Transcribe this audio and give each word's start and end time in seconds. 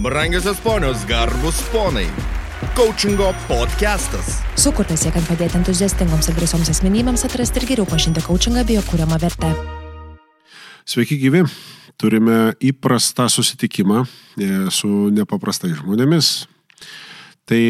Brangiosios 0.00 0.56
ponios, 0.60 1.04
garbus 1.04 1.60
ponai. 1.68 2.06
Coachingo 2.72 3.34
podcastas. 3.44 4.38
Sukurtas 4.56 5.02
siekiant 5.04 5.26
padėti 5.28 5.58
entuziastingoms 5.58 6.30
ir 6.30 6.38
drąsioms 6.38 6.70
asmenybėms 6.72 7.26
atrasti 7.28 7.60
ir 7.60 7.66
geriau 7.68 7.84
pažinti 7.84 8.22
coachingą 8.24 8.62
bei 8.64 8.78
jo 8.78 8.84
kūriamą 8.88 9.18
vertę. 9.20 9.50
Sveiki 10.88 11.18
gyvi. 11.20 11.42
Turime 12.00 12.54
įprastą 12.64 13.26
susitikimą 13.28 14.06
e, 14.06 14.48
su 14.72 14.88
nepaprastai 15.12 15.74
žmonėmis. 15.76 16.30
Tai 17.44 17.60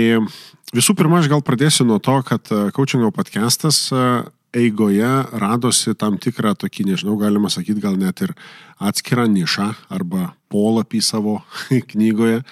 visų 0.71 0.95
pirma, 0.95 1.19
aš 1.19 1.33
gal 1.35 1.43
pradėsiu 1.43 1.89
nuo 1.89 1.99
to, 1.99 2.15
kad 2.31 2.47
coachingo 2.77 3.11
podcastas 3.11 3.89
e, 3.91 4.07
eigoje 4.53 5.09
radosi 5.33 5.95
tam 5.99 6.19
tikrą 6.21 6.55
tokį, 6.59 6.91
nežinau, 6.91 7.17
galima 7.21 7.51
sakyti, 7.53 7.81
gal 7.83 7.97
net 7.99 8.23
ir 8.25 8.35
atskirą 8.83 9.29
nišą 9.31 9.71
arba 9.93 10.33
polapį 10.51 11.03
savo 11.05 11.39
knygoje, 11.93 12.43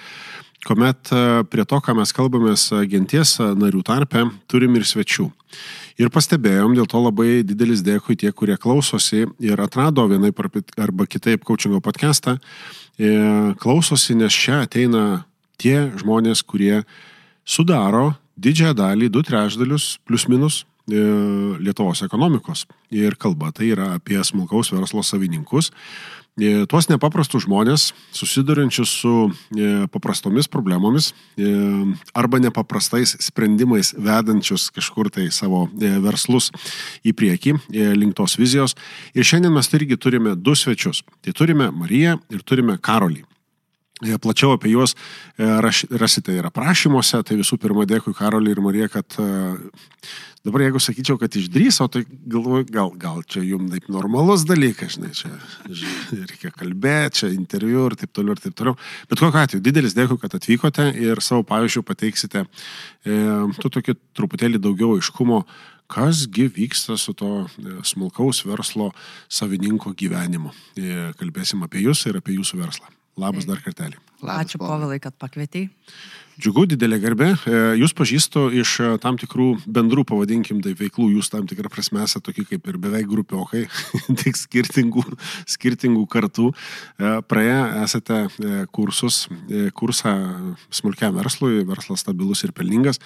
kuomet 0.67 1.11
e, 1.15 1.23
prie 1.51 1.65
to, 1.67 1.79
ką 1.83 1.95
mes 1.99 2.13
kalbamės 2.15 2.69
genties 2.91 3.37
narių 3.39 3.83
tarpe, 3.87 4.25
turim 4.51 4.75
ir 4.79 4.87
svečių. 4.87 5.29
Ir 5.99 6.11
pastebėjom, 6.13 6.77
dėl 6.77 6.87
to 6.87 7.01
labai 7.03 7.41
didelis 7.43 7.83
dėkui 7.83 8.15
tie, 8.19 8.31
kurie 8.31 8.55
klausosi 8.59 9.25
ir 9.43 9.59
atrado 9.59 10.05
vienai 10.07 10.31
arba 10.79 11.07
kitaip 11.07 11.43
coachingo 11.47 11.81
podcastą, 11.83 12.37
e, 12.95 13.11
klausosi, 13.59 14.15
nes 14.15 14.35
čia 14.35 14.63
ateina 14.63 15.25
tie 15.59 15.89
žmonės, 15.99 16.45
kurie 16.47 16.85
sudaro 17.43 18.13
didžiąją 18.39 18.75
dalį, 18.77 19.11
du 19.11 19.23
trešdalius, 19.27 19.97
plus 20.07 20.29
minus 20.31 20.63
E, 20.63 20.68
Lietuvos 20.89 22.01
ekonomikos. 22.05 22.65
Ir 22.89 23.17
kalba 23.19 23.51
tai 23.53 23.71
yra 23.73 23.93
apie 23.97 24.19
smulkaus 24.25 24.71
verslo 24.73 25.03
savininkus, 25.05 25.69
e, 26.39 26.65
tuos 26.71 26.89
nepaprastus 26.89 27.45
žmonės, 27.45 27.89
susidurinčius 28.15 28.95
su 29.03 29.13
e, 29.29 29.69
paprastomis 29.93 30.49
problemomis 30.49 31.11
arba 32.17 32.41
nepaprastais 32.41 33.15
sprendimais 33.23 33.93
vedančius 33.93 34.69
kažkur 34.75 35.11
tai 35.13 35.29
savo 35.35 35.67
verslus 35.77 36.49
į 37.05 37.13
priekį, 37.15 37.55
link 37.95 38.17
tos 38.17 38.39
vizijos. 38.39 38.75
Ir 39.13 39.27
šiandien 39.27 39.53
mes 39.53 39.73
irgi 39.77 39.99
turime 39.99 40.35
du 40.35 40.55
svečius. 40.57 41.03
Tai 41.21 41.35
turime 41.37 41.69
Mariją 41.71 42.17
ir 42.33 42.43
turime 42.43 42.79
Karolį. 42.81 43.28
Plačiau 43.99 44.53
apie 44.55 44.71
juos 44.71 44.95
rasite 45.37 46.31
ir 46.37 46.47
aprašymuose. 46.47 47.19
Tai 47.27 47.39
visų 47.39 47.59
pirma, 47.59 47.83
dėkui 47.89 48.15
Karoliui 48.15 48.55
ir 48.55 48.61
Marija, 48.63 48.87
kad 48.93 49.17
Dabar 50.39 50.61
jeigu 50.63 50.79
sakyčiau, 50.79 51.17
kad 51.19 51.33
išdryso, 51.35 51.89
tai 51.91 52.05
galvoju, 52.07 52.63
gal, 52.71 52.93
gal 52.95 53.17
čia 53.27 53.41
jums 53.43 53.73
taip 53.73 53.89
normalus 53.91 54.45
dalykas, 54.47 54.95
žinai, 54.95 55.09
čia 55.17 55.31
reikia 56.29 56.51
kalbėti, 56.55 57.19
čia 57.19 57.31
interviu 57.33 57.89
ir 57.89 57.97
taip 57.99 58.13
toliau 58.15 58.37
ir 58.37 58.43
taip 58.45 58.55
toliau. 58.55 58.77
Bet 59.11 59.19
kokiu 59.19 59.41
atveju, 59.41 59.63
didelis 59.65 59.97
dėkui, 59.97 60.15
kad 60.21 60.37
atvykote 60.39 60.85
ir 60.95 61.19
savo 61.25 61.43
pavyzdžių 61.49 61.83
pateiksite 61.89 62.45
e, 62.45 63.17
tu 63.59 63.73
tokį 63.75 63.97
truputėlį 64.15 64.61
daugiau 64.63 64.93
aiškumo, 64.95 65.41
kasgi 65.91 66.47
vyksta 66.55 66.95
su 67.01 67.17
to 67.19 67.33
e, 67.43 67.75
smulkaus 67.91 68.45
verslo 68.47 68.93
savininko 69.27 69.91
gyvenimu. 69.99 70.55
E, 70.79 71.11
kalbėsim 71.19 71.67
apie 71.67 71.83
jūs 71.83 72.05
ir 72.07 72.23
apie 72.23 72.39
jūsų 72.39 72.63
verslą. 72.63 72.87
Labas 73.19 73.47
dar 73.49 73.59
kartelį. 73.63 73.99
Labas, 74.21 74.47
Ačiū 74.47 74.61
Povilai, 74.61 74.99
kad 75.03 75.15
pakvietei. 75.19 75.67
Džiugu, 76.39 76.63
didelė 76.71 77.01
garbė. 77.03 77.33
E, 77.35 77.57
jūs 77.81 77.91
pažįstu 77.97 78.45
iš 78.61 78.77
e, 78.79 78.91
tam 79.03 79.17
tikrų 79.19 79.47
bendrų, 79.75 80.05
pavadinkim, 80.07 80.61
tai 80.63 80.71
veiklų, 80.79 81.09
jūs 81.17 81.27
tam 81.33 81.49
tikrą 81.49 81.67
prasme 81.73 81.99
esate 82.05 82.29
tokie 82.29 82.45
kaip 82.47 82.69
ir 82.71 82.77
beveik 82.79 83.09
grupiokai, 83.11 83.65
tik 84.21 84.39
skirtingų, 84.39 85.03
skirtingų 85.51 86.05
kartų. 86.15 86.53
E, 86.53 87.11
praėję 87.27 87.59
esate 87.83 88.21
kursus, 88.71 89.25
kursą 89.75 90.15
smulkiam 90.71 91.19
verslui, 91.19 91.65
verslas 91.67 92.05
stabilus 92.07 92.45
ir 92.47 92.55
pelningas 92.55 93.03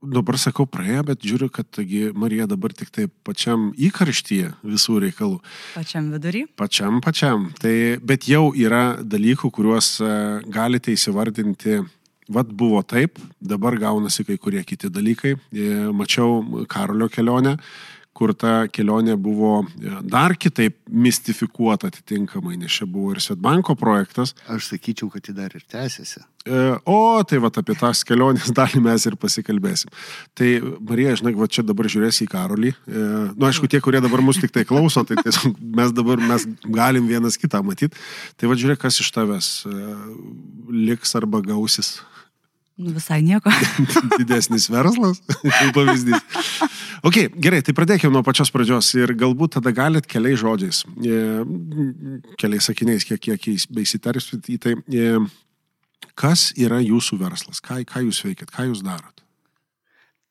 dabar 0.00 0.38
sakau 0.40 0.66
praėjo, 0.68 1.04
bet 1.10 1.24
žiūriu, 1.26 1.50
kad 1.52 1.68
taigi 1.76 2.10
Marija 2.16 2.46
dabar 2.50 2.72
tik 2.76 2.90
tai 2.94 3.06
pačiam 3.26 3.70
įkarštyje 3.76 4.54
visų 4.64 4.98
reikalų. 5.04 5.40
Pačiam 5.74 6.10
vidury? 6.14 6.46
Pačiam, 6.56 7.00
pačiam. 7.04 7.50
Tai, 7.60 7.74
bet 8.02 8.28
jau 8.30 8.50
yra 8.56 9.00
dalykų, 9.02 9.52
kuriuos 9.52 9.98
e, 10.00 10.12
galite 10.50 10.94
įsivardinti. 10.96 11.82
Vat 12.30 12.50
buvo 12.54 12.78
taip, 12.86 13.18
dabar 13.42 13.74
gaunasi 13.74 14.24
kai 14.24 14.38
kurie 14.38 14.62
kiti 14.64 14.88
dalykai. 14.92 15.34
E, 15.50 15.70
mačiau 15.92 16.64
Karolio 16.70 17.10
kelionę, 17.10 17.56
kur 18.20 18.34
ta 18.36 18.66
kelionė 18.68 19.14
buvo 19.16 19.62
e, 19.64 19.94
dar 20.04 20.34
kitaip 20.36 20.76
mistifikuota 20.92 21.88
atitinkamai, 21.88 22.58
nes 22.60 22.74
čia 22.76 22.84
buvo 22.90 23.14
ir 23.14 23.22
Svetbanko 23.24 23.76
projektas. 23.80 24.34
Aš 24.52 24.68
sakyčiau, 24.74 25.08
kad 25.12 25.24
ji 25.24 25.34
dar 25.36 25.54
ir 25.56 25.64
tęsiasi. 25.64 26.20
E, 26.44 26.58
o, 26.84 26.98
tai 27.24 27.40
va 27.40 27.48
apie 27.62 27.76
tas 27.80 28.04
kelionės 28.04 28.52
dalį 28.58 28.82
mes 28.84 29.08
ir 29.08 29.16
pasikalbėsim. 29.20 29.94
Tai, 30.36 30.50
Marija, 30.90 31.16
žinai, 31.22 31.32
va 31.38 31.48
čia 31.48 31.64
dabar 31.64 31.88
žiūrėsi 31.92 32.26
į 32.26 32.30
Karolį. 32.34 32.74
E, 32.76 33.06
nu, 33.32 33.48
aišku, 33.48 33.70
tie, 33.72 33.80
kurie 33.84 34.04
dabar 34.04 34.20
mus 34.26 34.42
tik 34.42 34.52
tai 34.52 34.66
klauso, 34.68 35.06
tai 35.08 35.16
tiesiog 35.24 35.56
mes 35.80 35.96
dabar 35.96 36.20
mes 36.20 36.44
galim 36.68 37.08
vienas 37.08 37.40
kitą 37.40 37.64
matyti. 37.64 37.96
Tai 38.36 38.52
va 38.52 38.60
žiūrėk, 38.60 38.84
kas 38.84 39.00
iš 39.00 39.08
tavęs 39.16 39.50
liks 40.68 41.16
arba 41.16 41.40
gausis. 41.44 41.96
Nu, 42.80 42.94
visai 42.96 43.20
nieko. 43.20 43.52
Didesnis 44.20 44.70
verslas, 44.72 45.20
kaip 45.28 45.74
pavyzdys. 45.76 46.22
Ok, 47.00 47.16
gerai, 47.40 47.62
tai 47.64 47.72
pradėkime 47.72 48.12
nuo 48.12 48.20
pačios 48.24 48.50
pradžios 48.52 48.90
ir 48.98 49.14
galbūt 49.16 49.54
tada 49.56 49.72
galit 49.72 50.04
keliais 50.10 50.40
žodžiais, 50.42 50.82
e, 51.00 51.20
keliais 52.40 52.68
sakiniais, 52.68 53.06
kiek, 53.08 53.22
kiek 53.24 53.46
įsitarsit 53.80 54.50
į 54.52 54.58
tai, 54.60 54.74
e, 54.84 55.14
kas 56.20 56.50
yra 56.60 56.82
jūsų 56.84 57.16
verslas, 57.22 57.62
ką, 57.64 57.80
ką 57.88 58.04
jūs 58.04 58.20
veikiat, 58.26 58.52
ką 58.52 58.68
jūs 58.68 58.84
darot. 58.84 59.24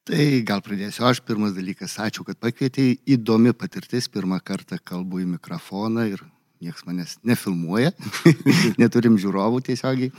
Tai 0.10 0.30
gal 0.46 0.62
pradėsiu. 0.66 1.08
Aš 1.10 1.24
pirmas 1.26 1.58
dalykas, 1.58 1.98
ačiū, 2.02 2.24
kad 2.26 2.38
pakvietei. 2.42 2.96
Įdomi 3.06 3.54
patirtis, 3.54 4.08
pirmą 4.10 4.40
kartą 4.42 4.80
kalbu 4.82 5.22
į 5.22 5.28
mikrofoną 5.36 6.08
ir 6.10 6.24
niekas 6.62 6.86
manęs 6.86 7.18
nefilmuoja, 7.26 7.92
neturim 8.82 9.18
žiūrovų 9.22 9.62
tiesiogiai. 9.70 10.14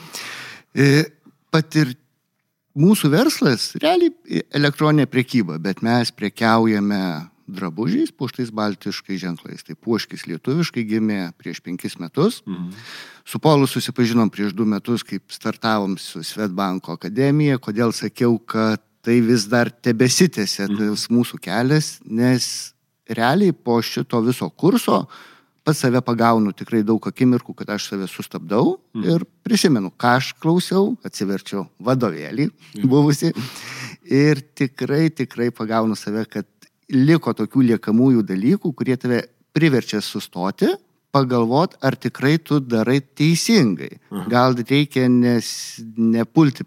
E, 0.74 0.92
patirtis 1.50 2.09
mūsų 2.78 3.10
verslas 3.12 3.70
realiai 3.81 4.42
elektroninė 4.54 5.06
priekyba, 5.10 5.58
bet 5.62 5.82
mes 5.82 6.12
prekiaujame 6.14 7.03
drabužiais, 7.50 8.12
puštais 8.14 8.53
baltiškai 8.54 9.19
ženklais. 9.19 9.64
Tai 9.66 9.75
puoškis 9.75 10.26
lietuviškai 10.31 10.84
gimė 10.86 11.20
prieš 11.38 11.62
penkis 11.64 11.98
metus. 11.98 12.41
Mhm. 12.47 12.70
Su 13.26 13.38
Polu 13.42 13.66
susipažinom 13.70 14.30
prieš 14.30 14.54
du 14.56 14.66
metus, 14.66 15.04
kaip 15.06 15.30
startavom 15.30 15.97
su 15.98 16.22
Svetbanko 16.26 16.97
akademija. 16.98 17.59
Kodėl 17.59 17.94
sakiau, 17.94 18.38
kad 18.38 18.82
tai 19.04 19.20
vis 19.25 19.48
dar 19.50 19.70
tebesitėse 19.70 20.69
mhm. 20.69 20.78
tas 20.78 21.09
mūsų 21.10 21.41
kelias, 21.42 21.98
nes 22.04 22.75
realiai 23.10 23.53
po 23.53 23.80
šito 23.82 24.20
viso 24.22 24.50
kurso 24.50 25.04
pats 25.65 25.82
save 25.84 26.00
pagaunu 26.04 26.53
tikrai 26.56 26.82
daug 26.87 27.04
akimirkų, 27.10 27.54
kad 27.59 27.75
aš 27.76 27.91
save 27.93 28.09
sustabdau 28.10 28.78
mm. 28.97 29.09
ir 29.12 29.25
prisimenu, 29.47 29.93
ką 29.93 30.16
aš 30.21 30.32
klausiau, 30.41 30.94
atsiverčiau 31.06 31.66
vadovėlį 31.84 32.48
mm. 32.50 32.87
buvusi 32.91 33.32
ir 34.10 34.43
tikrai, 34.56 35.09
tikrai 35.15 35.50
pagaunu 35.54 35.98
save, 35.98 36.25
kad 36.31 36.48
liko 36.91 37.34
tokių 37.37 37.66
liekamųjų 37.75 38.25
dalykų, 38.26 38.72
kurie 38.75 38.97
tave 38.98 39.25
priverčia 39.54 40.00
sustoti, 40.03 40.71
pagalvot, 41.10 41.77
ar 41.82 41.97
tikrai 41.98 42.37
tu 42.38 42.60
darai 42.62 43.00
teisingai. 43.03 43.92
Aha. 44.10 44.27
Gal 44.31 44.59
reikia 44.59 45.09
nes, 45.10 45.53
nepulti 45.98 46.66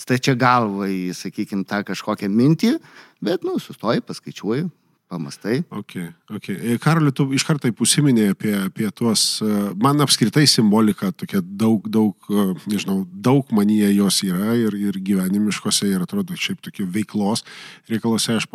stačia 0.00 0.36
galva 0.38 0.88
į, 0.90 1.10
sakykime, 1.16 1.66
tą 1.68 1.82
kažkokią 1.86 2.30
mintį, 2.30 2.76
bet, 3.24 3.42
nu, 3.44 3.58
sustoji, 3.60 4.04
paskaičiuoji, 4.06 4.68
pamastai. 5.10 5.64
Okay, 5.70 6.12
okay. 6.30 6.54
E, 6.54 6.78
Karoli, 6.78 7.10
tu 7.12 7.26
iš 7.34 7.42
karto 7.46 7.68
užsiminė 7.82 8.28
apie, 8.30 8.52
apie 8.68 8.86
tuos, 8.94 9.40
e, 9.42 9.50
man 9.82 9.98
apskritai 10.04 10.46
simbolika 10.46 11.10
tokia 11.10 11.42
daug, 11.42 11.88
daug, 11.90 12.14
e, 12.30 12.46
nežinau, 12.70 13.02
daug 13.10 13.50
manyje 13.56 13.90
jos 13.96 14.22
yra 14.28 14.54
ir, 14.54 14.76
ir 14.78 15.00
gyvenimiškose 15.10 15.90
ir 15.90 16.04
atrodo 16.06 16.38
šiaip 16.38 16.62
tokie 16.62 16.86
veiklos 16.86 17.42
reikalose 17.90 18.38
aš 18.38 18.46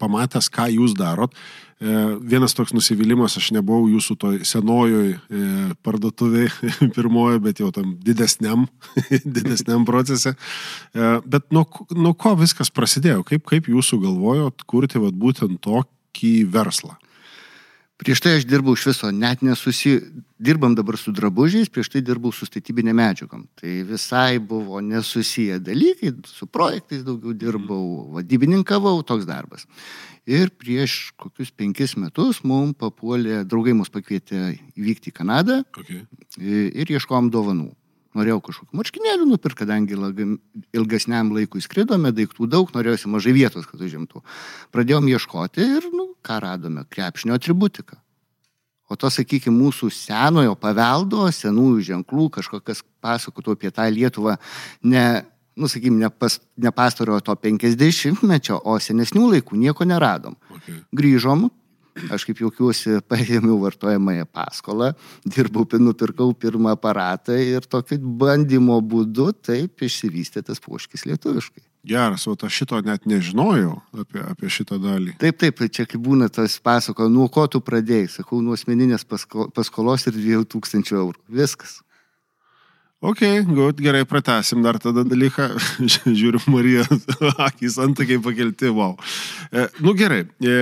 pamatęs, 0.00 0.52
ką 0.52 0.68
jūs 0.76 0.98
darot. 0.98 1.32
Vienas 1.84 2.54
toks 2.56 2.72
nusivylimas, 2.72 3.34
aš 3.36 3.50
nebuvau 3.52 3.88
jūsų 3.90 4.14
toj 4.16 4.36
senojoj 4.46 5.08
parduotuvėje 5.84 6.70
pirmojo, 6.96 7.40
bet 7.44 7.60
jau 7.60 7.72
tam 7.74 7.96
didesniam, 8.00 8.68
didesniam 9.36 9.84
procese. 9.84 10.36
Bet 10.94 11.50
nuo, 11.52 11.66
nuo 11.92 12.14
ko 12.16 12.36
viskas 12.40 12.70
prasidėjo? 12.72 13.26
Kaip, 13.28 13.44
kaip 13.50 13.68
jūsų 13.68 14.00
galvojot 14.06 14.64
kurti 14.70 15.02
vat, 15.02 15.18
būtent 15.18 15.60
tokį 15.66 15.90
tokį 16.14 16.46
verslą? 16.50 16.96
Prieš 17.94 18.20
tai 18.20 18.32
aš 18.36 18.44
dirbau 18.44 18.74
iš 18.74 18.88
viso, 18.90 19.10
net 19.10 19.42
nesusi... 19.42 20.00
Dirbam 20.44 20.74
dabar 20.74 20.98
su 20.98 21.12
drabužiais, 21.14 21.70
prieš 21.72 21.88
tai 21.88 22.02
dirbau 22.04 22.32
su 22.34 22.44
statybinė 22.44 22.92
medžiagom. 22.92 23.46
Tai 23.56 23.70
visai 23.86 24.38
buvo 24.38 24.80
nesusiję 24.82 25.60
dalykai, 25.62 26.10
su 26.26 26.46
projektais 26.46 27.04
daugiau 27.06 27.32
dirbau, 27.32 28.10
vadybininkavau, 28.12 28.98
toks 29.06 29.24
darbas. 29.24 29.64
Ir 30.26 30.50
prieš 30.50 31.14
kokius 31.16 31.54
penkis 31.54 31.94
metus 31.96 32.42
mums 32.44 32.76
papuolė, 32.76 33.44
draugai 33.46 33.72
mus 33.78 33.88
pakvietė 33.88 34.58
įvykti 34.76 35.14
į 35.14 35.16
Kanadą 35.16 35.62
Okay. 35.78 36.04
ir 36.36 36.90
ieškom 36.90 37.30
dovanų. 37.30 37.70
Norėjau 38.14 38.38
kažkokių 38.46 38.78
marškinėlių 38.78 39.26
nupirkti, 39.26 39.64
kadangi 39.64 39.96
ilgesniam 40.76 41.32
laikui 41.34 41.62
skridome, 41.64 42.12
daiktų 42.14 42.46
daug, 42.50 42.70
norėjusi 42.70 43.10
mažai 43.10 43.34
vietos, 43.34 43.66
kad 43.66 43.82
užimtų. 43.82 44.22
Pradėjom 44.74 45.10
ieškoti 45.10 45.66
ir, 45.78 45.88
nu, 45.90 46.12
ką 46.22 46.38
radome, 46.44 46.86
krepšinio 46.94 47.34
atributiką. 47.40 47.98
O 48.86 48.96
to, 49.00 49.10
sakykime, 49.10 49.56
mūsų 49.56 49.88
senojo 49.96 50.54
paveldo, 50.60 51.24
senųjų 51.32 51.86
ženklų, 51.88 52.28
kažkokias 52.38 52.84
pasakotų 53.02 53.56
apie 53.56 53.72
tą 53.74 53.88
Lietuvą, 53.90 54.36
ne, 54.86 55.04
nu, 55.56 55.70
sakykime, 55.72 56.04
ne, 56.04 56.10
pas, 56.12 56.36
ne 56.60 56.70
pastarojo 56.74 57.22
to 57.24 57.34
50-mečio, 57.48 58.60
o 58.60 58.76
senesnių 58.78 59.30
laikų 59.32 59.58
nieko 59.58 59.88
neradom. 59.88 60.36
Okay. 60.60 60.82
Grįžom, 60.94 61.48
aš 62.14 62.26
kaip 62.28 62.40
jaukiuosi, 62.44 62.98
paėmiau 63.10 63.58
vartojamąją 63.62 64.26
paskolą, 64.32 64.92
dirbau, 65.26 65.66
pi- 65.68 65.82
nupirkau 65.82 66.32
pirmą 66.34 66.74
aparatą 66.74 67.36
ir 67.38 67.66
tokiu 67.70 68.00
bandymo 68.00 68.80
būdu 68.82 69.30
taip 69.44 69.84
išsivystė 69.86 70.44
tas 70.46 70.60
poškis 70.62 71.06
lietuviškai. 71.10 71.64
Geras, 71.84 72.24
o 72.26 72.32
aš 72.32 72.62
šito 72.62 72.78
net 72.80 73.04
nežinojau 73.04 73.74
apie, 74.00 74.22
apie 74.24 74.48
šitą 74.48 74.78
dalį. 74.80 75.18
Taip, 75.20 75.36
taip, 75.42 75.58
čia 75.68 75.84
kaip 75.84 76.00
būna 76.00 76.30
tas 76.32 76.56
pasako, 76.64 77.10
nuo 77.12 77.28
ko 77.28 77.44
tu 77.52 77.60
pradėjai, 77.60 78.08
sakau, 78.18 78.40
nuo 78.40 78.56
asmeninės 78.56 79.04
pasko, 79.04 79.50
paskolos 79.52 80.08
ir 80.08 80.16
2000 80.16 80.96
eurų. 80.96 81.20
Viskas. 81.28 81.82
Ok, 83.02 83.20
gut, 83.44 83.80
gerai, 83.84 84.04
pratesim 84.08 84.62
dar 84.64 84.78
tada 84.80 85.02
dalyką. 85.04 85.50
Žiūriu, 86.20 86.40
Marija, 86.48 86.84
akis 87.44 87.76
antakiai 87.82 88.20
pakelti, 88.22 88.70
wow. 88.72 88.94
E, 89.52 89.66
nu 89.84 89.92
gerai, 89.98 90.22
e, 90.40 90.54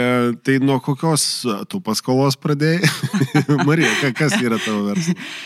tai 0.43 0.56
nuo 0.58 0.81
kokios 0.82 1.44
e, 1.46 1.61
tu 1.70 1.79
paskolos 1.84 2.34
pradėjai? 2.43 2.82
Marija, 3.69 3.93
ka- 4.00 4.14
kas 4.25 4.34
yra 4.43 4.58
tavo 4.58 4.88
verslas? 4.88 5.38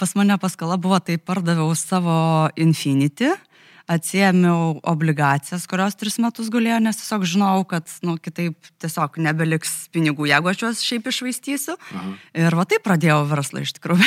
Pas 0.00 0.14
mane 0.16 0.34
paskola 0.40 0.78
buvo, 0.80 0.96
tai 1.04 1.18
pardaviau 1.20 1.74
savo 1.76 2.16
Infinity, 2.56 3.28
atsiemiau 3.88 4.78
obligacijas, 4.86 5.64
kurios 5.68 5.96
tris 5.96 6.18
metus 6.20 6.50
gulėjo, 6.52 6.78
nes 6.84 6.98
tiesiog 7.00 7.24
žinau, 7.28 7.62
kad 7.68 7.88
nu, 8.04 8.18
kitaip 8.20 8.70
tiesiog 8.82 9.16
nebeliks 9.24 9.88
pinigų, 9.94 10.28
jeigu 10.28 10.52
aš 10.52 10.64
juos 10.64 10.82
šiaip 10.84 11.08
išvaistysiu. 11.08 11.78
Aha. 11.96 12.12
Ir 12.44 12.56
va 12.58 12.66
taip 12.68 12.84
pradėjau 12.84 13.22
verslą 13.30 13.64
iš 13.64 13.74
tikrųjų. 13.78 14.04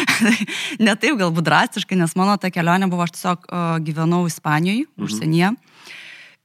ne 0.86 0.94
taip 0.94 1.18
galbūt 1.20 1.48
drastiškai, 1.50 1.98
nes 1.98 2.14
mano 2.18 2.38
ta 2.38 2.52
kelionė 2.54 2.88
buvo, 2.92 3.06
aš 3.06 3.16
tiesiog 3.18 3.48
uh, 3.48 3.76
gyvenau 3.82 4.24
Ispanijoje, 4.30 4.86
mhm. 4.86 5.08
užsienyje. 5.08 5.54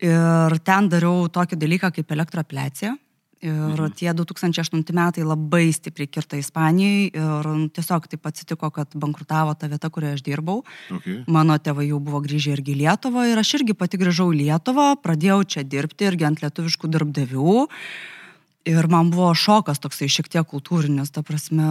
Ir 0.08 0.60
ten 0.66 0.90
dariau 0.92 1.26
tokį 1.34 1.58
dalyką 1.58 1.90
kaip 1.96 2.12
elektroapliacija. 2.14 2.98
Ir 3.46 3.78
mhm. 3.78 3.94
tie 3.94 4.10
2008 4.18 4.82
metai 4.98 5.22
labai 5.22 5.68
stipriai 5.76 6.10
kirta 6.10 6.40
Ispanijai 6.42 7.12
ir 7.12 7.50
tiesiog 7.76 8.10
taip 8.10 8.26
atsitiko, 8.26 8.72
kad 8.74 8.98
bankrutavo 8.98 9.54
ta 9.54 9.70
vieta, 9.70 9.92
kurioje 9.94 10.18
aš 10.18 10.26
dirbau. 10.26 10.64
Okay. 10.90 11.22
Mano 11.30 11.60
tėvai 11.62 11.86
jau 11.92 12.02
buvo 12.02 12.24
grįžę 12.26 12.56
irgi 12.58 12.74
į 12.74 12.82
Lietuvą 12.82 13.28
ir 13.30 13.38
aš 13.38 13.60
irgi 13.60 13.78
pati 13.78 14.02
grįžau 14.02 14.32
į 14.34 14.42
Lietuvą, 14.42 14.96
pradėjau 15.06 15.44
čia 15.54 15.66
dirbti 15.68 16.10
irgi 16.10 16.30
ant 16.32 16.42
lietuviškų 16.42 16.90
darbdavių. 16.98 17.58
Ir 18.68 18.88
man 18.92 19.14
buvo 19.14 19.30
šokas 19.38 19.80
toksai 19.80 20.10
šiek 20.12 20.28
tiek 20.28 20.48
kultūrinis, 20.50 21.14
ta 21.16 21.22
prasme, 21.24 21.68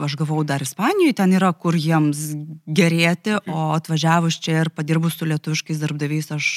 aš 0.00 0.14
gavau 0.16 0.40
dar 0.48 0.62
Ispanijoje, 0.64 1.18
ten 1.18 1.34
yra 1.36 1.50
kur 1.52 1.76
jiems 1.76 2.30
gerėti, 2.64 3.36
o 3.52 3.72
atvažiavus 3.74 4.38
čia 4.40 4.62
ir 4.62 4.70
padirbus 4.72 5.18
su 5.18 5.28
lietuviškais 5.28 5.82
darbdaviais, 5.82 6.30
aš, 6.38 6.48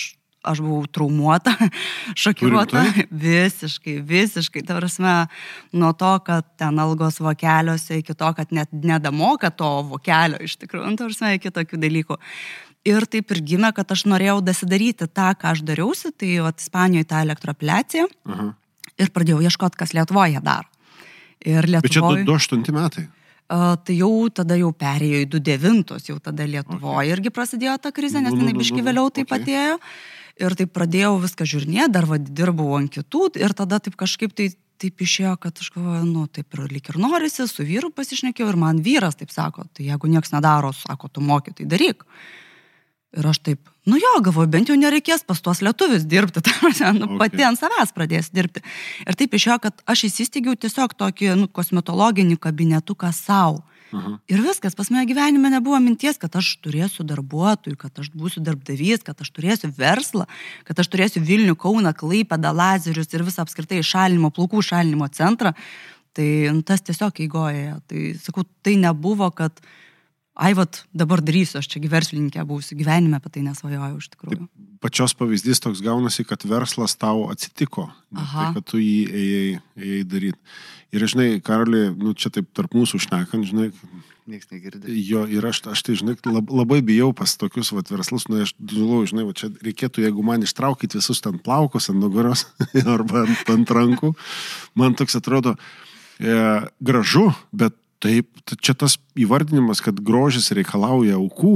aš 0.43 0.61
buvau 0.63 0.85
traumuota, 0.89 1.53
šokiruota. 2.23 2.83
Visiškai, 3.11 3.99
visiškai. 4.07 4.63
Ta 4.65 4.79
prasme, 4.79 5.13
nuo 5.77 5.91
to, 5.97 6.11
kad 6.25 6.47
ten 6.59 6.81
algos 6.81 7.21
vokeliuose, 7.21 8.01
iki 8.01 8.17
to, 8.17 8.33
kad 8.37 8.51
net 8.55 8.73
nedamoka 8.73 9.51
to 9.53 9.69
vokelio 9.91 10.41
iš 10.41 10.57
tikrųjų, 10.63 10.89
nu, 10.89 10.99
ta 10.99 11.07
prasme, 11.09 11.35
iki 11.37 11.53
tokių 11.53 11.81
dalykų. 11.85 12.19
Ir 12.89 13.05
taip 13.05 13.29
ir 13.35 13.43
gimė, 13.45 13.69
kad 13.77 13.93
aš 13.93 14.07
norėjau 14.09 14.39
dasidaryti 14.41 15.05
tą, 15.05 15.29
ką 15.37 15.53
aš 15.53 15.61
dariausi, 15.67 16.09
tai 16.17 16.39
va, 16.41 16.49
Ispanijoje 16.57 17.05
tą 17.11 17.21
elektroapliaciją 17.27 18.07
Aha. 18.33 18.47
ir 18.97 19.11
pradėjau 19.13 19.43
ieškoti, 19.45 19.77
kas 19.77 19.93
Lietuvoje 19.93 20.41
dar. 20.41 20.65
Ir 21.45 21.67
Bet 21.69 21.91
čia 21.93 22.01
Lietuvoje... 22.01 22.25
28 22.25 22.73
metai. 22.73 23.05
Tai 23.51 23.93
jau 23.93 24.29
tada 24.31 24.55
jau 24.55 24.69
perėjo 24.71 25.25
į 25.25 25.27
29, 25.27 25.97
jau 26.07 26.17
tada 26.23 26.45
Lietuvoje 26.47 26.95
okay. 26.95 27.11
irgi 27.11 27.33
prasidėjo 27.35 27.75
ta 27.83 27.91
krizė, 27.91 28.21
nes 28.23 28.31
Nu, 28.31 28.39
nu, 28.39 28.45
jinai 28.45 28.55
nu, 28.55 28.61
biški 28.63 28.79
nu, 28.79 28.85
vėliau 28.87 29.09
okay. 29.09 29.25
taip 29.25 29.33
atėjo. 29.35 29.73
Ir 30.41 30.55
taip 30.57 30.73
pradėjau 30.73 31.15
viską 31.21 31.45
žiūrinėti, 31.45 31.93
dar 31.93 32.07
vad 32.09 32.25
dirbau 32.33 32.71
ant 32.79 32.91
kitų 32.91 33.27
ir 33.41 33.53
tada 33.57 33.77
taip 33.83 33.97
kažkaip 33.99 34.33
tai 34.33 34.49
taip 34.81 35.03
išėjo, 35.05 35.35
kad 35.41 35.57
aš 35.61 35.69
galvoju, 35.75 36.05
nu 36.09 36.25
taip 36.33 36.55
ir 36.57 36.63
lik 36.71 36.89
ir 36.89 36.97
norisi, 37.01 37.45
su 37.45 37.65
vyru 37.65 37.91
pasišnekėjau 37.93 38.49
ir 38.49 38.57
man 38.57 38.81
vyras 38.81 39.19
taip 39.19 39.33
sako, 39.33 39.67
tai 39.75 39.85
jeigu 39.91 40.09
niekas 40.09 40.33
nedaro, 40.33 40.71
sako, 40.73 41.11
tu 41.13 41.21
moki, 41.21 41.53
tai 41.53 41.67
daryk. 41.69 42.01
Ir 43.11 43.27
aš 43.27 43.41
taip, 43.43 43.69
nu 43.85 43.99
jo, 43.99 44.11
galvoju, 44.23 44.49
bent 44.49 44.71
jau 44.71 44.77
nereikės 44.79 45.25
pas 45.27 45.41
tuos 45.43 45.59
lietuvius 45.61 46.07
dirbti, 46.07 46.41
tai 46.45 46.93
nu, 46.95 47.11
Okay. 47.11 47.17
pati 47.19 47.45
ant 47.45 47.59
savęs 47.59 47.91
pradės 47.93 48.31
dirbti. 48.33 48.63
Ir 49.05 49.19
taip 49.19 49.35
išėjo, 49.35 49.59
kad 49.67 49.83
aš 49.85 50.05
įsisteigiau 50.07 50.55
tiesiog 50.55 50.95
tokį 50.97 51.35
nu, 51.43 51.49
kosmetologinį 51.51 52.39
kabinetuką 52.41 53.11
savo. 53.13 53.61
Aha. 53.91 54.13
Ir 54.31 54.41
viskas, 54.45 54.75
pas 54.77 54.89
mane 54.93 55.03
gyvenime 55.09 55.51
nebuvo 55.51 55.79
minties, 55.83 56.19
kad 56.21 56.35
aš 56.39 56.53
turėsiu 56.63 57.03
darbuotojų, 57.07 57.77
kad 57.79 57.99
aš 57.99 58.11
būsiu 58.15 58.43
darbdavys, 58.45 59.03
kad 59.07 59.19
aš 59.23 59.31
turėsiu 59.35 59.71
verslą, 59.75 60.27
kad 60.67 60.79
aš 60.79 60.91
turėsiu 60.93 61.23
Vilnių, 61.27 61.57
Kauną, 61.59 61.91
Klaipėdą, 61.97 62.53
Lazerius 62.55 63.11
ir 63.11 63.25
visą 63.27 63.43
apskritai 63.43 63.81
šalinimo, 63.83 64.31
plaukų 64.35 64.63
šalinimo 64.71 65.09
centrą. 65.15 65.53
Tai 66.15 66.27
nu, 66.55 66.63
tas 66.67 66.83
tiesiog 66.83 67.23
įgoja. 67.23 67.79
Tai 67.87 68.07
sakau, 68.19 68.43
tai 68.63 68.75
nebuvo, 68.79 69.29
kad, 69.35 69.59
ai, 70.35 70.51
vat, 70.57 70.83
dabar 70.95 71.23
darysiu, 71.23 71.59
aš 71.61 71.71
čia 71.71 71.83
verslininkė 71.91 72.43
būsiu, 72.47 72.79
gyvenime 72.79 73.19
apie 73.19 73.31
tai 73.35 73.45
nesvajojau 73.47 73.99
iš 73.99 74.11
tikrųjų. 74.15 74.47
Pačios 74.81 75.13
pavyzdys 75.17 75.61
toks 75.61 75.81
gaunasi, 75.85 76.25
kad 76.25 76.41
verslas 76.49 76.97
tau 76.97 77.27
atsitiko. 77.29 77.89
Tai, 78.15 78.47
kad 78.57 78.65
tu 78.67 78.81
jį 78.81 79.01
ėjai, 79.07 79.49
ėjai 79.77 80.05
daryti. 80.09 80.55
Ir 80.91 81.05
žinai, 81.07 81.27
Karoli, 81.45 81.85
nu 81.95 82.15
čia 82.17 82.33
taip 82.33 82.49
tarp 82.57 82.73
mūsų 82.75 82.99
šnekant, 83.05 83.47
žinai, 83.47 83.69
Niekas 84.29 84.51
negirdė. 84.53 84.93
Jo, 85.01 85.23
ir 85.25 85.45
aš, 85.49 85.63
aš 85.71 85.81
tai, 85.83 85.95
žinai, 85.97 86.13
lab, 86.29 86.51
labai 86.53 86.79
bijau 86.85 87.09
pas 87.17 87.31
tokius 87.41 87.71
vat, 87.73 87.89
verslus, 87.89 88.27
nu, 88.29 88.43
aš 88.45 88.53
žinau, 88.69 89.01
žinai, 89.09 89.25
va, 89.25 89.33
čia 89.37 89.49
reikėtų, 89.65 90.03
jeigu 90.05 90.25
man 90.25 90.45
ištraukit 90.45 90.93
visus 90.93 91.23
ten 91.25 91.39
plaukus 91.41 91.89
ant 91.89 91.97
nugaros 91.99 92.45
arba 92.95 93.25
ant, 93.25 93.41
ant 93.55 93.73
rankų, 93.77 94.13
man 94.77 94.93
toks 94.99 95.17
atrodo 95.17 95.55
e, 96.21 96.37
gražu, 96.85 97.31
bet 97.49 97.75
taip, 98.01 98.27
čia 98.65 98.73
tas 98.73 98.97
įvardinimas, 99.19 99.79
kad 99.85 99.99
grožis 100.01 100.49
reikalauja 100.57 101.19
aukų, 101.19 101.51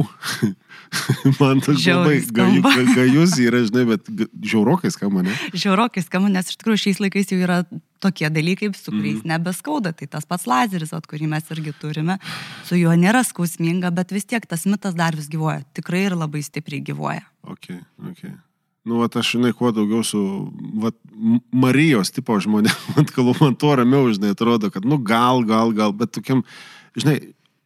man 1.42 1.62
toks 1.66 1.82
labai 1.82 1.82
Žiauriai 1.82 2.22
gaju, 2.30 2.62
skamba. 2.62 2.72
ga- 2.76 2.96
gajus 3.00 3.34
yra, 3.42 3.62
žinai, 3.68 3.84
bet 3.90 4.10
žiaurokai 4.46 4.92
skamba, 4.94 5.24
ne? 5.26 5.34
Žiaurokai 5.58 6.04
skamba, 6.06 6.30
nes 6.36 6.52
iš 6.54 6.60
tikrųjų 6.62 6.82
šiais 6.86 7.02
laikais 7.04 7.32
jau 7.34 7.40
yra 7.42 7.58
tokie 8.06 8.30
dalykai, 8.30 8.70
su 8.78 8.92
kuriais 8.94 9.18
Mhm. 9.20 9.26
mm. 9.26 9.32
nebeskauda. 9.34 9.94
Tai 9.98 10.08
tas 10.14 10.26
pats 10.30 10.46
lazeris, 10.46 10.94
at 10.94 11.08
kurį 11.10 11.28
mes 11.32 11.50
irgi 11.56 11.74
turime, 11.82 12.20
su 12.68 12.78
juo 12.78 12.94
nėra 12.94 13.24
skausminga, 13.26 13.90
bet 13.96 14.14
vis 14.14 14.26
tiek 14.30 14.46
tas 14.46 14.66
mitas 14.70 14.94
dar 14.94 15.16
vis 15.18 15.28
gyvoja. 15.32 15.64
Tikrai 15.74 16.06
ir 16.12 16.16
labai 16.20 16.44
stipriai 16.46 16.84
gyvoja. 16.86 17.24
Ok, 17.50 17.72
ok. 18.12 18.28
Nu, 18.86 19.00
va, 19.02 19.08
aš, 19.10 19.32
žinai, 19.34 19.50
kuo 19.58 19.72
daugiau 19.74 20.04
su 20.06 20.20
va, 20.82 20.92
Marijos 21.56 22.12
tipo 22.14 22.38
žmonėm, 22.42 23.06
kalbu, 23.16 23.34
man 23.42 23.56
tuo 23.58 23.74
ramiau, 23.80 24.12
žinai, 24.14 24.36
atrodo, 24.36 24.70
kad, 24.74 24.86
nu, 24.86 25.00
gal, 25.02 25.42
gal, 25.48 25.74
gal, 25.74 25.96
bet 25.98 26.14
tokiam, 26.14 26.44
žinai, 26.98 27.18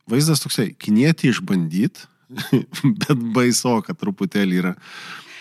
vaizdas 0.09 0.39
toksai, 0.43 0.69
kinėti 0.79 1.33
išbandyt, 1.33 2.05
bet 3.03 3.25
baiso, 3.35 3.79
kad 3.83 3.99
truputėlį 3.99 4.61
yra. 4.63 4.75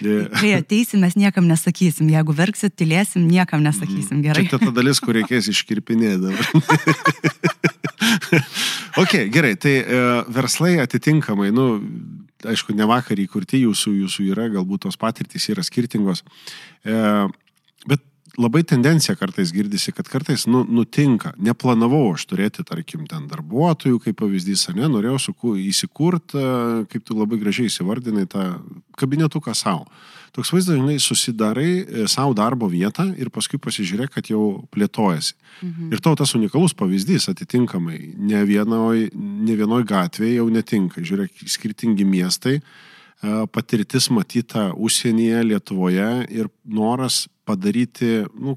E, 0.03 0.27
Kai 0.35 0.53
ateisim, 0.55 1.03
mes 1.03 1.17
niekam 1.19 1.47
nesakysim. 1.51 2.11
Jeigu 2.13 2.35
verksit, 2.39 2.75
tylėsim, 2.79 3.25
niekam 3.27 3.65
nesakysim. 3.65 4.21
Gerai. 4.23 4.47
Čia 4.47 4.61
ta 4.63 4.71
dalis, 4.75 5.01
kur 5.03 5.17
reikės 5.19 5.51
iškirpinėti 5.51 6.21
dabar. 6.23 6.47
ok, 9.03 9.15
gerai, 9.35 9.57
tai 9.59 9.75
e, 9.83 10.03
verslai 10.35 10.77
atitinkamai, 10.85 11.51
nu, 11.55 11.67
aišku, 12.47 12.75
ne 12.77 12.87
vakar 12.89 13.19
įkurti 13.19 13.63
jūsų, 13.65 13.95
jūsų 14.05 14.29
yra, 14.33 14.49
galbūt 14.53 14.87
tos 14.87 14.99
patirtys 15.01 15.49
yra 15.53 15.65
skirtingos. 15.67 16.23
E, 16.87 16.99
bet 17.89 18.05
labai 18.39 18.63
tendencija 18.63 19.17
kartais 19.19 19.51
girdisi, 19.53 19.93
kad 19.93 20.09
kartais 20.09 20.47
nu, 20.47 20.63
nutinka, 20.65 21.33
neplanavau 21.43 22.13
aš 22.15 22.27
turėti, 22.31 22.65
tarkim, 22.67 23.07
ten 23.11 23.27
darbuotojų, 23.31 23.99
kaip 24.05 24.21
pavyzdys, 24.21 24.69
ne, 24.77 24.87
norėjau 24.91 25.19
suku, 25.29 25.57
įsikurti, 25.69 26.43
kaip 26.93 27.07
tu 27.07 27.19
labai 27.19 27.41
gražiai 27.43 27.71
įsivardinai, 27.71 28.29
tą 28.31 28.47
kabinetuką 28.99 29.55
savo. 29.59 29.89
Toks 30.37 30.53
vaizdas, 30.53 30.77
žinai, 30.79 30.99
susidarai 31.03 31.71
e, 31.81 32.05
savo 32.11 32.35
darbo 32.37 32.69
vietą 32.71 33.09
ir 33.19 33.31
paskui 33.35 33.59
pasižiūrėk, 33.63 34.13
kad 34.19 34.29
jau 34.31 34.43
plėtojasi. 34.75 35.35
Mhm. 35.63 35.89
Ir 35.97 36.03
tau 36.05 36.15
tas 36.19 36.35
unikalus 36.39 36.77
pavyzdys 36.79 37.31
atitinkamai, 37.33 37.99
ne 38.19 38.45
vienoj, 38.47 39.09
ne 39.17 39.57
vienoj 39.59 39.83
gatvėje 39.89 40.39
jau 40.39 40.47
netinka. 40.53 41.03
Žiūrėk, 41.03 41.43
skirtingi 41.49 42.07
miestai, 42.07 42.59
e, 42.61 43.35
patirtis 43.51 44.11
matyta 44.15 44.69
užsienyje, 44.77 45.43
Lietuvoje 45.49 46.13
ir 46.29 46.53
noras 46.63 47.27
padaryti, 47.49 48.11
nu, 48.39 48.57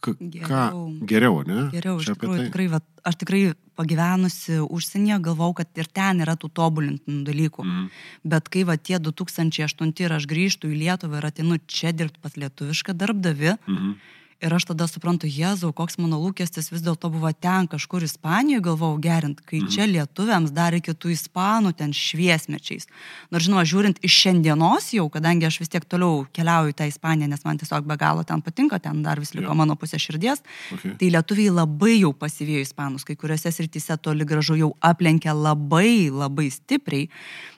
ką 0.00 0.14
geriau, 0.18 0.84
geriau 1.04 1.40
ne? 1.44 1.66
Geriau, 1.74 1.98
iš 2.00 2.12
tikrųjų, 2.14 2.38
tai? 2.38 2.46
tikrai, 2.48 2.68
va, 2.72 2.80
aš 3.06 3.18
tikrai 3.20 3.40
pagyvenusi 3.80 4.60
užsienyje 4.64 5.18
galvau, 5.24 5.50
kad 5.56 5.68
ir 5.80 5.88
ten 5.92 6.24
yra 6.24 6.36
tų 6.40 6.50
tobulintinų 6.56 7.24
dalykų. 7.28 7.66
Mm. 7.66 7.90
Bet 8.32 8.48
kai 8.52 8.64
va 8.68 8.78
tie 8.80 9.00
2008 9.00 9.92
ir 10.04 10.16
aš 10.16 10.28
grįžtu 10.30 10.72
į 10.72 10.80
Lietuvą 10.84 11.20
ir 11.20 11.28
atinu 11.28 11.60
čia 11.68 11.92
dirbti 11.96 12.22
pas 12.24 12.36
lietuvišką 12.40 12.96
darbdavi, 12.96 13.56
mm 13.60 13.76
-hmm 13.76 14.16
Ir 14.40 14.54
aš 14.56 14.70
tada 14.70 14.86
suprantu, 14.88 15.28
Jėzau, 15.28 15.68
koks 15.76 15.98
mano 16.00 16.16
lūkestis 16.22 16.70
vis 16.72 16.80
dėlto 16.80 17.10
buvo 17.12 17.28
ten 17.36 17.66
kažkur 17.68 18.06
Ispanijoje, 18.06 18.62
galvau 18.64 18.94
gerint, 19.02 19.42
kai 19.44 19.60
mhm. 19.60 19.68
čia 19.74 19.88
lietuviams 19.90 20.54
dar 20.56 20.72
iki 20.76 20.94
tų 20.96 21.12
ispanų 21.12 21.74
ten 21.76 21.92
šviesmečiais. 21.96 22.88
Nors 23.28 23.44
žinoma, 23.44 23.66
žiūrint 23.68 24.00
iš 24.06 24.16
šiandienos 24.22 24.88
jau, 24.96 25.04
kadangi 25.12 25.48
aš 25.50 25.60
vis 25.60 25.72
tiek 25.74 25.84
toliau 25.84 26.24
keliauju 26.32 26.78
tą 26.78 26.88
Ispaniją, 26.88 27.28
nes 27.28 27.44
man 27.44 27.60
tiesiog 27.60 27.84
be 27.90 27.98
galo 28.00 28.24
ten 28.24 28.40
patinka, 28.40 28.80
ten 28.80 29.04
dar 29.04 29.20
vis 29.20 29.34
liko 29.36 29.52
ja. 29.52 29.58
mano 29.60 29.76
pusė 29.76 30.00
širdies, 30.00 30.40
okay. 30.72 30.96
tai 30.96 31.12
lietuviai 31.12 31.52
labai 31.60 31.98
jau 31.98 32.14
pasivėjo 32.16 32.64
ispanus, 32.64 33.04
kai 33.04 33.20
kuriuose 33.20 33.52
srityse 33.52 34.00
toli 34.00 34.24
gražu 34.24 34.56
jau 34.56 34.72
aplenkia 34.80 35.36
labai 35.36 36.08
labai 36.08 36.48
stipriai 36.54 37.10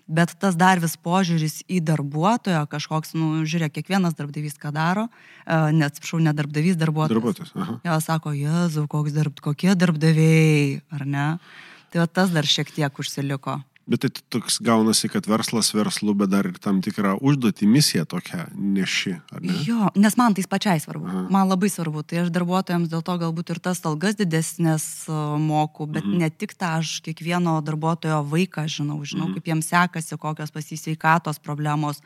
bet 0.07 0.35
tas 0.41 0.57
dar 0.59 0.81
vis 0.83 0.95
požiūris 0.97 1.63
į 1.71 1.81
darbuotoją 1.87 2.65
kažkoks, 2.71 3.15
nu, 3.19 3.43
žiūrėk, 3.49 3.75
kiekvienas 3.79 4.17
darbdavys 4.19 4.59
ką 4.61 4.73
daro, 4.75 5.09
e, 5.09 5.59
neatsiprašau, 5.79 6.21
ne 6.23 6.35
darbdavys, 6.37 6.79
darbuotojas. 6.81 7.19
Darbuotojas, 7.19 7.53
aha. 7.57 7.79
Jo, 7.87 7.99
sako, 8.05 8.35
Jėzau, 8.37 8.87
darb, 9.13 9.43
kokie 9.45 9.75
darbdaviai, 9.79 10.81
ar 10.93 11.07
ne? 11.07 11.27
Tai 11.93 12.05
va, 12.05 12.09
tas 12.09 12.33
dar 12.33 12.49
šiek 12.49 12.73
tiek 12.73 12.99
užsiliko. 12.99 13.61
Bet 13.87 14.05
tai 14.05 14.11
toks 14.31 14.61
gaunasi, 14.63 15.09
kad 15.11 15.27
verslas 15.27 15.73
verslu, 15.75 16.15
bet 16.15 16.31
dar 16.31 16.47
ir 16.47 16.59
tam 16.63 16.79
tikrą 16.85 17.17
užduotį, 17.19 17.67
misiją 17.67 18.05
tokią 18.07 18.45
neši. 18.55 19.17
Ne? 19.43 19.57
Jo, 19.67 19.89
nes 19.99 20.17
man 20.21 20.37
tai 20.39 20.45
pačiai 20.47 20.83
svarbu. 20.83 21.09
Aha. 21.11 21.23
Man 21.35 21.51
labai 21.51 21.71
svarbu. 21.73 22.05
Tai 22.07 22.21
aš 22.23 22.31
darbuotojams 22.35 22.93
dėl 22.93 23.03
to 23.03 23.17
galbūt 23.25 23.51
ir 23.55 23.63
tas 23.65 23.83
algas 23.89 24.15
didesnės 24.21 24.87
moku, 25.43 25.89
bet 25.91 26.07
mhm. 26.07 26.23
ne 26.23 26.31
tik 26.31 26.55
tą 26.55 26.77
aš 26.79 27.01
kiekvieno 27.07 27.57
darbuotojo 27.67 28.23
vaiką 28.31 28.69
žinau, 28.71 29.01
žinau, 29.03 29.27
mhm. 29.27 29.35
kaip 29.39 29.51
jiems 29.51 29.73
sekasi, 29.75 30.19
kokios 30.21 30.55
pasisveikatos 30.55 31.43
problemos, 31.43 31.99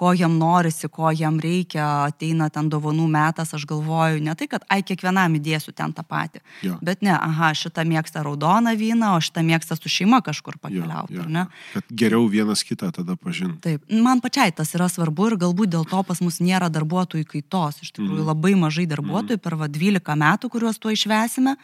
ko 0.00 0.14
jam 0.16 0.38
norisi, 0.40 0.88
ko 0.88 1.10
jam 1.12 1.36
reikia, 1.42 1.84
ateina 2.08 2.48
ten 2.52 2.70
dovanų 2.72 3.04
metas, 3.12 3.52
aš 3.56 3.66
galvoju, 3.68 4.22
ne 4.24 4.32
tai, 4.38 4.46
kad 4.48 4.64
ai 4.72 4.80
kiekvienam 4.86 5.34
įdėsiu 5.36 5.74
ten 5.76 5.92
tą 5.92 6.04
patį, 6.08 6.40
jo. 6.64 6.78
bet 6.84 7.04
ne, 7.04 7.12
aha, 7.12 7.50
šitą 7.56 7.84
mėgsta 7.84 8.22
raudoną 8.24 8.72
vyną, 8.80 9.12
o 9.18 9.20
šitą 9.20 9.44
mėgsta 9.44 9.76
su 9.76 9.92
šeima 9.92 10.22
kažkur 10.24 10.56
pakeliauti 10.62 11.18
ja, 11.18 11.26
ja. 11.28 11.44
Kad 11.74 11.92
geriau 12.02 12.24
vienas 12.32 12.64
kitą 12.64 12.88
tada 12.96 13.18
pažinti. 13.20 13.60
Taip, 13.66 13.84
man 13.92 14.24
pačiai 14.24 14.54
tas 14.56 14.72
yra 14.78 14.88
svarbu 14.88 15.28
ir 15.28 15.38
galbūt 15.44 15.74
dėl 15.76 15.84
to 15.92 16.00
pas 16.08 16.24
mus 16.24 16.40
nėra 16.40 16.72
darbuotojų 16.72 17.28
kaitos. 17.34 17.82
Iš 17.84 17.92
tikrųjų, 17.92 18.22
mm. 18.22 18.30
labai 18.32 18.54
mažai 18.56 18.88
darbuotojų 18.88 19.36
mm. 19.36 19.44
per 19.44 19.58
va, 19.60 19.68
12 19.68 20.18
metų, 20.24 20.52
kuriuos 20.56 20.80
tuo 20.80 20.96
išvesime, 20.96 21.58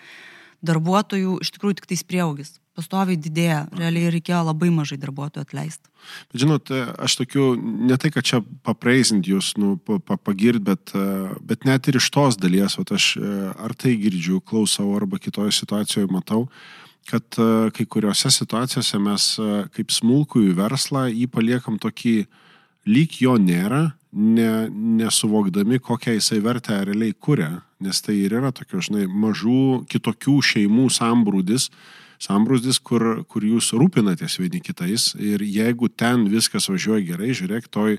darbuotojų 0.66 1.40
iš 1.40 1.56
tikrųjų 1.56 1.80
tik 1.80 1.92
tais 1.94 2.04
prieaugis. 2.04 2.58
Pastoviai 2.76 3.16
didėja, 3.16 3.62
realiai 3.72 4.12
reikėjo 4.12 4.42
labai 4.50 4.68
mažai 4.74 4.98
darbuotojų 5.00 5.46
atleisti. 5.46 5.88
Bet 6.30 6.42
žinot, 6.44 6.70
aš 7.02 7.18
tokiu, 7.22 7.50
ne 7.56 7.96
tai, 7.96 8.12
kad 8.14 8.26
čia 8.28 8.42
papreizint 8.66 9.26
jūs, 9.26 9.54
nu, 9.56 9.74
pagirt, 10.04 10.60
bet, 10.62 10.92
bet 11.40 11.64
net 11.64 11.88
ir 11.88 11.96
iš 11.96 12.10
tos 12.12 12.36
dalies, 12.36 12.76
o 12.76 12.84
aš 12.84 13.14
ar 13.56 13.74
tai 13.80 13.96
girdžiu, 14.02 14.42
klausau, 14.44 14.90
arba 14.98 15.18
kitoje 15.22 15.56
situacijoje 15.56 16.12
matau, 16.12 16.44
kad 17.10 17.38
e, 17.38 17.70
kai 17.74 17.86
kuriuose 17.86 18.30
situacijose 18.34 18.98
mes 19.02 19.28
e, 19.38 19.50
kaip 19.74 19.94
smulkųjų 19.94 20.56
verslą 20.58 21.06
jį 21.12 21.28
paliekam 21.30 21.78
tokį 21.82 22.16
lyg 22.90 23.18
jo 23.22 23.36
nėra, 23.42 23.82
ne, 24.12 24.50
nesuvokdami, 24.70 25.80
kokią 25.82 26.16
jisai 26.16 26.40
vertę 26.44 26.78
realiai 26.86 27.14
kuria, 27.14 27.50
nes 27.82 28.02
tai 28.02 28.18
ir 28.22 28.36
yra 28.38 28.52
tokių, 28.54 28.82
žinai, 28.88 29.06
mažų 29.10 29.86
kitokių 29.90 30.36
šeimų 30.50 30.88
sambrūdis, 30.94 31.70
sambrūdis, 32.22 32.80
kur, 32.82 33.24
kur 33.28 33.44
jūs 33.44 33.72
rūpinatės 33.76 34.38
vieni 34.40 34.62
kitais 34.64 35.12
ir 35.18 35.44
jeigu 35.44 35.88
ten 35.88 36.26
viskas 36.32 36.70
važiuoja 36.70 37.04
gerai, 37.12 37.34
žiūrėk, 37.36 37.68
toj 37.72 37.98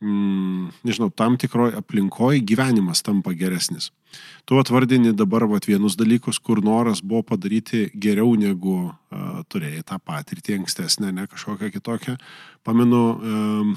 mm, 0.00 0.72
nežinau, 0.86 1.10
tam 1.10 1.38
tikroje 1.40 1.76
aplinkoje 1.80 2.42
gyvenimas 2.46 3.02
tampa 3.06 3.34
geresnis. 3.36 3.90
Tu 4.46 4.56
atvardini 4.60 5.12
dabar 5.16 5.44
vat, 5.50 5.66
vienus 5.68 5.96
dalykus, 5.98 6.38
kur 6.38 6.62
noras 6.64 7.02
buvo 7.02 7.24
padaryti 7.34 7.90
geriau 7.92 8.36
negu 8.38 8.76
uh, 8.86 9.42
turėjai 9.50 9.82
tą 9.88 9.98
patirtį 9.98 10.60
ankstesnę, 10.60 11.12
ne 11.12 11.26
kažkokią 11.28 11.72
kitokią. 11.74 12.16
Pamenu, 12.64 13.02
um, 13.16 13.74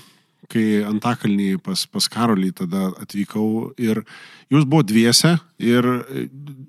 kai 0.49 0.81
Antakalnį 0.87 1.57
pas, 1.63 1.85
pas 1.91 2.07
Karolį 2.11 2.51
tada 2.61 2.89
atvykau 3.01 3.73
ir 3.77 4.03
jūs 4.49 4.65
buvo 4.69 4.85
dviese 4.87 5.35
ir, 5.61 5.87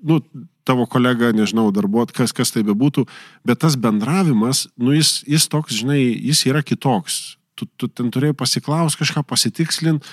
nu, 0.03 0.19
tavo 0.67 0.85
kolega, 0.89 1.31
nežinau, 1.35 1.69
darbuot, 1.73 2.13
kas, 2.15 2.33
kas 2.35 2.53
tai 2.53 2.63
bebūtų, 2.67 3.07
bet 3.47 3.63
tas 3.63 3.77
bendravimas, 3.79 4.67
nu, 4.77 4.93
jis, 4.95 5.21
jis 5.29 5.47
toks, 5.51 5.79
žinai, 5.81 6.01
jis 6.03 6.45
yra 6.51 6.61
kitoks. 6.65 7.37
Tu, 7.57 7.67
tu 7.77 7.89
ten 7.89 8.11
turėjai 8.13 8.37
pasiklausti 8.37 9.01
kažką, 9.01 9.25
pasitikslint, 9.27 10.05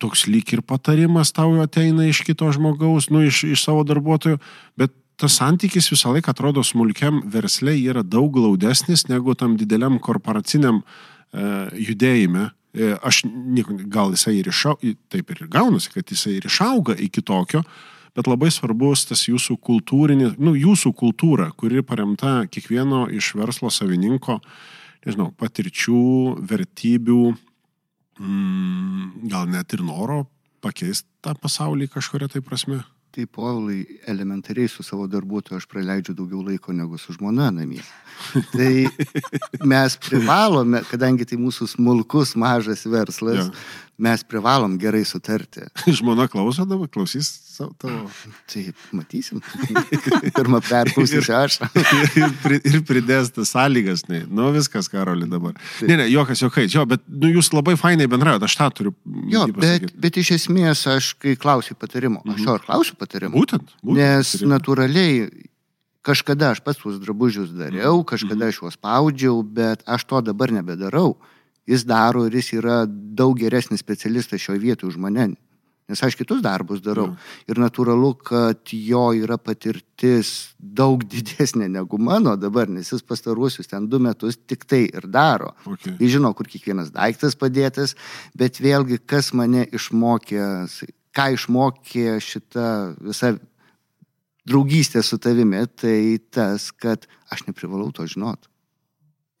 toks 0.00 0.24
lyg 0.30 0.48
ir 0.54 0.62
patarimas 0.64 1.34
tau 1.36 1.52
ateina 1.62 2.06
iš 2.08 2.22
kito 2.26 2.48
žmogaus, 2.54 3.10
nu, 3.12 3.24
iš, 3.26 3.44
iš 3.50 3.66
savo 3.66 3.84
darbuotojų, 3.86 4.40
bet 4.80 4.94
tas 5.20 5.36
santykis 5.36 5.90
visą 5.92 6.14
laiką 6.14 6.32
atrodo 6.32 6.64
smulkiam 6.64 7.20
verslė 7.28 7.74
yra 7.90 8.02
daug 8.06 8.32
glaudesnis 8.32 9.04
negu 9.10 9.36
tam 9.36 9.58
dideliam 9.60 9.98
korporaciniam 10.00 10.80
e, 10.80 10.84
judėjime. 11.32 12.50
E, 12.74 12.92
aš, 13.02 13.24
gal 13.90 14.12
jisai 14.14 14.36
ir 14.38 14.50
išauga, 14.50 14.94
taip 15.10 15.30
ir 15.34 15.46
gaunasi, 15.50 15.90
kad 15.94 16.10
jisai 16.10 16.36
ir 16.38 16.46
išauga 16.46 16.94
iki 16.94 17.22
tokio, 17.26 17.64
bet 18.14 18.30
labai 18.30 18.50
svarbus 18.54 19.06
tas 19.08 19.24
jūsų 19.26 19.56
kultūrinė, 19.58 20.34
nu, 20.38 20.54
jūsų 20.58 20.92
kultūra, 20.98 21.50
kuri 21.58 21.82
paremta 21.86 22.44
kiekvieno 22.50 23.08
iš 23.14 23.32
verslo 23.38 23.72
savininko 23.74 24.38
nežinau, 25.06 25.30
patirčių, 25.40 26.02
vertybių, 26.48 27.22
mm, 28.20 29.28
gal 29.32 29.48
net 29.48 29.72
ir 29.72 29.84
noro 29.84 30.26
pakeisti 30.60 31.08
tą 31.24 31.34
pasaulį 31.40 31.88
kažkuria 31.92 32.28
tai 32.28 32.42
prasme? 32.44 32.82
Tai 33.10 33.26
Povilai, 33.26 33.80
elementariai 34.06 34.68
su 34.70 34.84
savo 34.86 35.08
darbuotoju 35.10 35.58
aš 35.58 35.64
praleidžiu 35.66 36.14
daugiau 36.14 36.44
laiko 36.46 36.72
negu 36.72 36.98
su 36.98 37.12
žmona 37.16 37.48
namie. 37.50 37.82
Tai 38.54 38.74
mes 39.66 39.96
privalome, 40.04 40.84
kadangi 40.90 41.26
tai 41.26 41.38
mūsų 41.40 41.66
smulkus 41.72 42.36
mažas 42.38 42.84
verslas, 42.86 43.48
ja 43.48 43.89
mes 44.00 44.22
privalom 44.24 44.78
gerai 44.80 45.04
sutarti. 45.04 45.66
Žmona 45.98 46.26
klauso 46.30 46.64
dabar, 46.68 46.88
klausys 46.92 47.30
tavo. 47.60 48.08
Taip, 48.50 48.76
matysim. 48.96 49.42
Pirmą 50.36 50.60
perklausysiu 50.64 51.34
aš. 51.36 51.58
ir, 52.20 52.32
pri, 52.42 52.60
ir 52.64 52.80
pridės 52.88 53.32
tas 53.36 53.52
sąlygas, 53.54 54.06
ne. 54.10 54.22
Nu, 54.28 54.50
viskas, 54.54 54.88
Karoli, 54.92 55.28
dabar. 55.30 55.56
Taip. 55.58 55.88
Ne, 55.90 55.98
ne, 56.02 56.08
jokas, 56.12 56.42
jokai. 56.44 56.66
Jo, 56.72 56.86
bet 56.88 57.04
nu, 57.08 57.30
jūs 57.36 57.52
labai 57.54 57.76
fainai 57.80 58.08
bendraujate, 58.10 58.48
aš 58.48 58.56
tą 58.60 58.70
turiu. 58.78 58.94
Jo, 59.30 59.46
bet, 59.56 59.90
bet 60.00 60.20
iš 60.22 60.34
esmės 60.38 60.86
aš, 60.90 61.12
kai 61.20 61.36
klausiu 61.40 61.76
patarimo, 61.78 62.24
aš 62.24 62.36
mhm. 62.38 62.46
jo 62.48 62.58
ir 62.58 62.66
klausiu 62.66 62.98
patarimo. 63.00 63.36
Būtent. 63.36 63.76
būtent 63.82 64.00
nes 64.00 64.34
patarimo. 64.34 64.54
natūraliai 64.54 65.16
kažkada 66.06 66.54
aš 66.54 66.62
pats 66.64 66.80
tuos 66.80 66.96
drabužius 67.02 67.52
dariau, 67.52 67.98
mhm. 67.98 68.06
kažkada 68.14 68.48
aš 68.48 68.62
juos 68.62 68.78
spaudžiau, 68.80 69.42
bet 69.44 69.84
aš 69.84 70.08
to 70.08 70.24
dabar 70.30 70.54
nebedarau 70.54 71.18
jis 71.68 71.84
daro 71.86 72.26
ir 72.26 72.34
jis 72.38 72.54
yra 72.58 72.82
daug 72.88 73.38
geresnis 73.38 73.82
specialistas 73.84 74.42
šioje 74.42 74.62
vietoje 74.62 74.94
už 74.94 75.00
mane. 75.00 75.32
Nes 75.90 76.02
aš 76.06 76.14
kitus 76.14 76.38
darbus 76.42 76.78
darau. 76.84 77.08
Ja. 77.10 77.30
Ir 77.50 77.58
natūralu, 77.58 78.12
kad 78.22 78.70
jo 78.70 79.08
yra 79.18 79.40
patirtis 79.42 80.52
daug 80.58 81.02
didesnė 81.12 81.66
negu 81.72 81.98
mano 81.98 82.36
dabar, 82.38 82.70
nes 82.70 82.92
jis 82.94 83.02
pastaruosius 83.06 83.70
ten 83.70 83.88
du 83.90 83.98
metus 84.02 84.38
tik 84.38 84.66
tai 84.70 84.84
ir 84.86 85.08
daro. 85.10 85.50
Okay. 85.66 85.96
Jis 85.98 86.16
žino, 86.18 86.32
kur 86.38 86.50
kiekvienas 86.50 86.92
daiktas 86.94 87.34
padėtas, 87.38 87.96
bet 88.38 88.62
vėlgi, 88.62 89.00
kas 89.02 89.32
mane 89.34 89.66
išmokė, 89.66 90.44
ką 91.16 91.26
išmokė 91.34 92.20
šita 92.22 92.68
visa 93.02 93.34
draugystė 94.50 95.02
su 95.06 95.18
tavimi, 95.22 95.64
tai 95.78 96.18
tas, 96.32 96.70
kad 96.70 97.06
aš 97.30 97.44
neprivalau 97.48 97.90
to 97.94 98.06
žinot. 98.10 98.49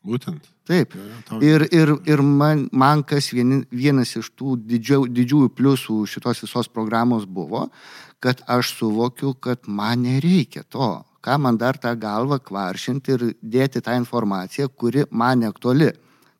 Būtent. 0.06 0.46
Taip. 0.64 0.94
Jo, 0.96 1.04
jo, 1.04 1.38
Ir, 1.44 1.66
ir, 1.76 1.92
ir 2.08 2.22
man, 2.24 2.68
man 2.72 3.02
kas 3.04 3.30
vieni, 3.34 3.64
vienas 3.70 4.14
iš 4.16 4.30
tų 4.38 4.56
didžiau, 4.70 5.04
didžiųjų 5.10 5.50
pliusų 5.56 5.96
šitos 6.08 6.44
visos 6.46 6.70
programos 6.72 7.26
buvo, 7.28 7.66
kad 8.20 8.40
aš 8.48 8.74
suvokiu, 8.78 9.34
kad 9.34 9.68
man 9.68 10.06
nereikia 10.06 10.64
to. 10.68 10.92
Ką 11.20 11.36
man 11.36 11.58
dar 11.60 11.76
tą 11.76 11.92
galvą 12.00 12.38
kvaršinti 12.40 13.12
ir 13.12 13.24
dėti 13.42 13.82
tą 13.84 13.98
informaciją, 14.00 14.70
kuri 14.72 15.04
man 15.10 15.44
neaktuali. 15.44 15.90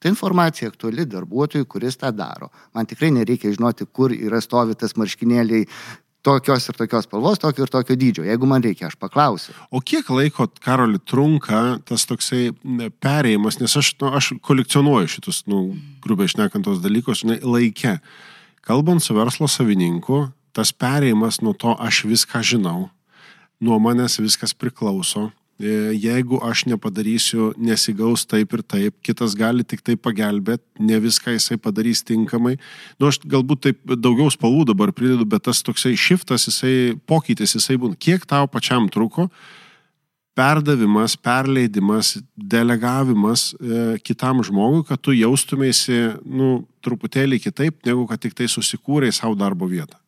Ta 0.00 0.08
informacija 0.08 0.70
aktuali 0.70 1.04
darbuotojui, 1.04 1.66
kuris 1.68 1.98
tą 2.00 2.08
daro. 2.16 2.48
Man 2.72 2.88
tikrai 2.88 3.10
nereikia 3.12 3.52
žinoti, 3.52 3.84
kur 3.92 4.14
yra 4.16 4.40
stovitas 4.40 4.96
marškinėliai 4.96 5.66
tokios 6.22 6.68
ir 6.68 6.76
tokios 6.76 7.06
spalvos, 7.06 7.38
tokio 7.40 7.64
ir 7.64 7.72
tokio 7.72 7.96
dydžio. 7.96 8.24
Jeigu 8.28 8.48
man 8.48 8.64
reikia, 8.64 8.88
aš 8.90 8.96
paklausiu. 9.00 9.54
O 9.70 9.80
kiek 9.80 10.08
laiko, 10.12 10.48
Karoli, 10.64 11.00
trunka 11.00 11.80
tas 11.88 12.06
toksai 12.08 12.50
perėjimas, 13.02 13.60
nes 13.60 13.76
aš, 13.80 13.94
nu, 14.02 14.12
aš 14.16 14.32
kolekcionuoju 14.44 15.10
šitus, 15.16 15.42
nu, 15.50 15.62
grubiai 16.04 16.30
išnekant 16.30 16.66
tos 16.66 16.82
dalykus, 16.84 17.24
žinai, 17.24 17.40
laike. 17.44 17.98
Kalbant 18.66 19.02
su 19.02 19.16
verslo 19.16 19.48
savininku, 19.48 20.26
tas 20.56 20.72
perėjimas 20.76 21.40
nuo 21.44 21.54
to 21.56 21.74
aš 21.80 22.04
viską 22.10 22.42
žinau, 22.44 22.90
nuo 23.60 23.80
manęs 23.80 24.20
viskas 24.20 24.54
priklauso. 24.56 25.30
E, 25.60 25.92
Jeigu 26.00 26.38
aš 26.40 26.64
nepadarysiu, 26.70 27.50
nesigaus 27.60 28.24
taip 28.24 28.54
ir 28.56 28.62
taip, 28.64 28.96
kitas 29.04 29.36
gali 29.36 29.66
tik 29.68 29.84
tai 29.84 29.98
pagelbėti, 30.00 30.64
ne 30.80 30.96
viską 31.04 31.34
jisai 31.36 31.60
padarys 31.60 32.00
tinkamai. 32.08 32.56
Nu, 32.96 33.10
aš 33.10 33.20
galbūt 33.28 33.66
taip 33.66 33.96
daugiau 34.00 34.32
spalvų 34.32 34.70
dabar 34.72 34.94
pridedu, 34.96 35.28
bet 35.28 35.44
tas 35.50 35.60
toksai 35.66 35.92
šiftas, 36.00 36.48
jisai 36.48 36.96
pokytis, 37.04 37.58
jisai 37.58 37.76
būna. 37.82 38.00
Kiek 38.00 38.24
tau 38.30 38.48
pačiam 38.48 38.88
truko 38.88 39.28
perdavimas, 40.40 41.18
perleidimas, 41.20 42.14
delegavimas 42.32 43.50
e, 43.52 43.98
kitam 44.00 44.40
žmogui, 44.46 44.86
kad 44.88 45.02
tu 45.04 45.12
jaustumėsi, 45.12 45.98
nu, 46.24 46.62
truputėlį 46.80 47.42
kitaip, 47.44 47.82
negu 47.84 48.06
kad 48.08 48.22
tik 48.22 48.38
tai 48.38 48.48
susikūrei 48.48 49.12
savo 49.12 49.36
darbo 49.36 49.68
vietą. 49.68 49.99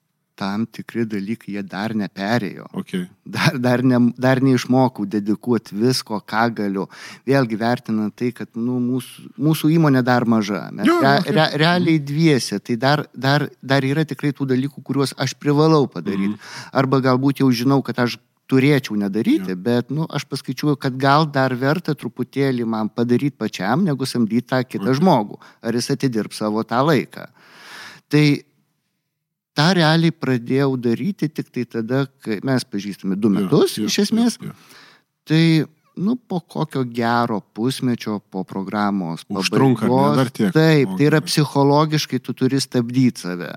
Tam 0.43 0.65
tikri 0.67 1.05
dalykai 1.07 1.53
jie 1.55 1.63
dar 1.63 1.93
neperėjo. 1.95 2.65
Okay. 2.83 3.05
Dar, 3.23 3.55
dar, 3.63 3.83
ne, 3.87 4.01
dar 4.19 4.41
neišmokau 4.43 5.05
dedikuoti 5.07 5.77
visko, 5.79 6.19
ką 6.27 6.49
galiu. 6.59 6.89
Vėlgi 7.29 7.59
vertinant 7.61 8.17
tai, 8.19 8.33
kad 8.35 8.51
nu, 8.59 8.81
mūsų, 8.83 9.29
mūsų 9.39 9.71
įmonė 9.77 10.03
dar 10.03 10.27
maža. 10.27 10.65
Mes 10.75 10.89
Jo, 10.91 10.97
re, 11.05 11.13
okay. 11.21 11.37
re, 11.37 11.45
realiai 11.63 12.01
dviese. 12.03 12.59
Tai 12.59 12.75
dar, 12.83 13.05
dar, 13.15 13.47
dar 13.63 13.87
yra 13.87 14.03
tikrai 14.09 14.33
tų 14.35 14.49
dalykų, 14.51 14.83
kuriuos 14.83 15.15
aš 15.23 15.37
privalau 15.39 15.85
padaryti. 15.87 16.35
Mhm. 16.35 16.75
Arba 16.83 16.99
galbūt 17.07 17.45
jau 17.45 17.51
žinau, 17.55 17.79
kad 17.87 18.03
aš 18.03 18.19
turėčiau 18.51 18.99
nedaryti, 18.99 19.55
Jo. 19.55 19.61
bet 19.65 19.95
nu, 19.95 20.05
aš 20.11 20.27
paskaičiuoju, 20.29 20.77
kad 20.83 20.97
gal 21.01 21.25
dar 21.31 21.55
verta 21.57 21.95
truputėlį 21.97 22.67
man 22.69 22.91
padaryti 22.93 23.39
pačiam, 23.39 23.87
negu 23.87 24.05
samdyti 24.11 24.49
tą 24.51 24.59
kitą 24.67 24.91
Mhm. 24.91 24.99
žmogų. 24.99 25.39
Ar 25.63 25.79
jis 25.79 25.89
atidirb 25.95 26.35
savo 26.37 26.67
tą 26.67 26.83
laiką. 26.91 27.29
Tai 28.13 28.25
tą 29.57 29.69
realiai 29.77 30.13
pradėjau 30.13 30.77
daryti 30.81 31.29
tik 31.29 31.51
tai 31.53 31.65
tada, 31.65 32.07
kai 32.25 32.41
mes 32.47 32.65
pažįstame 32.65 33.17
du 33.21 33.29
metus, 33.33 33.77
Jo, 33.79 33.85
jo, 33.85 33.89
iš 33.93 33.99
esmės. 34.07 34.39
jo, 34.41 34.51
jo. 34.53 34.55
Tai, 35.29 35.43
nu, 35.97 36.17
po 36.17 36.41
kokio 36.41 36.83
gero 36.89 37.41
pusmečio 37.55 38.21
po 38.33 38.43
programos. 38.49 39.27
Užtrunka, 39.29 39.87
ne, 39.87 40.17
dar 40.17 40.31
tiek? 40.33 40.53
Taip, 40.57 40.97
tai 40.99 41.11
yra 41.11 41.21
psichologiškai 41.21 42.19
tu 42.25 42.33
turi 42.33 42.59
stabdyti 42.61 43.21
save. 43.27 43.53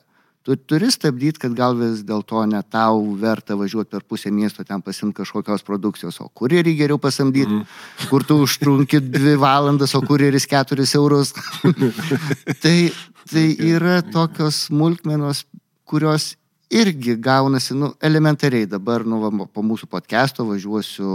Tu 0.45 0.53
turi 0.69 0.91
stabdyti, 0.93 1.39
kad 1.41 1.55
gal 1.57 1.73
vis 1.73 2.03
dėlto 2.05 2.43
ne 2.45 2.59
tau 2.69 2.99
verta 3.17 3.55
važiuoti 3.57 3.89
per 3.89 4.03
pusę 4.05 4.29
miesto 4.29 4.61
ten 4.67 4.83
pasimti 4.85 5.17
kažkokios 5.23 5.63
produkcijos, 5.65 6.19
o 6.21 6.27
kurjerį 6.29 6.75
geriau 6.77 6.99
pasamdyti, 7.01 7.49
Mhm. 7.49 8.09
kur 8.11 8.21
tu 8.23 8.37
užtrunki 8.43 8.99
dvi 9.01 9.33
valandas, 9.47 9.95
o 9.97 10.01
kurjeris 10.05 10.45
keturis 10.45 10.93
eurus. 10.99 11.33
tai, 12.61 12.91
tai 13.31 13.45
yra 13.57 14.01
tokios 14.05 14.67
smulkmenos, 14.67 15.45
kurios 15.85 16.33
irgi 16.73 17.15
gaunasi, 17.21 17.75
nu, 17.77 17.91
elementariai 18.01 18.65
dabar, 18.69 19.05
nu, 19.05 19.19
va, 19.21 19.45
po 19.53 19.63
mūsų 19.65 19.87
podcast'o 19.91 20.47
važiuosiu 20.49 21.09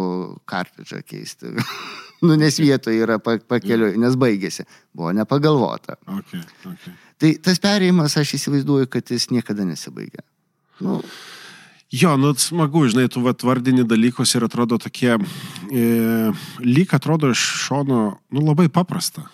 kartridžą 0.48 1.02
keisti. 1.06 1.50
nu, 2.24 2.36
nes 2.38 2.60
vietoje 2.62 3.02
yra 3.02 3.18
pa- 3.22 3.40
pakeliui, 3.50 3.96
nes 4.00 4.16
baigėsi. 4.20 4.66
Buvo 4.96 5.12
nepagalvota. 5.16 5.98
Okay, 6.20 6.44
okay. 6.70 6.94
Tai 7.20 7.34
tas 7.50 7.60
perėjimas, 7.62 8.16
aš 8.20 8.36
įsivaizduoju, 8.38 8.88
kad 8.92 9.10
jis 9.10 9.28
niekada 9.34 9.66
nesibaigia. 9.68 10.24
Nu, 10.80 11.00
Jo, 11.90 12.12
nu 12.14 12.28
smagu, 12.38 12.84
žinai, 12.86 13.08
tu 13.10 13.18
vardini 13.18 13.82
dalykus 13.82 14.36
ir 14.38 14.44
atrodo 14.46 14.76
tokie, 14.78 15.16
e, 15.74 15.86
lyg 16.62 16.92
atrodo 16.94 17.32
iš 17.34 17.40
šono, 17.64 18.20
nu 18.30 18.44
labai 18.46 18.68
paprasta, 18.70 19.24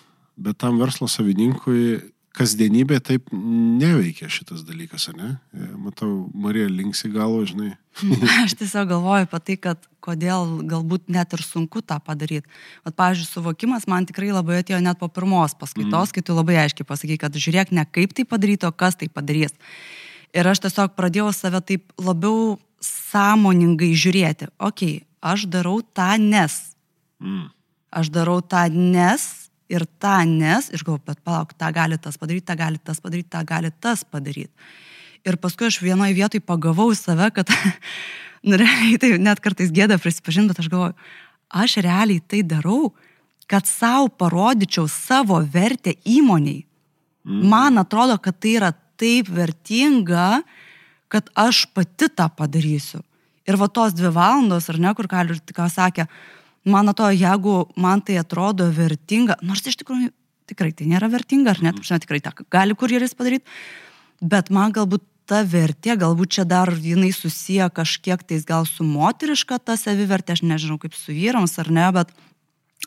bet 0.41 0.57
tam 0.65 0.79
verslo 0.81 1.05
savininkui 1.05 2.01
kasdienybė 2.37 2.99
taip 3.05 3.31
neveikia 3.33 4.29
šitas 4.33 4.63
dalykas, 4.67 5.09
ne? 5.17 5.37
E, 5.57 5.69
Matau, 5.81 6.27
Marija 6.37 6.69
linksi 6.69 7.09
galvo, 7.13 7.43
žinai. 7.49 7.73
Aš 8.45 8.57
tiesiog 8.61 8.91
galvoju 8.91 9.27
apie 9.27 9.41
tai, 9.47 9.57
kad 9.69 9.89
kodėl 10.05 10.59
galbūt 10.69 11.09
net 11.13 11.33
ir 11.33 11.43
sunku 11.45 11.81
tą 11.81 11.97
padaryti. 12.05 12.45
Vat, 12.85 12.97
pavyzdžiui, 12.99 13.29
suvokimas 13.31 13.89
man 13.91 14.07
tikrai 14.09 14.31
labai 14.35 14.61
atėjo 14.61 14.83
net 14.85 15.01
po 15.01 15.09
pirmos 15.09 15.57
paskaitos, 15.59 16.11
mm. 16.11 16.15
kai 16.19 16.27
tu 16.27 16.37
labai 16.37 16.61
aiškiai 16.67 16.89
pasakai, 16.89 17.19
kad 17.25 17.41
žiūrėk 17.41 17.73
ne 17.77 17.87
kaip 17.89 18.13
tai 18.17 18.27
padaryti, 18.29 18.69
o 18.69 18.73
kas 18.73 19.01
tai 19.01 19.09
padarys. 19.13 19.57
Ir 20.37 20.47
aš 20.51 20.67
tiesiog 20.67 20.93
pradėjau 20.99 21.33
save 21.33 21.63
taip 21.65 21.97
labiau 21.97 22.59
sąmoningai 22.85 23.95
žiūrėti. 23.97 24.53
Ok, 24.61 24.85
aš 25.25 25.49
darau 25.51 25.81
tą 25.97 26.13
nes. 26.21 26.61
Mm. 27.23 27.49
Aš 27.97 28.13
darau 28.13 28.43
tą 28.45 28.67
nes 28.69 29.46
ir 29.73 29.87
tą 30.01 30.19
nes. 30.29 30.71
Ir 30.73 30.85
galvoju, 30.87 31.05
bet 31.07 31.23
palauk, 31.27 31.55
tą 31.59 31.71
gali 31.75 31.99
tas 31.99 32.19
padaryti, 32.21 32.47
tą 32.49 32.57
gali 32.59 32.79
tas 32.83 33.01
padaryti, 33.03 33.31
tą 33.33 33.43
gali 33.47 33.73
tas 33.81 34.05
padaryti. 34.05 34.53
Ir 35.27 35.39
paskui 35.43 35.67
aš 35.67 35.81
vienoje 35.83 36.15
vietoje 36.15 36.45
pagavau 36.45 36.93
save, 36.95 37.31
kad, 37.35 37.51
nu, 38.47 38.59
realiai 38.61 39.01
tai 39.03 39.17
net 39.19 39.43
kartais 39.43 39.73
gėda 39.75 39.99
prisipažinti, 40.03 40.53
bet 40.55 40.63
aš 40.63 40.71
galvoju, 40.71 40.95
aš 41.51 41.79
realiai 41.87 42.23
tai 42.23 42.45
darau, 42.47 42.93
kad 43.51 43.67
savo 43.67 44.09
parodyčiau 44.11 44.87
savo 44.91 45.41
vertę 45.41 45.95
įmoniai. 46.07 46.65
Man 47.27 47.79
atrodo, 47.79 48.19
kad 48.23 48.39
tai 48.39 48.57
yra 48.59 48.71
taip 48.99 49.29
vertinga, 49.31 50.43
kad 51.11 51.29
aš 51.39 51.67
pati 51.75 52.09
tą 52.11 52.29
padarysiu. 52.39 53.03
Ir 53.47 53.59
va 53.59 53.69
tos 53.71 53.95
dvi 53.95 54.11
valandos, 54.15 54.67
ar 54.71 54.79
ne, 54.83 54.91
kur 54.95 55.07
gali 55.11 55.35
ir 55.35 55.43
tik 55.43 55.59
ką 55.59 55.69
sakė, 55.71 56.09
man 56.67 56.93
atrodo, 56.93 57.15
jeigu 57.17 57.57
man 57.81 58.03
tai 58.05 58.19
atrodo 58.21 58.69
vertinga, 58.75 59.39
nors 59.47 59.65
iš 59.67 59.79
tikrųjų 59.83 60.13
tikrai 60.51 60.73
tai 60.77 60.87
nėra 60.91 61.11
vertinga, 61.11 61.55
ar 61.55 61.63
net, 61.65 61.83
žinai, 61.83 62.01
tikrai 62.05 62.23
tą 62.23 62.33
gali 62.53 62.77
kurjeris 62.79 63.17
padaryti, 63.19 63.47
bet 64.23 64.53
man 64.55 64.75
galbūt 64.75 65.05
ta 65.27 65.43
vertė, 65.43 65.97
galbūt 65.99 66.39
čia 66.39 66.45
dar 66.47 66.71
jinai 66.71 67.11
susiję 67.15 67.67
kažkiek 67.75 68.23
tais 68.23 68.47
gal 68.47 68.67
su 68.69 68.87
moteriška 68.87 69.59
ta 69.59 69.75
savivertė, 69.79 70.37
aš 70.37 70.45
nežinau 70.47 70.79
kaip 70.83 70.95
su 70.95 71.15
vyrams 71.17 71.59
ar 71.59 71.71
ne, 71.75 71.87
bet 71.95 72.15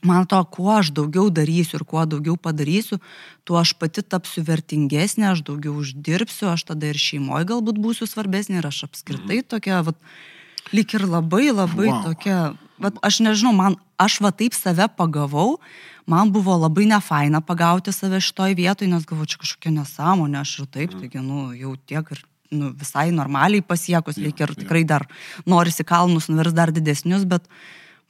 man 0.06 0.28
to, 0.30 0.40
kuo 0.54 0.72
aš 0.78 0.94
daugiau 0.96 1.28
darysiu 1.34 1.80
ir 1.80 1.86
kuo 1.88 2.06
daugiau 2.08 2.38
padarysiu, 2.40 3.00
tuo 3.44 3.60
aš 3.60 3.74
pati 3.80 4.04
tapsiu 4.06 4.46
vertingesnė, 4.48 5.34
aš 5.34 5.44
daugiau 5.48 5.76
uždirbsiu, 5.82 6.48
aš 6.54 6.70
tada 6.72 6.94
ir 6.94 7.00
šeimoje 7.00 7.50
galbūt 7.52 7.82
būsiu 7.84 8.08
svarbesnė 8.08 8.62
ir 8.62 8.70
aš 8.70 8.86
apskritai 8.88 9.42
tokia, 9.44 9.82
vat, 9.84 10.00
lyg 10.72 10.96
ir 10.96 11.08
labai 11.10 11.50
labai 11.52 11.90
wow. 11.92 12.04
tokia, 12.08 12.40
vat, 12.82 12.98
aš 13.06 13.22
nežinau, 13.26 13.54
man, 13.56 13.78
aš 14.00 14.20
va 14.24 14.32
taip 14.36 14.56
save 14.58 14.88
pagavau, 14.98 15.60
man 16.10 16.32
buvo 16.34 16.56
labai 16.58 16.88
nefaina 16.90 17.42
pagauti 17.46 17.94
save 17.96 18.22
šitoj 18.24 18.56
vietoj, 18.58 18.90
nes 18.92 19.06
galvoju, 19.08 19.34
čia 19.34 19.42
kažkokia 19.44 19.76
nesąmonė, 19.78 20.42
aš 20.42 20.56
ir 20.64 20.70
taip, 20.74 20.96
taigi, 20.98 21.22
nu, 21.24 21.50
jau 21.58 21.76
tiek 21.90 22.14
ir 22.16 22.24
nu, 22.52 22.72
visai 22.74 23.10
normaliai 23.14 23.62
pasiekus, 23.62 24.18
Jo, 24.18 24.26
reikia 24.26 24.48
ir 24.48 24.56
jo. 24.56 24.62
tikrai 24.64 24.84
dar 24.88 25.06
norisi 25.46 25.86
kalnus 25.86 26.30
nuvers 26.32 26.56
dar 26.56 26.74
didesnius, 26.74 27.28
bet 27.30 27.46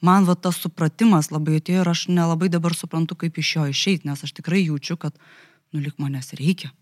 man 0.00 0.24
va 0.24 0.34
tas 0.34 0.56
supratimas 0.56 1.30
labai 1.30 1.60
atėjo 1.60 1.84
ir 1.84 1.92
aš 1.92 2.06
nelabai 2.08 2.48
dabar 2.48 2.74
suprantu, 2.76 3.18
kaip 3.20 3.36
iš 3.38 3.56
jo 3.56 3.68
išeiti, 3.74 4.08
nes 4.08 4.24
aš 4.24 4.32
tikrai 4.32 4.64
jaučiu, 4.64 4.96
kad, 4.96 5.16
nu, 5.72 5.82
lik 5.84 5.98
manęs 6.00 6.32
reikia. 6.38 6.72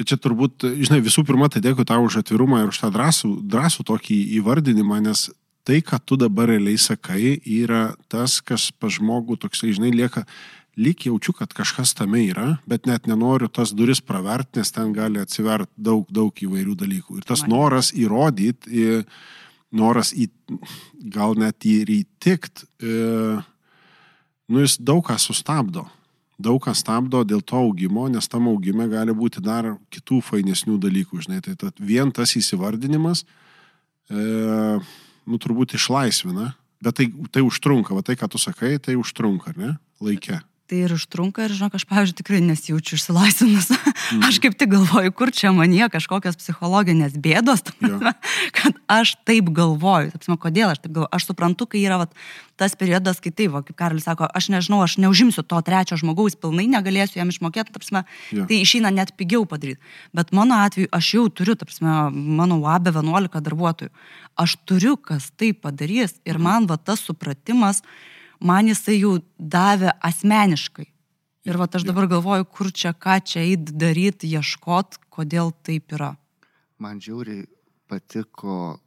Bet 0.00 0.08
čia 0.08 0.16
turbūt, 0.16 0.64
žinai, 0.64 1.02
visų 1.04 1.24
pirma, 1.28 1.50
tai 1.52 1.60
dėkui 1.60 1.84
tau 1.84 2.00
už 2.06 2.22
atvirumą 2.22 2.62
ir 2.62 2.72
už 2.72 2.80
tą 2.80 2.88
drąsų, 2.94 3.28
drąsų 3.52 3.84
tokį 3.90 4.16
įvardinimą, 4.38 5.02
nes 5.04 5.28
tai, 5.64 5.80
ką 5.82 5.98
tu 6.04 6.18
dabar 6.18 6.50
realiai 6.50 6.78
sakai, 6.80 7.36
yra 7.46 7.94
tas, 8.10 8.40
kas 8.42 8.70
pa 8.72 8.90
žmogų 8.90 9.38
toksai, 9.44 9.72
žinai, 9.76 9.92
lieka, 9.94 10.24
lyg 10.76 11.06
jaučiu, 11.06 11.34
kad 11.36 11.52
kažkas 11.52 11.92
tame 11.94 12.24
yra, 12.24 12.56
bet 12.66 12.86
net 12.88 13.06
nenoriu 13.06 13.48
tas 13.52 13.74
duris 13.76 14.00
pravert, 14.00 14.48
nes 14.56 14.72
ten 14.72 14.92
gali 14.96 15.20
atsiverti 15.20 15.72
daug, 15.76 16.06
daug 16.10 16.32
įvairių 16.32 16.76
dalykų. 16.80 17.18
Ir 17.20 17.28
tas 17.28 17.44
Man- 17.44 17.50
noras 17.50 17.92
įrodyti, 17.92 19.04
noras 19.72 20.12
į, 20.12 20.28
gal 21.12 21.34
net 21.36 21.64
ir 21.64 21.86
įtikt, 21.86 22.64
nu 24.48 24.60
jis 24.64 24.78
daug 24.80 25.04
ką 25.04 25.18
sustabdo. 25.20 25.86
Daug 26.42 26.58
ką 26.64 26.72
stabdo 26.74 27.22
dėl 27.24 27.42
to 27.44 27.56
augimo, 27.60 28.08
nes 28.10 28.26
tam 28.28 28.48
augime 28.48 28.88
gali 28.90 29.12
būti 29.14 29.42
dar 29.44 29.76
kitų 29.92 30.22
fainesnių 30.26 30.78
dalykų, 30.80 31.20
žinai. 31.22 31.40
Tai 31.44 31.54
tad 31.54 31.78
vien 31.78 32.10
tas 32.10 32.32
įsivardinimas, 32.34 33.22
e, 34.10 34.80
nu 35.26 35.38
turbūt 35.42 35.76
išlaisvina, 35.78 36.52
bet 36.82 36.98
tai, 36.98 37.08
tai 37.34 37.44
užtrunka, 37.46 37.94
va 37.96 38.04
tai, 38.06 38.16
ką 38.18 38.30
tu 38.32 38.40
sakai, 38.42 38.76
tai 38.82 38.96
užtrunka, 38.98 39.54
ne? 39.58 39.76
laikė. 40.02 40.40
Tai 40.72 40.78
ir 40.80 40.92
užtrunka 40.94 41.42
ir, 41.44 41.52
žinok, 41.52 41.74
aš, 41.76 41.84
pavyzdžiui, 41.84 42.16
tikrai 42.16 42.38
nesijaučiu 42.40 42.96
išsilaisvinus. 42.96 43.66
Mm. 43.76 44.22
Aš 44.30 44.38
kaip 44.40 44.54
tik 44.56 44.70
galvoju, 44.72 45.12
kur 45.12 45.28
čia 45.28 45.50
manie 45.52 45.84
kažkokios 45.92 46.38
psichologinės 46.40 47.18
bėdos, 47.20 47.60
prasme, 47.76 48.14
kad 48.56 48.78
aš 48.88 49.12
taip 49.28 49.50
galvoju. 49.52 50.14
Tapsime, 50.14 50.38
kodėl 50.40 50.70
aš 50.72 50.80
taip 50.80 50.94
galvoju? 50.94 51.10
Aš 51.12 51.26
suprantu, 51.28 51.66
kai 51.68 51.82
yra 51.84 51.98
vat, 52.00 52.14
tas 52.56 52.72
periodas, 52.80 53.20
kai 53.20 53.34
tai, 53.36 53.50
va, 53.52 53.60
kaip 53.66 53.76
Karolis 53.76 54.06
sako, 54.08 54.30
aš 54.32 54.48
nežinau, 54.54 54.78
aš 54.86 54.94
neužimsiu 55.04 55.44
to 55.44 55.58
trečio 55.66 55.98
žmogaus, 56.00 56.38
pilnai 56.40 56.64
negalėsiu 56.72 57.20
jam 57.20 57.34
išmokėti, 57.34 57.74
tapsime, 57.76 58.06
Jo. 58.32 58.46
tai 58.48 58.62
išeina 58.64 58.94
net 58.96 59.12
pigiau 59.20 59.44
padaryti. 59.50 59.76
Bet 60.16 60.32
mano 60.32 60.56
atveju 60.64 60.88
aš 60.88 61.10
jau 61.18 61.26
turiu, 61.28 61.58
tapsime, 61.60 61.98
mano 62.40 62.56
UAB 62.64 62.88
11 62.94 63.44
darbuotojų. 63.44 63.92
Aš 64.40 64.56
turiu, 64.64 64.96
kas 64.96 65.28
tai 65.36 65.52
padarys 65.52 66.16
ir 66.24 66.40
man 66.40 66.64
va 66.70 66.80
tas 66.80 67.04
supratimas, 67.04 67.84
man 68.42 68.68
jisai 68.70 68.98
jau 69.00 69.16
davė 69.38 69.94
asmeniškai. 70.04 70.88
Ir 71.42 71.58
va 71.58 71.66
aš 71.66 71.82
dabar 71.86 72.06
galvoju, 72.10 72.46
kur 72.46 72.70
čia, 72.70 72.92
ką 72.94 73.18
čia 73.26 73.42
eit 73.42 73.72
daryti, 73.74 74.30
ieškot, 74.30 75.00
kodėl 75.10 75.50
taip 75.66 75.90
yra. 75.96 76.12
Man 76.78 77.00
žiauriai 77.02 77.48
patiko 77.90 78.78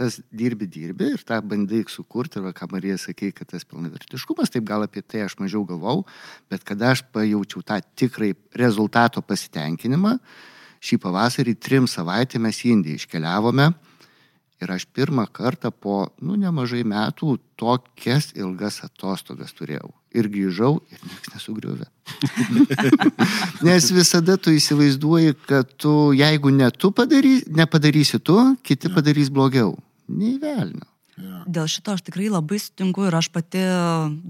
tas 0.00 0.16
dirbi, 0.32 0.64
dirbi 0.70 1.10
ir 1.12 1.24
tą 1.28 1.36
bandai 1.44 1.82
sukurti, 1.92 2.38
ir 2.38 2.46
va, 2.46 2.54
ką 2.56 2.70
Marija 2.72 2.96
sakė, 2.96 3.34
kad 3.36 3.50
tas 3.52 3.66
pilnavertiškumas, 3.68 4.48
taip 4.52 4.64
gal 4.64 4.86
apie 4.86 5.02
tai 5.04 5.26
aš 5.26 5.36
mažiau 5.42 5.66
galvau, 5.68 6.06
bet 6.48 6.64
kada 6.64 6.94
aš 6.94 7.04
pajaučiau 7.12 7.60
tą 7.66 7.76
tikrai 8.00 8.32
rezultato 8.56 9.20
pasitenkinimą, 9.20 10.16
šį 10.80 11.00
pavasarį 11.02 11.56
trim 11.60 11.90
savaitę 11.90 12.40
mes 12.40 12.62
į 12.64 12.72
Indiją 12.78 13.02
iškeliavome 13.02 13.68
ir 14.60 14.72
aš 14.72 14.86
pirmą 14.92 15.26
kartą 15.32 15.70
po, 15.72 16.10
nu, 16.20 16.36
nemažai 16.40 16.82
metų 16.88 17.38
tokias 17.60 18.30
ilgas 18.36 18.80
atostogas 18.84 19.54
turėjau. 19.56 19.90
Ir 20.10 20.26
grįžau 20.30 20.80
ir 20.90 21.02
niekas 21.06 21.34
nesugriuvė. 21.36 21.86
Nes 23.66 23.90
visada 23.94 24.36
tu 24.36 24.52
įsivaizduoji, 24.54 25.36
kad 25.46 25.70
tu, 25.78 26.10
jeigu 26.16 26.50
ne 26.54 26.70
tu 26.74 26.90
padary, 26.90 27.38
nepadarysi 27.46 28.18
tu, 28.18 28.38
kiti 28.66 28.90
padarys 28.92 29.30
blogiau. 29.30 29.76
Neįvelnio. 30.10 30.86
Ja. 31.20 31.42
Dėl 31.44 31.68
šito 31.68 31.94
aš 31.94 32.04
tikrai 32.06 32.30
labai 32.32 32.58
sutinku 32.62 33.04
ir 33.06 33.14
aš 33.16 33.28
pati 33.32 33.60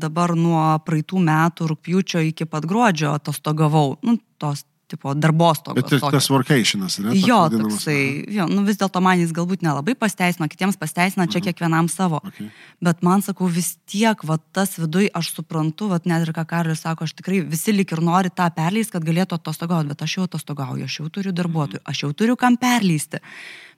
dabar 0.03 0.35
nuo 0.39 0.63
praeitų 0.85 1.23
metų 1.23 1.71
rūpjūčio 1.71 2.23
iki 2.31 2.49
pat 2.51 2.67
gruodžio 2.69 3.15
atostogavau, 3.15 3.95
nu, 4.07 4.19
tos 4.43 4.65
tipo 4.91 5.15
darbostogos. 5.15 5.79
Bet 5.79 5.89
tokios. 5.93 6.11
tas 6.13 6.29
workationas, 6.33 6.99
ne? 7.05 7.15
Jo, 7.19 7.45
toksai, 7.53 8.01
jo, 8.35 8.47
nu 8.51 8.65
vis 8.67 8.81
dėlto 8.81 9.03
man 9.05 9.23
jis 9.23 9.33
galbūt 9.37 9.65
nelabai 9.67 9.95
pasteisino, 9.99 10.49
kitiems 10.51 10.79
pasteisina, 10.81 11.29
čia 11.31 11.43
kiekvienam 11.45 11.89
savo. 11.93 12.21
Okay. 12.33 12.51
Bet 12.85 13.05
man 13.07 13.25
sakau, 13.27 13.49
vis 13.51 13.73
tiek, 13.91 14.25
va 14.27 14.41
tas 14.57 14.77
viduj, 14.81 15.09
aš 15.17 15.33
suprantu, 15.39 15.91
va 15.95 16.01
net 16.11 16.27
ir 16.27 16.35
ką 16.37 16.47
Karolis 16.51 16.85
sako, 16.87 17.09
aš 17.09 17.17
tikrai 17.21 17.43
visi 17.47 17.75
lik 17.77 17.95
ir 17.95 18.05
nori 18.05 18.33
tą 18.35 18.51
perleisti, 18.57 18.97
kad 18.97 19.07
galėtų 19.07 19.41
atostogauti, 19.41 19.93
bet 19.95 20.07
aš 20.07 20.19
jau 20.19 20.29
atostogauju, 20.29 20.87
aš 20.87 21.01
jau 21.01 21.11
turiu 21.13 21.35
darbuotojų, 21.37 21.85
aš 21.87 22.07
jau 22.07 22.15
turiu 22.17 22.39
kam 22.41 22.59
perleisti. 22.61 23.23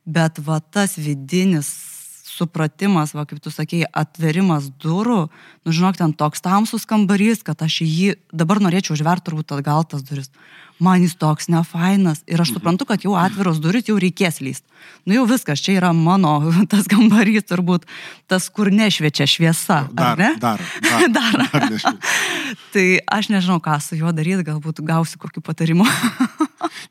Bet 0.03 0.41
va 0.43 0.59
tas 0.59 0.97
vidinis 0.99 1.71
supratimas, 2.33 3.13
va 3.17 3.25
kaip 3.29 3.41
tu 3.43 3.53
sakėjai, 3.53 3.91
atverimas 4.03 4.71
durų, 4.83 5.27
nu 5.67 5.75
žinok, 5.75 5.99
ten 6.01 6.15
toks 6.17 6.45
tamsus 6.45 6.87
kambarys, 6.89 7.45
kad 7.47 7.61
aš 7.65 7.83
jį 7.85 8.17
dabar 8.33 8.63
norėčiau 8.65 8.97
užverti 8.97 9.29
turbūt 9.29 9.55
atgal 9.59 9.85
tas 9.89 10.05
duris. 10.07 10.33
Man 10.83 11.05
jis 11.05 11.15
toks 11.21 11.47
nefainas 11.53 12.25
ir 12.27 12.41
aš 12.43 12.57
suprantu, 12.57 12.89
kad 12.89 13.05
jau 13.05 13.15
atviros 13.19 13.61
duris 13.63 13.87
jau 13.87 13.99
reikės 14.03 14.41
lyst. 14.43 14.65
Nu 15.07 15.15
jau 15.15 15.27
viskas, 15.31 15.63
čia 15.63 15.77
yra 15.79 15.93
mano 15.95 16.35
tas 16.73 16.89
kambarys 16.91 17.47
turbūt, 17.47 17.87
tas, 18.31 18.49
kur 18.51 18.73
nešviečia 18.75 19.29
šviesa. 19.31 19.85
Dar, 19.93 20.15
ar 20.15 20.23
ne? 20.23 20.31
dar, 20.45 20.65
dar, 20.83 21.07
Dar. 21.15 21.45
dar 21.53 21.69
nežinau. 21.71 21.99
Tai 22.75 22.87
aš 23.19 23.31
nežinau, 23.33 23.61
ką 23.63 23.79
su 23.85 24.01
juo 24.01 24.11
daryti, 24.17 24.47
galbūt 24.49 24.83
gausiu 24.87 25.23
kokiu 25.23 25.45
patarimu. 25.45 25.87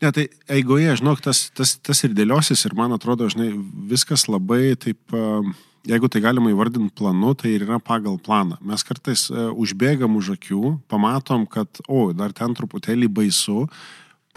Ne, 0.01 0.09
tai 0.13 0.25
eigoje, 0.51 0.95
žinok, 0.99 1.21
tas, 1.23 1.45
tas, 1.55 1.75
tas 1.79 1.99
ir 2.03 2.13
dėliosis 2.17 2.65
ir 2.67 2.73
man 2.77 2.91
atrodo, 2.95 3.27
žinai, 3.31 3.51
viskas 3.89 4.25
labai 4.29 4.73
taip, 4.79 4.99
um, 5.15 5.53
jeigu 5.87 6.09
tai 6.11 6.21
galima 6.23 6.51
įvardinti 6.51 6.93
planu, 6.97 7.33
tai 7.37 7.55
ir 7.55 7.65
yra 7.65 7.79
pagal 7.81 8.19
planą. 8.21 8.59
Mes 8.65 8.83
kartais 8.85 9.27
uh, 9.31 9.49
užbėgam 9.55 10.17
už 10.19 10.35
akių, 10.37 10.77
pamatom, 10.91 11.47
kad, 11.49 11.81
o, 11.87 12.09
dar 12.13 12.35
ten 12.37 12.55
truputėlį 12.57 13.09
baisu, 13.11 13.65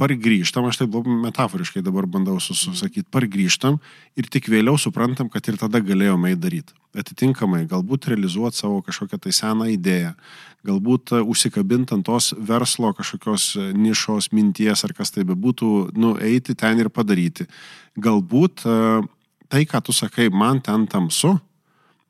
pargrįžtam, 0.00 0.66
aš 0.66 0.80
taip 0.82 0.96
metaforiškai 1.06 1.82
dabar 1.84 2.06
bandau 2.10 2.40
susakyti, 2.42 3.06
pargrįžtam 3.14 3.78
ir 4.18 4.28
tik 4.30 4.48
vėliau 4.50 4.78
suprantam, 4.80 5.30
kad 5.30 5.46
ir 5.48 5.58
tada 5.60 5.80
galėjome 5.84 6.32
eiti 6.32 6.42
daryti. 6.42 6.74
Atitinkamai, 6.98 7.64
galbūt 7.70 8.08
realizuoti 8.10 8.58
savo 8.58 8.80
kažkokią 8.86 9.20
tai 9.22 9.34
seną 9.34 9.68
idėją, 9.72 10.12
galbūt 10.66 11.14
e, 11.14 11.22
užsikabinti 11.22 11.96
ant 11.96 12.06
tos 12.06 12.32
verslo 12.38 12.92
kažkokios 12.94 13.48
e, 13.58 13.68
nišos, 13.78 14.30
minties 14.34 14.84
ar 14.86 14.94
kas 14.96 15.14
tai 15.14 15.26
bebūtų, 15.26 15.70
nu, 15.98 16.14
eiti 16.22 16.54
ten 16.58 16.82
ir 16.82 16.90
padaryti. 16.94 17.48
Galbūt 17.98 18.66
e, 18.66 18.78
tai, 19.54 19.62
ką 19.70 19.84
tu 19.86 19.94
sakai, 19.94 20.26
man 20.34 20.58
ten 20.64 20.88
tamsu, 20.90 21.36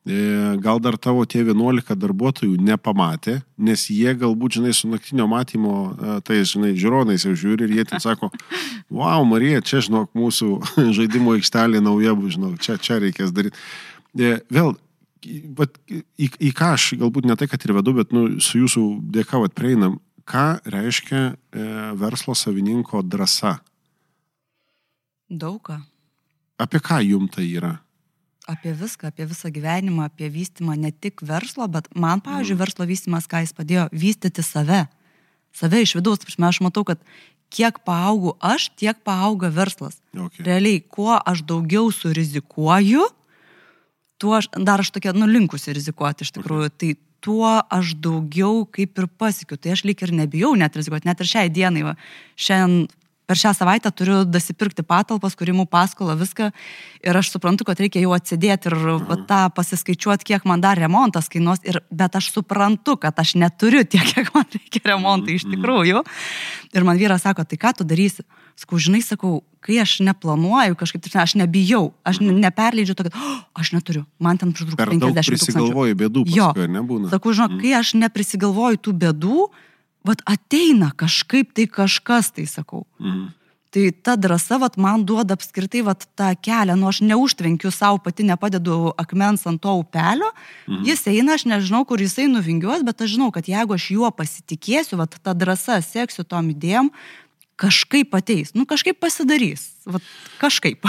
E, 0.05 0.55
gal 0.61 0.79
dar 0.79 0.99
tavo 1.01 1.23
tie 1.25 1.41
11 1.41 1.95
darbuotojų 1.97 2.59
nepamatė, 2.61 3.39
nes 3.57 3.87
jie 3.89 4.11
galbūt, 4.13 4.59
žinai, 4.59 4.73
su 4.77 4.85
naktinio 4.85 5.25
matymo, 5.25 5.95
tai, 6.21 6.43
žinai, 6.45 6.75
žiūronais 6.77 7.25
jau 7.25 7.33
žiūri 7.33 7.65
ir 7.65 7.73
jie 7.79 7.85
ten 7.89 8.03
sako, 8.03 8.29
wow, 8.99 9.25
Marija, 9.25 9.63
čia, 9.65 9.81
žinok, 9.87 10.11
mūsų 10.13 10.49
žaidimo 10.97 11.33
aikštelė 11.33 11.81
nauja, 11.81 12.13
žinok, 12.13 12.59
čia, 12.61 12.77
čia 12.77 12.99
reikės 13.01 13.33
daryti. 13.33 13.57
E, 14.13 14.35
Vėl, 14.53 14.75
vat, 15.57 15.81
į, 15.89 16.29
į 16.37 16.53
ką 16.53 16.75
aš 16.75 16.91
galbūt 17.01 17.25
ne 17.25 17.39
tai, 17.41 17.49
kad 17.49 17.65
ir 17.65 17.73
vedu, 17.79 17.97
bet 17.97 18.13
nu, 18.13 18.27
su 18.45 18.61
jūsų 18.61 18.85
dėka 19.17 19.41
vat, 19.41 19.57
prieinam, 19.57 19.97
ką 20.29 20.45
reiškia 20.69 21.31
verslo 21.97 22.37
savininko 22.37 23.01
drąsa? 23.01 23.57
Daugą. 25.33 25.81
Apie 26.61 26.79
ką 26.79 27.01
jum 27.03 27.27
tai 27.31 27.47
yra? 27.51 27.75
Apie 28.47 28.75
viską, 28.77 29.09
apie 29.09 29.25
visą 29.25 29.49
gyvenimą, 29.49 30.05
apie 30.05 30.29
vystimą 30.29 30.75
ne 30.77 30.91
tik 30.91 31.23
verslo, 31.25 31.65
bet 31.67 31.89
man, 31.97 32.21
pavyzdžiui, 32.21 32.59
verslo 32.59 32.85
vystimas, 32.85 33.25
ką 33.27 33.41
jis 33.41 33.55
padėjo, 33.57 33.87
vystyti 33.91 34.45
save. 34.45 34.85
Save 35.55 35.81
iš 35.81 35.95
vidaus, 35.97 36.21
aš 36.21 36.61
matau, 36.61 36.85
kad 36.85 37.01
kiek 37.49 37.79
paaugau 37.87 38.35
aš, 38.39 38.69
tiek 38.77 38.99
paauga 39.03 39.49
verslas. 39.49 39.97
Okay. 40.13 40.45
Realiai, 40.45 40.81
kuo 40.81 41.15
aš 41.17 41.41
daugiau 41.47 41.89
surizikuoju, 41.91 43.07
tuo 44.21 44.35
aš, 44.37 44.51
dar 44.55 44.83
aš 44.83 44.93
tokia, 44.95 45.15
nu, 45.17 45.27
linkusi 45.29 45.73
rizikuoti 45.75 46.25
iš 46.27 46.35
tikrųjų, 46.37 46.69
tai 46.77 46.91
tuo 47.25 47.49
aš 47.73 47.95
daugiau 47.97 48.65
kaip 48.69 49.01
ir 49.01 49.09
pasikiu. 49.09 49.57
Tai 49.57 49.73
aš 49.73 49.85
lyg 49.87 50.03
ir 50.05 50.13
nebijau 50.13 50.53
net 50.59 50.77
rizikuoti, 50.77 51.09
net 51.09 51.23
ir 51.23 51.31
šiai 51.31 51.51
dienai. 51.53 51.85
Va. 51.87 51.95
Šiandien 52.37 52.85
per 53.25 53.39
šią 53.41 53.51
savaitę 53.57 53.89
turiu 53.91 54.19
dasipirkti 54.29 54.83
patalpas, 54.85 55.33
kūrimų 55.37 55.65
paskolą, 55.71 56.15
viską. 56.19 56.51
Ir 57.05 57.17
aš 57.19 57.31
suprantu, 57.33 57.65
kad 57.67 57.79
reikia 57.81 58.01
jau 58.03 58.13
atsidėti 58.15 58.69
ir 58.71 58.75
va, 59.07 59.17
tą 59.29 59.39
pasiskaičiuoti, 59.57 60.27
kiek 60.29 60.45
man 60.45 60.61
dar 60.63 60.77
remontas 60.81 61.29
kainuos. 61.33 61.61
Ir, 61.65 61.81
bet 61.89 62.15
aš 62.19 62.31
suprantu, 62.35 62.97
kad 63.01 63.17
aš 63.21 63.35
neturiu 63.41 63.83
tiek, 63.85 64.05
kiek 64.13 64.29
man 64.35 64.45
reikia 64.53 64.83
remontai 64.93 65.37
iš 65.39 65.47
tikrųjų. 65.51 66.03
Ir 66.75 66.87
man 66.87 66.97
vyras 67.01 67.25
sako, 67.25 67.45
tai 67.49 67.57
ką 67.61 67.73
tu 67.79 67.87
darysi? 67.87 68.25
Sakau, 68.55 68.77
žinai, 68.79 69.01
sakau, 69.03 69.41
kai 69.59 69.81
aš 69.81 69.97
neplanuoju 70.05 70.77
kažkaip, 70.79 71.03
tai 71.09 71.25
aš 71.25 71.33
nebijau, 71.41 71.89
aš 72.07 72.21
ne- 72.23 72.31
neperleidžiu 72.39 72.93
to, 72.95 73.03
kad 73.09 73.17
oh, 73.19 73.41
aš 73.59 73.73
neturiu, 73.75 74.05
man 74.21 74.37
ten 74.39 74.53
pritrūks 74.55 74.77
Per 74.79 74.93
daug 74.93 75.11
50 75.11 75.17
tūkstančių. 75.17 75.33
prisigalvoji 75.35 75.97
bėdų, 75.99 76.23
Jo. 76.31 76.45
paskui, 76.53 76.63
ar 76.63 76.71
nebūna? 76.77 77.09
Sakau, 77.11 77.33
žinok, 77.35 77.57
kai 77.59 77.73
aš 77.81 77.91
neprisigalvoju 77.99 78.79
tų 78.87 78.93
bėdų, 79.01 79.39
vat 80.05 80.21
ateina 80.29 80.91
kažkaip 80.95 81.55
tai 81.55 81.67
kažkas, 81.67 82.31
tai 82.35 82.45
sakau. 82.49 82.85
Mhm. 82.99 83.33
Tai 83.75 83.89
ta 83.91 84.13
drąsa, 84.15 84.55
vat, 84.61 84.77
man 84.79 85.01
duoda 85.03 85.35
apskritai 85.35 85.81
vat, 85.83 86.05
tą 86.15 86.29
kelią, 86.39 86.77
nu 86.79 86.87
aš 86.87 87.01
neužtvenkiu 87.03 87.73
savo, 87.75 87.97
pati 87.99 88.23
nepadedu 88.23 88.93
akmens 88.95 89.43
ant 89.49 89.59
to 89.59 89.73
upelio, 89.81 90.29
mhm. 90.63 90.85
jis 90.87 91.03
eina, 91.11 91.35
aš 91.35 91.43
nežinau, 91.51 91.83
kur 91.83 91.99
jisai 91.99 92.29
nuvingiuos, 92.31 92.85
bet 92.87 93.03
aš 93.03 93.17
žinau, 93.17 93.33
kad 93.35 93.49
jeigu 93.51 93.75
aš 93.75 93.89
juo 93.91 94.11
pasitikėsiu, 94.15 95.01
vat, 95.01 95.19
ta 95.19 95.35
drąsa, 95.35 95.81
seksiu 95.83 96.23
tom 96.23 96.53
idėjom, 96.55 96.93
kažkaip 97.59 98.13
ateis, 98.17 98.51
nu 98.55 98.65
kažkaip 98.67 98.97
pasidarys, 98.99 99.63
vat, 99.87 100.03
kažkaip. 100.41 100.83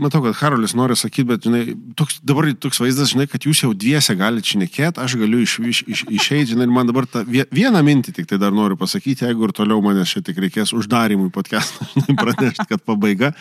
Matau, 0.00 0.22
kad 0.24 0.36
Karolis 0.38 0.72
nori 0.76 0.96
sakyti, 0.96 1.26
bet 1.28 1.44
žinai, 1.44 1.76
toks, 1.98 2.22
dabar 2.24 2.48
toks 2.56 2.80
vaizdas, 2.80 3.12
žinai, 3.12 3.26
kad 3.30 3.44
jūs 3.44 3.64
jau 3.66 3.72
dviese 3.76 4.16
galite 4.16 4.54
šnekėti, 4.54 5.02
aš 5.04 5.18
galiu 5.20 5.42
iš, 5.44 5.58
iš, 5.60 5.82
iš, 5.84 6.04
išeiti, 6.08 6.52
žinai, 6.54 6.68
ir 6.68 6.74
man 6.74 6.88
dabar 6.88 7.08
vie- 7.28 7.46
vieną 7.52 7.84
mintį 7.84 8.16
tik 8.16 8.30
tai 8.32 8.40
dar 8.40 8.54
noriu 8.56 8.80
pasakyti, 8.80 9.26
jeigu 9.28 9.48
ir 9.48 9.54
toliau 9.56 9.84
manęs 9.84 10.16
čia 10.16 10.24
tik 10.24 10.40
reikės 10.46 10.72
uždarimui 10.76 11.28
podcast'ą, 11.34 11.90
pranešti, 12.22 12.68
kad 12.72 12.84
pabaiga. 12.84 13.34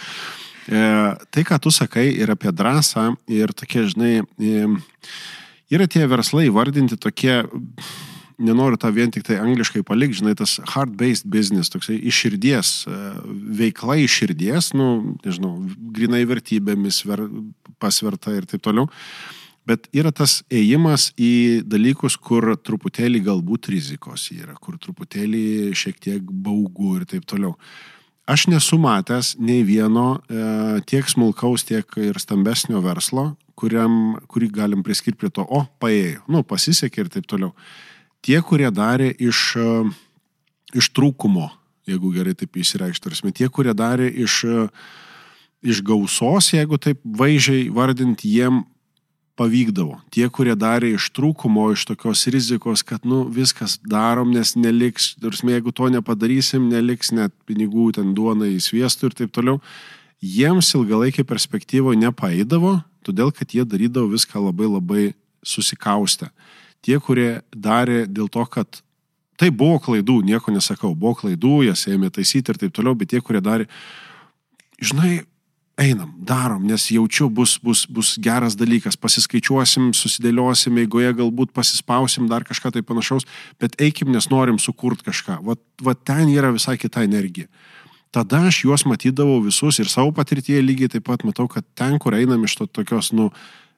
E, 0.67 0.83
tai, 1.31 1.47
ką 1.47 1.59
tu 1.63 1.71
sakai 1.71 2.09
ir 2.11 2.31
apie 2.35 2.51
drąsą, 2.51 3.13
ir 3.31 3.55
tokie, 3.55 3.87
žinai, 3.91 4.15
e, 4.23 4.67
yra 5.71 5.87
tie 5.87 6.03
verslai 6.11 6.51
vardinti 6.51 6.99
tokie, 6.99 7.45
nenoriu 8.41 8.79
tą 8.79 8.91
vien 8.93 9.11
tik 9.13 9.25
tai 9.27 9.37
angliškai 9.41 9.83
palikti, 9.87 10.21
žinai, 10.21 10.35
tas 10.39 10.57
hard-based 10.73 11.27
business, 11.29 11.71
toksai 11.73 11.99
iš 11.99 12.23
širdies, 12.25 12.73
e, 12.87 12.97
veikla 13.59 13.99
iš 14.03 14.17
širdies, 14.21 14.71
nu, 14.77 14.89
nežinau, 15.25 15.55
grinai 15.95 16.23
vertybėmis 16.29 17.03
ver, 17.09 17.25
pasverta 17.81 18.35
ir 18.37 18.47
taip 18.49 18.63
toliau. 18.65 18.89
Bet 19.63 19.87
yra 19.95 20.11
tas 20.11 20.41
ėjimas 20.51 21.13
į 21.15 21.63
dalykus, 21.71 22.17
kur 22.19 22.49
truputėlį 22.59 23.21
galbūt 23.29 23.69
rizikos 23.71 24.27
yra, 24.35 24.57
kur 24.59 24.75
truputėlį 24.75 25.71
šiek 25.77 26.01
tiek 26.03 26.23
baugu 26.23 26.97
ir 26.97 27.07
taip 27.07 27.23
toliau. 27.29 27.55
Aš 28.27 28.45
nesu 28.47 28.77
matęs 28.79 29.33
nei 29.39 29.63
vieno 29.67 30.17
e, 30.31 30.43
tiek 30.87 31.07
smulkaus, 31.11 31.65
tiek 31.67 31.87
ir 31.99 32.19
stambesnio 32.23 32.79
verslo, 32.83 33.33
kuriam, 33.59 34.19
kurį 34.31 34.47
galim 34.51 34.83
priskirti 34.83 35.19
prie 35.19 35.31
to, 35.31 35.43
o, 35.43 35.65
paėjo, 35.83 36.23
nu, 36.31 36.43
pasisekė 36.47 37.03
ir 37.03 37.11
taip 37.11 37.27
toliau. 37.27 37.51
Tie, 38.23 38.39
kurie 38.39 38.69
darė 38.71 39.09
iš, 39.19 39.39
e, 39.59 39.69
iš 40.79 40.89
trūkumo, 40.95 41.49
jeigu 41.89 42.13
gerai 42.15 42.35
taip 42.39 42.55
įsireikštursime, 42.55 43.33
tie, 43.35 43.49
kurie 43.51 43.73
darė 43.75 44.07
iš, 44.07 44.43
e, 44.47 44.67
iš 45.63 45.81
gausos, 45.83 46.53
jeigu 46.53 46.79
taip 46.79 47.01
vaizdžiai 47.03 47.67
vardint, 47.75 48.23
jiem 48.23 48.63
pavykdavo. 49.35 49.97
Tie, 50.13 50.23
kurie 50.29 50.53
darė 50.55 50.93
iš 50.95 51.09
trūkumo, 51.15 51.71
iš 51.73 51.87
tokios 51.89 52.23
rizikos, 52.31 52.85
kad, 52.85 53.03
nu, 53.03 53.23
viskas 53.27 53.79
darom, 53.81 54.31
nes 54.31 54.53
neliks, 54.55 55.15
tarsi, 55.19 55.49
jeigu 55.49 55.73
to 55.75 55.89
nepadarysim, 55.91 56.69
neliks 56.71 57.11
net 57.11 57.33
pinigų 57.49 57.91
ten 57.97 58.13
duonai 58.15 58.53
sviestų 58.61 59.09
ir 59.09 59.17
taip 59.19 59.33
toliau, 59.35 59.59
jiems 60.23 60.69
ilgalaikį 60.77 61.25
perspektyvą 61.27 61.97
nepaėdavo, 62.05 62.77
todėl 63.03 63.33
kad 63.35 63.51
jie 63.51 63.65
darydavo 63.67 64.13
viską 64.13 64.45
labai 64.47 64.69
labai 64.69 65.05
susikaustę. 65.43 66.29
Tie, 66.83 66.97
kurie 66.99 67.41
darė 67.55 68.03
dėl 68.07 68.27
to, 68.31 68.43
kad 68.51 68.81
tai 69.39 69.49
buvo 69.51 69.79
klaidų, 69.83 70.21
nieko 70.27 70.53
nesakau, 70.53 70.93
buvo 70.95 71.15
klaidų, 71.23 71.63
jas 71.69 71.87
ėmė 71.89 72.11
taisyti 72.13 72.53
ir 72.53 72.59
taip 72.59 72.73
toliau, 72.75 72.95
bet 72.97 73.13
tie, 73.13 73.21
kurie 73.23 73.41
darė, 73.43 73.69
žinai, 74.83 75.23
einam, 75.79 76.11
darom, 76.21 76.67
nes 76.69 76.85
jaučiu 76.93 77.29
bus, 77.33 77.55
bus, 77.63 77.85
bus 77.89 78.13
geras 78.21 78.57
dalykas, 78.57 78.97
pasiskaičiuosim, 78.99 79.89
susidėliosim, 79.97 80.77
eigoje 80.83 81.15
galbūt 81.17 81.53
pasispausim 81.55 82.27
dar 82.29 82.45
kažką 82.45 82.75
tai 82.75 82.83
panašaus, 82.85 83.25
bet 83.61 83.79
eikim, 83.81 84.11
nes 84.13 84.29
norim 84.29 84.59
sukurti 84.61 85.07
kažką. 85.09 85.39
Vat, 85.47 85.61
vat 85.81 86.03
ten 86.05 86.29
yra 86.29 86.53
visai 86.53 86.77
kita 86.77 87.05
energija. 87.07 87.49
Tada 88.13 88.43
aš 88.45 88.59
juos 88.67 88.85
matydavau 88.85 89.39
visus 89.41 89.79
ir 89.81 89.89
savo 89.89 90.11
patirtyje 90.13 90.61
lygiai 90.61 90.91
taip 90.93 91.07
pat 91.07 91.25
matau, 91.25 91.47
kad 91.49 91.65
ten, 91.73 91.97
kur 91.97 92.13
einam 92.13 92.45
iš 92.45 92.59
to 92.59 92.69
tokios, 92.69 93.09
nu, 93.17 93.31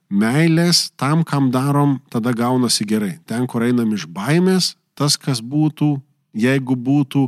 meilės, 0.09 0.89
tam, 0.99 1.23
kam 1.27 1.49
darom, 1.53 1.99
tada 2.13 2.33
gaunasi 2.35 2.85
gerai. 2.87 3.15
Ten, 3.25 3.47
kur 3.47 3.65
einam 3.65 3.93
iš 3.95 4.07
baimės, 4.11 4.75
tas, 4.97 5.17
kas 5.17 5.41
būtų, 5.41 5.95
jeigu 6.35 6.77
būtų, 6.77 7.27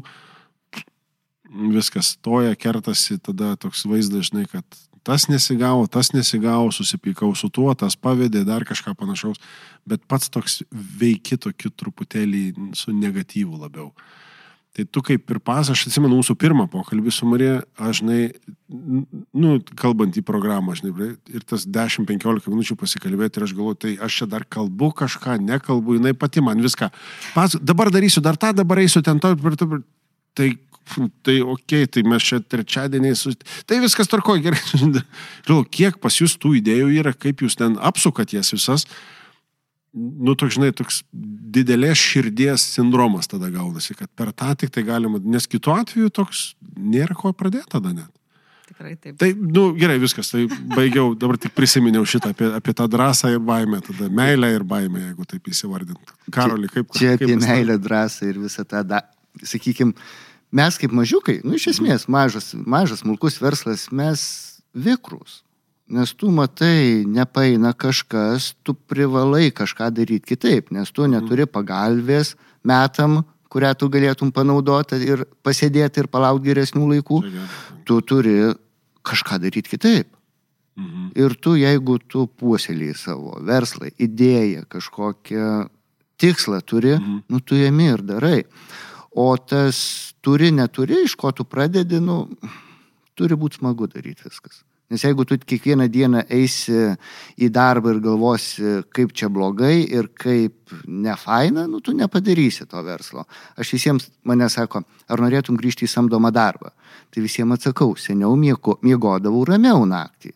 viskas 1.73 2.13
stoja, 2.17 2.55
kertasi, 2.59 3.17
tada 3.23 3.55
toks 3.59 3.85
vaizdas, 3.87 4.29
žinai, 4.29 4.45
kad 4.51 4.65
tas 5.07 5.29
nesigavo, 5.31 5.87
tas 5.87 6.11
nesigavo, 6.11 6.69
susipykau 6.75 7.31
su 7.35 7.49
tuo, 7.49 7.71
tas 7.79 7.95
pavedė 7.95 8.43
dar 8.47 8.65
kažką 8.67 8.91
panašaus, 8.99 9.39
bet 9.87 10.03
pats 10.07 10.29
toks 10.29 10.61
veiki 10.71 11.39
tokiu 11.39 11.71
truputėlį 11.71 12.43
su 12.75 12.91
negatyvu 12.91 13.61
labiau. 13.61 13.93
Tai 14.77 14.85
tu 14.93 15.01
kaip 15.01 15.31
ir 15.33 15.39
pas, 15.41 15.65
aš 15.73 15.87
atsimenu 15.87 16.19
mūsų 16.19 16.35
pirmą 16.37 16.67
pokalbį 16.69 17.09
su 17.09 17.25
Marija, 17.25 17.63
aš, 17.81 18.03
žinai, 18.03 18.27
nu, 19.33 19.55
kalbant 19.79 20.13
į 20.13 20.21
programą, 20.27 20.75
žinai, 20.77 21.15
ir 21.33 21.45
tas 21.49 21.65
10-15 21.65 22.45
minučių 22.53 22.77
pasikalbėti 22.77 23.41
ir 23.41 23.47
aš 23.47 23.55
galvoju, 23.57 23.79
tai 23.81 23.95
aš 24.05 24.19
čia 24.21 24.27
dar 24.29 24.45
kalbu 24.45 24.91
kažką, 24.99 25.39
nekalbu, 25.47 25.97
jinai 25.97 26.13
pati 26.13 26.45
man 26.45 26.61
viską. 26.61 26.91
Pas, 27.33 27.57
dabar 27.57 27.89
darysiu 27.89 28.21
dar 28.21 28.37
tą, 28.37 28.53
dabar 28.53 28.83
eisiu 28.83 29.01
ten 29.01 29.17
to, 29.23 29.33
tai 30.37 30.53
tai 31.21 31.41
ok, 31.41 31.73
tai 31.91 32.03
mes 32.07 32.23
čia 32.23 32.39
trečiadieniai, 32.39 33.15
su... 33.17 33.33
tai 33.67 33.81
viskas 33.83 34.07
tvarkoja 34.07 34.45
gerai. 34.45 34.61
Žinau, 34.81 35.61
kiek 35.67 35.97
pas 36.03 36.15
jūs 36.15 36.37
tų 36.39 36.57
idėjų 36.61 36.91
yra, 37.01 37.13
kaip 37.17 37.43
jūs 37.43 37.57
ten 37.59 37.75
apsukat 37.81 38.37
jas 38.37 38.53
visas. 38.55 38.87
Nu, 39.95 40.35
toks, 40.37 40.57
žinai, 40.57 40.73
toks 40.75 40.99
didelės 41.11 41.97
širdies 41.97 42.65
sindromas 42.75 43.29
tada 43.31 43.49
gaunasi, 43.53 43.95
kad 43.97 44.09
per 44.19 44.33
tą 44.35 44.51
tik 44.59 44.73
tai 44.75 44.83
galima, 44.85 45.21
nes 45.23 45.47
kitu 45.49 45.71
atveju 45.73 46.11
toks 46.13 46.51
nėra 46.75 47.15
ko 47.17 47.31
pradėti 47.33 47.71
tada 47.71 47.93
net. 47.95 48.11
Tikrai 48.67 48.97
taip. 48.99 49.15
Tai, 49.17 49.29
nu, 49.31 49.63
gerai, 49.79 49.95
viskas, 50.01 50.27
tai 50.33 50.43
baigiau, 50.75 51.13
dabar 51.17 51.39
tik 51.39 51.55
prisiminiau 51.55 52.03
šitą 52.05 52.33
apie, 52.35 52.49
apie 52.59 52.75
tą 52.75 52.89
drąsą 52.91 53.31
ir 53.37 53.41
baimę, 53.47 53.79
tada 53.85 54.09
meilę 54.11 54.51
ir 54.57 54.65
baimę, 54.67 55.05
jeigu 55.05 55.27
taip 55.31 55.47
įsivardint. 55.47 56.13
Karoli, 56.35 56.69
kaip... 56.73 56.91
Čia 56.97 57.15
kaip 57.15 57.29
apie 57.29 57.39
meilę, 57.41 57.79
drąsą 57.81 58.27
ir 58.27 58.41
visą 58.43 58.67
tą, 58.67 58.83
da, 58.85 59.01
sakykime, 59.39 59.95
mes 60.51 60.77
kaip 60.83 60.93
mažiukai, 60.99 61.39
nu 61.47 61.55
iš 61.55 61.71
esmės 61.77 62.09
mažas, 62.11 62.51
mažas 62.67 63.05
smulkus 63.05 63.39
verslas, 63.41 63.87
mes 63.95 64.27
vikrus. 64.75 65.41
Nes 65.89 66.11
tu 66.13 66.27
matai, 66.35 67.05
nepaina 67.07 67.71
kažkas, 67.73 68.53
tu 68.63 68.73
privalai 68.73 69.51
kažką 69.55 69.87
daryti 69.95 70.35
kitaip, 70.35 70.71
nes 70.75 70.91
tu 70.91 71.07
neturi 71.07 71.45
pagalbės 71.47 72.33
metam, 72.67 73.21
kurią 73.47 73.71
tu 73.79 73.87
galėtum 73.87 74.33
panaudoti 74.35 74.99
ir 75.07 75.23
pasėdėti 75.47 76.03
ir 76.03 76.09
palaukti 76.11 76.49
geresnių 76.49 76.89
laikų. 76.91 77.21
Tu 77.87 78.01
turi 78.03 78.35
kažką 79.07 79.39
daryti 79.39 79.71
kitaip. 79.71 80.07
Mhm. 80.77 81.11
Ir 81.15 81.33
tu, 81.41 81.55
jeigu 81.55 81.97
tu 82.07 82.27
puoselėjai 82.27 82.95
savo 82.99 83.39
verslą, 83.41 83.87
idėją, 83.97 84.67
kažkokią 84.69 85.69
tikslą 86.19 86.59
turi, 86.61 86.97
Mhm. 86.99 87.23
nu 87.29 87.39
tu 87.39 87.55
jėmi 87.55 87.93
ir 87.93 88.01
darai. 88.03 88.43
O 89.15 89.37
tas 89.37 90.13
turi, 90.21 90.51
neturi, 90.51 91.05
iš 91.05 91.15
ko 91.15 91.31
tu 91.31 91.43
pradedi, 91.45 91.99
nu, 91.99 92.27
turi 93.15 93.33
būti 93.35 93.57
smagu 93.57 93.87
daryti 93.87 94.21
viskas. 94.27 94.61
Nes 94.87 95.03
jeigu 95.03 95.25
tu 95.27 95.35
kiekvieną 95.35 95.89
dieną 95.91 96.21
eisi 96.31 96.71
į 97.43 97.49
darbą 97.51 97.91
ir 97.91 97.99
galvosi, 98.05 98.77
kaip 98.95 99.11
čia 99.11 99.27
blogai 99.27 99.81
ir 99.83 100.07
kaip 100.15 100.71
nefaina, 100.87 101.65
nu, 101.67 101.81
tu 101.83 101.91
nepadarysi 101.91 102.69
to 102.71 102.83
verslo. 102.85 103.25
Aš 103.59 103.73
visiems 103.75 104.07
mane 104.23 104.47
sako, 104.49 104.85
ar 105.11 105.23
norėtum 105.23 105.59
grįžti 105.59 105.83
į 105.83 105.91
samdomą 105.91 106.31
darbą. 106.31 106.71
Tai 107.11 107.23
visiems 107.23 107.59
atsakau, 107.59 107.97
seniau 107.99 108.35
miego, 108.39 108.77
miegodavau 108.83 109.43
ramiau 109.51 109.83
naktį. 109.87 110.31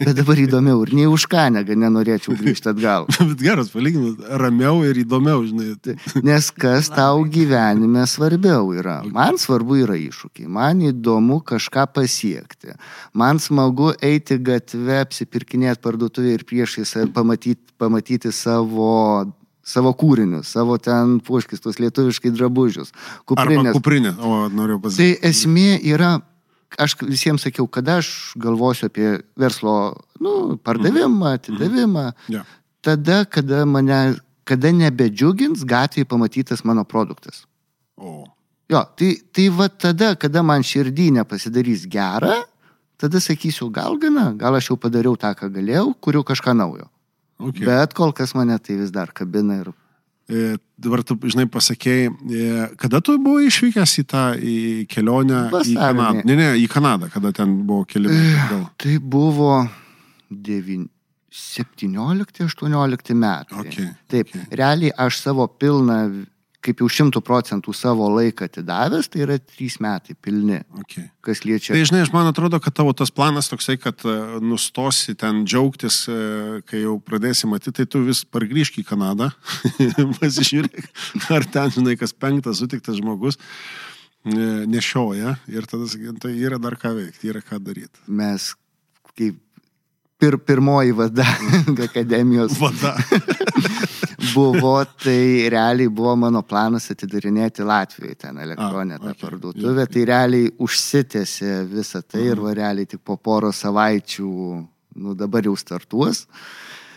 Bet 0.00 0.14
dabar 0.14 0.38
įdomiau 0.38 0.84
ir 0.84 0.92
nei 0.94 1.06
už 1.10 1.24
ką 1.30 1.48
nega 1.54 1.74
nenorėčiau 1.74 2.36
grįžti 2.38 2.70
atgal. 2.70 3.08
Bet 3.32 3.40
geras 3.42 3.72
palyginimas, 3.72 4.20
ramiau 4.40 4.84
ir 4.86 5.00
įdomiau, 5.02 5.42
žinai. 5.46 5.74
Tai, 5.82 5.96
Nes 6.26 6.50
kas 6.54 6.90
tau 6.94 7.24
gyvenime 7.26 8.06
svarbiau 8.10 8.70
yra? 8.76 9.00
Man 9.10 9.40
svarbu 9.42 9.80
yra 9.82 9.98
iššūkiai, 9.98 10.46
man 10.50 10.84
įdomu 10.86 11.40
kažką 11.46 11.88
pasiekti. 11.96 12.76
Man 13.18 13.42
smagu 13.42 13.90
eiti 14.04 14.38
gatve, 14.38 15.00
apsipirkinėti 15.02 15.82
parduotuvėje 15.82 16.38
ir 16.38 16.46
priešais 16.46 16.94
pamatyti, 17.14 17.74
pamatyti 17.80 18.30
savo, 18.34 19.26
savo 19.66 19.92
kūrinius, 19.98 20.54
savo 20.54 20.78
ten 20.78 21.18
puškistus 21.26 21.82
lietuviškai 21.82 22.32
drabužius. 22.36 22.94
arba 23.26 23.34
kuprinės. 23.34 23.74
kuprinė, 23.76 24.14
o 24.18 24.46
noriu 24.54 24.78
pasakyti. 24.82 25.18
Tai 25.18 25.30
esmė 25.30 25.80
yra, 25.90 26.20
aš 26.78 26.96
visiems 27.02 27.42
sakiau, 27.42 27.66
kada 27.66 27.98
aš 28.00 28.34
galvosiu 28.38 28.86
apie 28.90 29.20
verslo 29.38 29.96
nu, 30.20 30.56
pardavimą, 30.62 31.34
atidavimą, 31.38 32.12
Ja. 32.28 32.44
tada, 32.82 33.24
kada 33.24 33.64
mane, 33.66 34.16
kada 34.44 34.70
nebedžiugins 34.72 35.64
gatvėje 35.64 36.06
pamatytas 36.06 36.64
mano 36.64 36.84
produktas. 36.84 37.46
O. 37.96 38.24
Jo, 38.70 38.84
tai, 38.96 39.16
tai 39.32 39.48
va 39.48 39.68
tada, 39.68 40.14
kada 40.14 40.42
man 40.42 40.62
širdį 40.62 41.10
nepasidarys 41.18 41.88
gera, 41.90 42.44
tada 43.00 43.20
sakysiu, 43.20 43.70
gal 43.70 43.98
gana, 43.98 44.30
gal 44.38 44.54
aš 44.54 44.70
jau 44.70 44.76
padariau 44.78 45.16
tą, 45.18 45.32
ką 45.34 45.50
galėjau, 45.50 45.94
kuriu 46.00 46.22
kažką 46.22 46.54
naujo. 46.54 46.86
Okay. 47.40 47.64
Bet 47.64 47.94
kol 47.96 48.12
kas 48.12 48.34
mane 48.36 48.58
tai 48.60 48.76
vis 48.76 48.92
dar 48.92 49.10
kabina 49.16 49.62
ir 49.62 49.72
dabar 50.80 51.02
tu, 51.06 51.16
žinai, 51.26 51.46
pasakėjai, 51.50 52.06
e, 52.08 52.68
kada 52.80 53.00
tu 53.04 53.16
buvai 53.22 53.48
išvykęs 53.48 53.92
į 54.02 54.04
tą 54.10 54.24
į 54.38 54.56
kelionę 54.90 55.48
į 55.48 55.52
Vasarį. 55.54 55.76
Kanadą? 55.80 56.24
Ne, 56.28 56.34
ne, 56.38 56.48
į 56.60 56.66
Kanadą, 56.70 57.10
kada 57.12 57.32
ten 57.36 57.48
buvo 57.68 57.84
keli 57.90 58.08
metai. 58.12 58.48
gal. 58.52 58.64
tai 58.80 58.94
buvo 58.98 59.52
17-18 61.30 63.14
metai. 63.14 63.58
Okay, 63.62 63.88
Taip, 64.10 64.26
okay. 64.30 64.42
realiai 64.58 64.92
aš 64.98 65.20
savo 65.22 65.46
pilną, 65.46 66.26
kaip 66.64 66.82
jau 66.82 66.88
šimtų 66.92 67.22
procentų 67.24 67.72
savo 67.76 68.08
laiką 68.12 68.46
atidavęs, 68.48 69.08
tai 69.12 69.22
yra 69.24 69.38
trys 69.40 69.78
metai 69.80 70.16
pilni, 70.20 70.60
Okay. 70.82 71.08
kas 71.24 71.42
liečia. 71.44 71.72
Tai 71.72 71.84
žinai, 71.88 72.02
aš 72.04 72.12
man 72.12 72.28
atrodo, 72.28 72.60
kad 72.60 72.74
tavo 72.76 72.92
tas 72.96 73.12
planas 73.14 73.48
toksai, 73.48 73.78
kad 73.80 74.04
e, 74.04 74.16
nustosi 74.44 75.16
ten 75.18 75.44
džiaugtis, 75.48 76.02
e, 76.08 76.18
kai 76.68 76.82
jau 76.84 76.98
pradėsi 77.00 77.48
matyti, 77.48 77.80
tai 77.80 77.88
tu 77.88 78.04
vis 78.04 78.22
pargrįžk 78.28 78.80
į 78.82 78.86
Kanadą, 78.92 79.30
pasižiūrėk, 80.20 80.90
ar 81.32 81.48
ten, 81.48 81.72
žinai, 81.78 81.96
kas 82.00 82.12
penktas 82.12 82.60
sutiktas 82.60 83.00
žmogus 83.00 83.40
e, 83.40 84.66
nešioja 84.68 85.38
ir 85.48 85.68
tada 85.70 85.88
tai 86.20 86.34
yra 86.36 86.60
dar 86.60 86.76
ką 86.80 86.92
veikti, 86.98 87.32
yra 87.32 87.44
ką 87.44 87.62
daryti. 87.64 88.04
Mes 88.08 88.52
kaip 89.16 89.40
pir, 90.20 90.36
pirmoji 90.44 90.92
vada 90.92 91.24
akademijos 91.88 92.58
Vada. 92.60 92.96
buvo, 94.34 94.84
tai 95.02 95.48
realiai 95.52 95.88
buvo 95.88 96.14
mano 96.16 96.42
planas 96.42 96.90
atidarinėti 96.92 97.64
Latvijoje 97.66 98.14
ten 98.26 98.38
elektroninę 98.38 98.98
tą 99.00 99.10
okei, 99.12 99.20
parduotuvę. 99.24 99.86
Tai 99.90 100.04
realiai 100.12 100.50
užsitęsė 100.58 101.52
visą 101.70 102.02
tai 102.02 102.26
ir 102.28 102.36
Mhm. 102.36 102.42
va 102.44 102.54
realiai 102.54 102.86
tik 102.86 103.00
po 103.04 103.16
poro 103.16 103.50
savaičių, 103.52 104.66
nu 104.96 105.14
dabar 105.14 105.42
jau 105.46 105.56
startuos. 105.56 106.26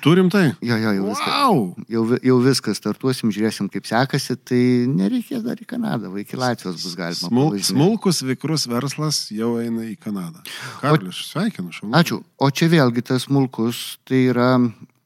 Turim 0.03 0.27
tai? 0.29 0.49
Jo, 0.59 0.75
jo, 0.75 0.91
jau 0.91 1.03
viskas. 1.07 1.27
Wow! 1.31 1.75
Jau, 1.87 2.01
jau 2.27 2.37
viskas, 2.43 2.75
startuosim, 2.81 3.29
žiūrėsim, 3.31 3.69
kaip 3.71 3.85
sekasi, 3.87 4.35
tai 4.35 4.59
nereikės 4.91 5.45
dar 5.45 5.55
į 5.55 5.63
Kanadą, 5.65 6.09
va 6.11 6.19
iki 6.19 6.35
Latvijos 6.35 6.75
bus 6.83 6.95
galima. 6.99 7.29
Smul, 7.29 7.55
smulkus 7.63 8.19
vikrus 8.27 8.67
verslas 8.67 9.29
jau 9.31 9.53
eina 9.63 9.85
į 9.87 9.95
Kanadą. 10.03 10.43
Karalius, 10.81 11.21
sveikinu, 11.31 11.71
šaunu. 11.71 11.95
Ačiū. 11.95 12.19
O 12.37 12.49
čia 12.51 12.67
vėlgi 12.67 13.01
tas 13.01 13.29
smulkus, 13.29 13.97
tai 14.03 14.25
yra, 14.33 14.49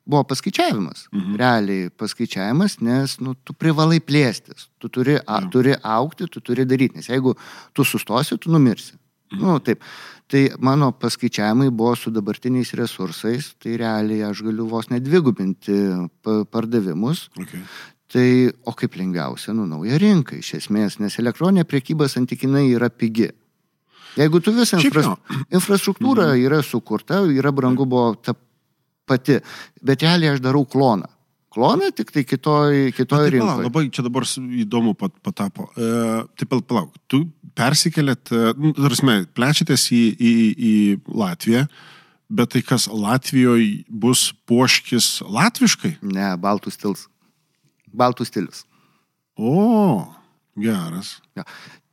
buvo 0.07 0.23
paskaičiavimas. 0.27 1.07
Mhm. 1.11 1.35
Realiai 1.39 1.89
paskaičiavimas, 1.89 2.79
nes 2.81 3.17
nu, 3.19 3.35
tu 3.43 3.53
privalai 3.53 3.99
plėstis. 3.99 4.69
Tu 4.79 4.89
turi, 4.89 5.17
a, 5.19 5.41
Jo. 5.43 5.49
turi 5.51 5.75
aukti, 5.83 6.27
tu 6.31 6.39
turi 6.41 6.65
daryti, 6.65 6.95
nes 6.95 7.09
jeigu 7.11 7.35
tu 7.73 7.83
sustosi, 7.83 8.37
tu 8.39 8.51
numirsi. 8.51 8.95
Mhm. 9.33 9.41
Nu, 9.43 9.59
taip. 9.59 9.83
Tai 10.27 10.41
mano 10.59 10.91
paskaičiavimai 10.91 11.69
buvo 11.71 11.95
su 11.95 12.11
dabartiniais 12.11 12.73
resursais, 12.75 13.53
tai 13.59 13.77
realiai 13.79 14.23
aš 14.29 14.41
galiu 14.43 14.67
vos 14.67 14.89
nedvigubinti 14.89 15.75
pa- 16.21 16.43
pardavimus. 16.45 17.29
Okay. 17.39 17.61
Tai, 18.07 18.51
o 18.63 18.71
kaip 18.71 18.95
lengviausia, 18.95 19.53
nu, 19.53 19.65
nauja 19.67 19.97
rinka 19.99 20.35
iš 20.35 20.53
esmės, 20.61 20.99
nes 20.99 21.19
elektroninė 21.19 21.63
priekyba 21.67 22.07
santykinai 22.07 22.69
yra 22.71 22.89
pigi. 22.89 23.31
Jeigu 24.17 24.39
tu 24.41 24.51
visą 24.55 24.79
infras, 24.81 25.09
infrastruktūrą 25.53 26.31
mhm. 26.31 26.43
yra 26.47 26.61
sukurta, 26.63 27.21
yra 27.27 27.51
brangu 27.51 27.85
buvo 27.85 28.15
ta 28.15 28.33
pati, 29.07 29.39
bet 29.83 30.03
realiai 30.05 30.35
aš 30.35 30.43
darau 30.43 30.65
kloną. 30.69 31.07
Kloną 31.57 31.87
tik 31.95 32.11
tai 32.13 32.21
kitoj, 32.27 32.91
kitoj 32.93 33.07
Tai 33.31 33.31
palauk, 33.31 33.33
rinkoje. 33.33 33.65
labai 33.65 33.83
čia 33.95 34.03
dabar 34.05 34.25
įdomu 34.61 34.91
pat, 34.99 35.13
patapo. 35.25 35.69
E, 35.73 35.87
tai 36.37 36.45
pal- 36.51 36.61
palauk, 36.67 36.91
tu 37.09 37.23
persikėlėt, 37.57 38.29
e, 38.35 38.41
nu, 38.61 38.73
tarsi, 38.77 39.07
plečiatės 39.33 39.87
į, 39.95 40.01
į, 40.21 40.33
į 40.69 40.73
Latviją, 41.17 41.63
bet 42.29 42.51
tai 42.53 42.61
kas 42.67 42.85
Latvijoje 42.91 43.85
bus 43.89 44.27
poškis 44.45 45.23
latviškai? 45.25 45.95
Ne, 46.05 46.35
baltų 46.37 46.75
stils. 46.75 47.07
Baltų 47.89 48.27
stilius. 48.27 48.65
O, 49.39 50.03
geras. 50.59 51.15
Ja. 51.37 51.47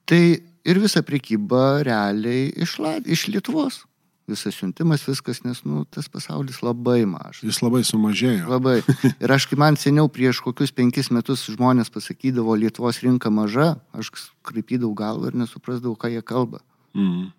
Tai 0.04 0.20
ir 0.64 0.80
visa 0.82 1.00
prekyba 1.06 1.80
realiai 1.86 2.50
iš, 2.64 2.76
La- 2.82 2.98
iš 3.00 3.28
Lietuvos. 3.32 3.84
Visas 4.24 4.56
siuntimas, 4.56 5.02
viskas, 5.04 5.42
nes 5.44 5.58
nu, 5.68 5.82
tas 5.84 6.06
pasaulis 6.08 6.62
labai 6.64 7.02
mažas. 7.04 7.42
Jis 7.44 7.58
labai 7.60 7.82
sumažėjo. 7.84 8.46
Labai. 8.48 8.78
Ir 9.20 9.34
aš, 9.34 9.44
kai 9.50 9.58
man 9.60 9.76
seniau 9.76 10.08
prieš 10.08 10.40
kokius 10.46 10.72
penkis 10.72 11.10
metus 11.12 11.42
žmonės 11.52 11.92
pasakydavo, 11.92 12.56
Lietuvos 12.56 13.02
rinka 13.04 13.28
maža, 13.28 13.74
aš 13.92 14.14
kraipydavau 14.48 14.94
galvą 14.96 15.28
ir 15.28 15.36
nesuprasdavau, 15.42 15.98
ką 16.00 16.08
jie 16.14 16.24
kalba. 16.24 16.62
Mm. 16.96 17.34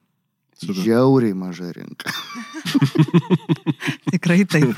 Super. 0.62 0.78
Žiauriai 0.86 1.34
maža 1.34 1.71
rinka. 1.74 2.13
Tikrai 4.13 4.45
taip. 4.45 4.78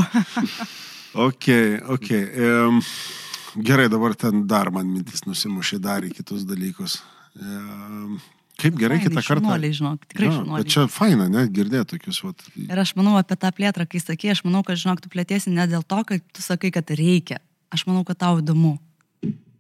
Ok, 1.11 1.51
ok. 1.91 2.09
Um, 2.39 2.79
gerai, 3.67 3.91
dabar 3.91 4.15
ten 4.15 4.47
dar 4.47 4.71
man 4.71 4.87
mintis 4.89 5.27
nusimušė 5.27 5.83
dar 5.83 6.07
į 6.07 6.15
kitus 6.15 6.47
dalykus. 6.47 7.01
Um, 7.35 8.17
kaip 8.61 8.77
gerai 8.79 8.97
kitą 9.03 9.21
kartą. 9.21 9.43
Šaunuoliai, 9.43 9.75
žinok, 9.77 10.05
tikrai 10.09 10.27
Jo, 10.29 10.33
šaunuoliai. 10.39 10.63
bet 10.65 10.73
čia 10.73 10.85
faina, 10.91 11.27
ne, 11.29 11.45
girdėti 11.53 11.91
tokius. 11.93 12.23
Vat, 12.25 12.41
Ir 12.57 12.81
aš 12.83 12.95
manau 12.97 13.17
apie 13.19 13.37
tą 13.39 13.51
plėtrą, 13.53 13.85
kai 13.89 14.01
sakė, 14.01 14.31
aš 14.33 14.43
manau, 14.47 14.63
kad, 14.67 14.79
žinok, 14.81 15.03
tu 15.03 15.11
plėtiesi 15.13 15.53
ne 15.53 15.67
dėl 15.69 15.85
to, 15.85 16.01
kad 16.09 16.25
tu 16.33 16.41
sakai, 16.45 16.71
kad 16.75 16.89
reikia. 16.89 17.37
Aš 17.73 17.85
manau, 17.89 18.03
kad 18.07 18.17
tau 18.23 18.39
įdomu. 18.41 18.77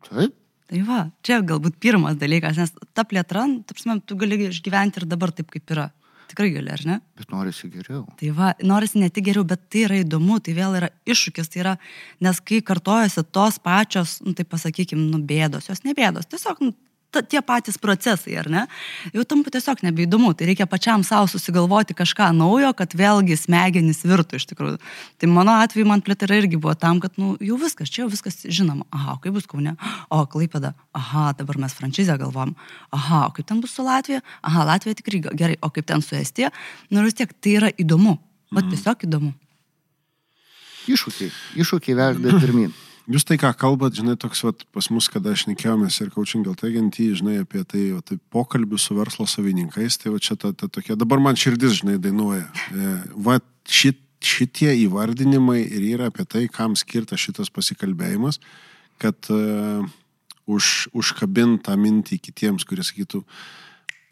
Taip. 0.07 0.33
Tai 0.67 0.81
va, 0.83 0.99
čia 1.23 1.37
galbūt 1.47 1.77
pirmas 1.79 2.17
dalykas, 2.19 2.57
nes 2.59 2.73
ta 2.93 3.05
plėtra, 3.07 3.45
nu, 3.47 3.61
ta 3.63 3.71
prasme, 3.75 4.01
tu 4.03 4.17
gali 4.19 4.35
išgyventi 4.49 4.99
ir 4.99 5.05
dabar 5.07 5.31
taip, 5.31 5.47
kaip 5.53 5.71
yra. 5.71 5.85
Tikrai 6.27 6.49
gali, 6.51 6.67
ar 6.73 6.81
ne? 6.83 6.97
Bet 7.15 7.29
norisi 7.31 7.69
geriau. 7.71 8.01
Tai 8.19 8.31
va, 8.35 8.49
norisi 8.67 8.99
ne 8.99 9.07
tik 9.07 9.29
geriau, 9.29 9.45
bet 9.47 9.61
tai 9.71 9.85
yra 9.85 10.01
įdomu, 10.01 10.41
tai 10.43 10.57
vėl 10.57 10.75
yra 10.75 10.89
iššūkis, 11.07 11.47
tai 11.53 11.61
yra, 11.61 11.73
nes 12.19 12.41
kai 12.43 12.59
kartojasi 12.67 13.23
tos 13.31 13.61
pačios, 13.63 14.17
nu, 14.25 14.33
tai 14.35 14.43
pasakykime, 14.43 15.05
nu, 15.13 15.21
bėdos, 15.23 15.69
jos 15.71 15.85
ne 15.87 15.95
bėdos, 15.95 16.27
tiesiog, 16.27 16.59
nu, 16.67 16.75
ta, 17.11 17.21
tie 17.23 17.41
patys 17.45 17.77
procesai, 17.81 18.35
ar 18.41 18.49
ne, 18.51 18.63
jau 19.15 19.23
tampa 19.27 19.51
tiesiog 19.53 19.81
nebeįdomu, 19.85 20.33
tai 20.37 20.49
reikia 20.49 20.67
pačiam 20.69 21.03
savo 21.07 21.29
susigalvoti 21.31 21.95
kažką 21.97 22.29
naujo, 22.35 22.73
kad 22.77 22.93
vėlgi 22.97 23.37
smegenys 23.39 24.03
virtų 24.07 24.41
iš 24.41 24.47
tikrųjų. 24.51 24.77
Tai 25.21 25.31
mano 25.31 25.55
atveju 25.63 25.87
man 25.89 26.03
plėtra 26.05 26.39
irgi 26.39 26.59
buvo 26.59 26.75
tam, 26.79 27.01
kad, 27.03 27.15
nu, 27.21 27.35
jau 27.43 27.59
viskas, 27.61 27.91
čia 27.93 28.03
jau 28.03 28.11
viskas 28.11 28.43
žinoma, 28.45 28.87
aha, 28.91 29.17
kaip 29.23 29.37
bus 29.37 29.47
kaune, 29.49 29.77
o 30.13 30.21
klaipėda, 30.29 30.73
aha, 30.97 31.31
dabar 31.39 31.61
mes 31.63 31.75
franšizę 31.77 32.19
galvom, 32.19 32.55
aha, 32.95 33.25
o 33.29 33.35
kaip 33.35 33.47
ten 33.49 33.63
bus 33.63 33.75
su 33.77 33.85
Latvija, 33.87 34.23
aha, 34.41 34.67
Latvija 34.73 34.99
tikrai 34.99 35.23
gerai, 35.31 35.59
o 35.61 35.71
kaip 35.73 35.87
ten 35.87 36.03
su 36.05 36.17
Estija, 36.19 36.51
nu 36.91 37.01
ir 37.01 37.09
vis 37.09 37.17
tiek 37.19 37.31
tai 37.39 37.57
yra 37.61 37.71
įdomu, 37.79 38.17
o 38.51 38.67
tiesiog 38.71 39.07
įdomu. 39.07 39.33
Iššūkiai. 40.87 41.31
Iššūkiai 41.59 41.97
vežda 41.99 42.39
pirmin. 42.39 42.75
Jūs 43.07 43.23
tai, 43.23 43.37
ką 43.39 43.53
kalbat, 43.55 43.95
žinai, 43.95 44.17
toks 44.19 44.41
vat, 44.43 44.65
pas 44.75 44.89
mus, 44.91 45.07
kada 45.07 45.31
aš 45.31 45.45
nekėjomės 45.47 46.01
ir 46.03 46.09
kaučiam 46.11 46.41
gal 46.43 46.57
teigiantį, 46.59 47.05
žinai, 47.21 47.37
apie 47.45 47.61
tai, 47.63 47.85
o, 47.95 48.01
tai 48.03 48.17
pokalbių 48.35 48.79
su 48.83 48.97
verslo 48.97 49.23
savininkais, 49.31 49.95
tai 50.01 50.11
va 50.11 50.19
čia 50.19 50.35
ta, 50.35 50.51
ta 50.51 50.67
tokia, 50.67 50.97
dabar 50.99 51.21
man 51.23 51.39
širdis, 51.39 51.79
žinai, 51.79 51.95
dainuoja. 52.03 52.49
E, 52.75 52.97
va 53.23 53.37
šit, 53.63 54.01
šitie 54.23 54.73
įvardinimai 54.83 55.61
ir 55.63 55.85
yra 55.93 56.09
apie 56.11 56.25
tai, 56.27 56.47
kam 56.51 56.75
skirtas 56.75 57.21
šitas 57.21 57.51
pasikalbėjimas, 57.53 58.41
kad 58.97 59.29
uh, 59.29 59.85
už, 60.49 60.89
užkabintą 60.97 61.75
mintį 61.77 62.17
kitiems, 62.23 62.65
kurie 62.67 62.85
sakytų, 62.85 63.21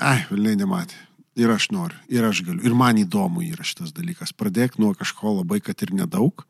ai, 0.03 0.19
vilniai 0.29 0.59
nematė. 0.59 0.99
Ir 1.35 1.51
aš 1.51 1.67
noriu, 1.75 1.97
ir 2.07 2.23
aš 2.23 2.45
galiu. 2.47 2.61
Ir 2.63 2.75
man 2.77 2.99
įdomu 3.01 3.43
yra 3.43 3.65
šitas 3.67 3.91
dalykas. 3.95 4.31
Pradėk 4.31 4.77
nuo 4.79 4.93
kažko 4.95 5.33
labai, 5.41 5.59
kad 5.63 5.81
ir 5.83 5.91
nedaug. 5.95 6.45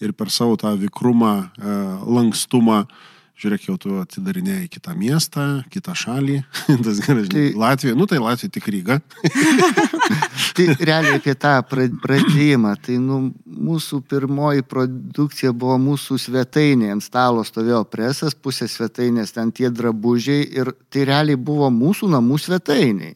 Ir 0.00 0.12
per 0.16 0.30
savo 0.32 0.56
tą 0.56 0.72
vikrumą, 0.80 1.32
e, 1.60 1.78
lankstumą, 2.08 2.84
žiūrėk, 3.40 3.66
jau 3.68 3.74
tu 3.80 3.94
atidarinėjai 4.00 4.66
kitą 4.72 4.94
miestą, 4.96 5.44
kitą 5.72 5.92
šalį. 5.96 6.38
Tas 6.84 7.00
gerai, 7.04 7.24
žinai, 7.26 7.32
Tai- 7.34 7.60
Latvija, 7.60 7.96
nu 7.96 8.06
tai 8.08 8.18
Latvija 8.20 8.52
tik 8.56 8.68
Ryga. 8.72 8.98
Tai 10.56 10.66
realiai 10.80 11.16
apie 11.20 11.34
tą 11.40 11.52
pra- 11.68 11.86
pradėjimą. 12.02 12.74
Tai 12.84 12.96
nu, 13.00 13.18
mūsų 13.46 14.00
pirmoji 14.10 14.64
produkcija 14.68 15.52
buvo 15.56 15.76
mūsų 15.80 16.18
svetainė. 16.20 16.90
Ant 16.96 17.04
stalo 17.04 17.44
stovėjo 17.46 17.84
presas, 17.88 18.34
pusė 18.36 18.68
svetainės, 18.68 19.32
ten 19.36 19.52
tie 19.56 19.70
drabužiai. 19.72 20.42
Ir 20.60 20.72
tai 20.92 21.06
realiai 21.08 21.38
buvo 21.40 21.70
mūsų 21.72 22.10
namų 22.16 22.40
svetainiai. 22.44 23.14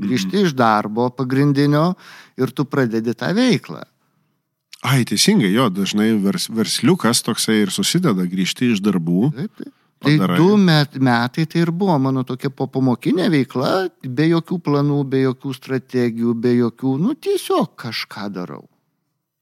Grįžti 0.00 0.44
iš 0.44 0.52
darbo 0.56 1.08
pagrindinio 1.16 1.94
ir 2.36 2.52
tu 2.52 2.64
pradedi 2.68 3.14
tą 3.16 3.32
veiklą. 3.36 3.82
Ai, 4.84 5.04
teisingai, 5.08 5.48
jo, 5.54 5.70
dažnai 5.72 6.12
vers, 6.20 6.50
versliukas 6.52 7.24
toksai 7.24 7.62
ir 7.64 7.72
susideda 7.74 8.26
grįžti 8.28 8.72
iš 8.74 8.84
darbų. 8.84 9.32
Taip, 9.36 9.52
taip. 9.62 9.72
Tai 9.96 10.12
Padarai. 10.12 10.36
du 10.36 10.56
met, 10.60 10.98
metai 11.00 11.46
tai 11.48 11.62
ir 11.64 11.70
buvo 11.72 11.94
mano 11.96 12.20
tokia 12.28 12.50
popamokinė 12.52 13.30
veikla, 13.32 13.70
be 14.04 14.26
jokių 14.28 14.58
planų, 14.60 14.98
be 15.08 15.22
jokių 15.22 15.54
strategijų, 15.56 16.34
be 16.36 16.52
jokių, 16.58 16.98
nu 17.00 17.14
tiesiog 17.16 17.72
kažką 17.80 18.28
darau. 18.34 18.66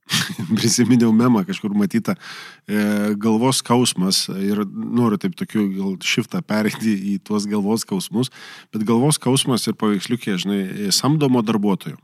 prisiminiau 0.58 1.12
memą 1.16 1.44
kažkur 1.48 1.72
matytą 1.76 2.14
e, 2.14 3.14
galvos 3.20 3.62
skausmas 3.62 4.26
ir 4.28 4.60
noriu 4.68 5.18
taip 5.20 5.36
tokiu 5.38 5.66
gal 5.72 5.94
šiftą 6.04 6.42
pereiti 6.44 6.92
į 7.14 7.18
tuos 7.24 7.48
galvos 7.48 7.86
skausmus, 7.86 8.30
bet 8.74 8.84
galvos 8.86 9.18
skausmas 9.20 9.64
ir 9.68 9.78
paveiksliukė, 9.80 10.36
žinai, 10.44 10.62
samdomo 10.94 11.42
darbuotojo. 11.44 11.96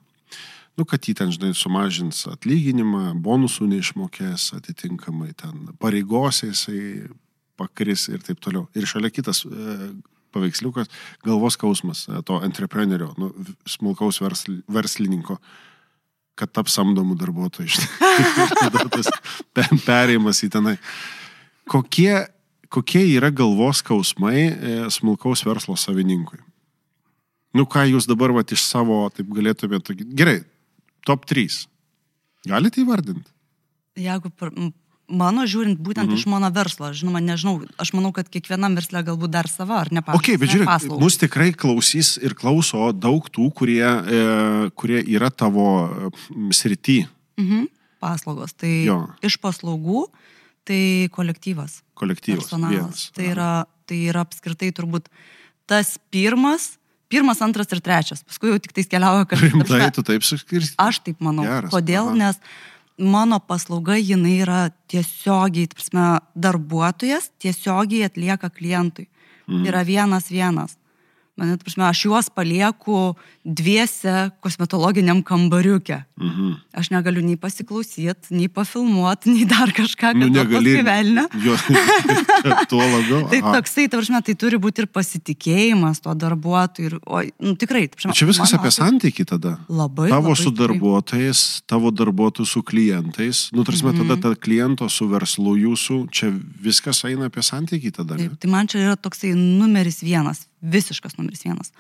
Nu, 0.81 0.87
kad 0.89 1.05
jį 1.05 1.13
ten, 1.19 1.29
žinai, 1.29 1.51
sumažins 1.53 2.23
atlyginimą, 2.31 3.11
bonusų 3.21 3.67
neišmokės, 3.69 4.47
atitinkamai 4.57 5.35
ten 5.37 5.67
pareigose 5.77 6.47
jisai 6.49 7.11
pakris 7.61 8.07
ir 8.09 8.23
taip 8.25 8.39
toliau. 8.41 8.63
Ir 8.73 8.87
šalia 8.89 9.11
kitas 9.13 9.43
e, 9.45 9.75
paveiksliukas- 10.33 10.89
galvos 11.27 11.59
skausmas 11.59 12.07
e, 12.09 12.23
to 12.25 12.39
entreprenerio, 12.47 13.11
nu, 13.21 13.29
smulkaus 13.69 14.23
versl, 14.25 14.63
verslininko 14.73 15.37
kad 16.41 16.49
taps 16.57 16.79
samdomų 16.79 17.19
darbuotojų. 17.21 17.85
tada 18.63 18.87
tas 18.89 19.11
pe- 19.53 19.69
perėjimas 19.85 20.41
į 20.47 20.49
tenai. 20.55 20.79
Kokie, 21.69 22.25
kokie 22.73 23.03
yra 23.19 23.29
galvos 23.29 23.83
skausmai 23.85 24.47
e, 24.49 24.79
smulkaus 24.89 25.45
verslo 25.45 25.77
savininkui? 25.77 26.41
Nu 27.53 27.67
ką 27.69 27.85
jūs 27.91 28.09
dabar 28.09 28.33
vat, 28.33 28.49
iš 28.57 28.65
savo, 28.65 29.03
taip 29.13 29.29
galėtumėte, 29.29 29.99
gerai, 30.17 30.39
top 31.07 31.27
3. 31.31 31.67
Galite 32.49 32.81
įvardinti? 32.83 33.29
Jeigu 34.01 34.31
mano 35.11 35.45
žiūrint 35.49 35.81
būtent 35.83 36.09
mhm. 36.09 36.19
iš 36.19 36.27
mano 36.31 36.51
verslo, 36.55 36.91
žinoma, 36.97 37.21
nežinau, 37.25 37.59
aš 37.81 37.93
manau, 37.97 38.13
kad 38.17 38.31
kiekvienam 38.31 38.77
verslė 38.79 39.03
galbūt 39.07 39.35
dar 39.35 39.51
sava, 39.51 39.81
ar 39.85 39.91
ne 39.93 40.03
Ok, 40.07 40.33
bet 40.41 40.53
žiūrėk, 40.55 40.69
paslaugos. 40.69 41.03
mus 41.03 41.19
tikrai 41.21 41.51
klausys 41.53 42.15
ir 42.23 42.37
klauso 42.39 42.91
daug 42.95 43.27
tų, 43.29 43.51
kurie, 43.57 43.83
e, 43.83 44.71
kurie 44.79 45.03
yra 45.03 45.31
tavo 45.31 45.67
srity. 46.55 47.03
Mhm. 47.41 47.69
Paslaugos. 48.01 48.55
Tai 48.57 48.71
Jo. 48.87 49.01
iš 49.21 49.37
paslaugų, 49.43 50.07
tai 50.65 51.11
kolektyvas. 51.13 51.83
Kolektyvas. 51.95 52.47
Personalas. 52.47 52.73
vienas. 52.73 53.03
Tai 53.13 53.27
yra, 53.29 53.51
tai 53.85 53.99
yra 54.09 54.25
apskritai 54.25 54.71
turbūt 54.73 55.11
tas 55.69 55.99
pirmas, 56.11 56.80
pirmas, 57.11 57.43
antras 57.45 57.71
ir 57.75 57.83
trečias. 57.85 58.25
Paskui 58.27 58.53
jau 58.53 58.59
tik 58.63 58.75
tais 58.77 58.89
keliauja 58.91 59.27
kažkas. 59.31 59.53
Rimtai, 59.53 59.91
tu 59.95 60.05
taip 60.07 60.27
suskirsti. 60.27 60.77
Aš 60.81 61.03
taip 61.07 61.23
manau. 61.25 61.45
Geras, 61.49 61.73
Kodėl? 61.75 62.13
aha. 62.13 62.19
Nes 62.23 62.41
mano 63.01 63.41
paslauga 63.41 63.97
jinai 63.99 64.39
yra 64.45 64.61
tiesiogiai, 64.93 65.71
prasme, 65.75 66.07
darbuotojas 66.37 67.31
tiesiogiai 67.43 68.09
atlieka 68.11 68.51
klientui. 68.53 69.09
Mhm. 69.49 69.67
Yra 69.67 69.85
vienas 69.87 70.31
vienas. 70.31 70.77
Man, 71.41 71.55
prasme, 71.57 71.87
aš 71.89 72.03
juos 72.05 72.27
palieku 72.29 73.15
dviese 73.49 74.29
kosmetologiniam 74.45 75.23
kambariuke. 75.25 76.03
Mhm. 76.21 76.51
Aš 76.77 76.91
negaliu 76.93 77.23
nei 77.25 77.39
pasiklausyti, 77.41 78.35
nei 78.37 78.49
pafilmuoti, 78.53 79.33
nei 79.33 79.47
dar 79.49 79.73
kažką, 79.73 80.13
kad 80.13 80.17
Nu, 80.21 80.29
negali. 80.29 80.77
Jo, 81.47 81.57
tuo 82.69 82.83
labiau. 82.85 83.23
Tai 83.33 83.41
toksai, 83.57 83.87
ta 83.89 83.97
prasme, 83.97 84.21
tai 84.25 84.35
turi 84.37 84.59
būti 84.61 84.85
ir 84.85 84.89
pasitikėjimas 84.93 86.03
to 86.05 86.13
darbuotoju. 86.15 86.91
Ir, 86.91 86.99
o, 87.09 87.23
nu, 87.41 87.55
tikrai, 87.57 87.87
ta 87.89 87.97
prasme, 87.97 88.13
Bet 88.13 88.21
Čia 88.21 88.29
viskas 88.29 88.53
mano 88.53 88.61
apie 88.61 88.73
santykį 88.77 89.27
tada. 89.33 89.55
Labai. 89.69 90.11
Tavo 90.13 90.35
labai 90.35 90.43
su 90.45 90.53
darbuotojais, 90.61 91.41
tavo 91.71 91.91
darbuotojų 91.95 92.47
su 92.49 92.63
klientais, 92.67 93.49
nu, 93.57 93.65
tarsi, 93.65 93.85
Mhm. 93.87 94.05
tada 94.05 94.21
ta 94.21 94.35
kliento 94.37 94.89
su 94.93 95.09
verslu 95.09 95.57
jūsų, 95.57 96.11
čia 96.13 96.29
viskas 96.61 97.05
eina 97.09 97.27
apie 97.33 97.41
santykį 97.43 97.93
tada. 97.97 98.17
Taip, 98.21 98.37
tai 98.41 98.51
man 98.51 98.67
čia 98.69 98.79
yra 98.85 98.97
toksai 98.97 99.33
numeris 99.35 100.01
vienas, 100.05 100.47
visiškas 100.61 101.17
numeris 101.19 101.45
vienas. 101.45 101.73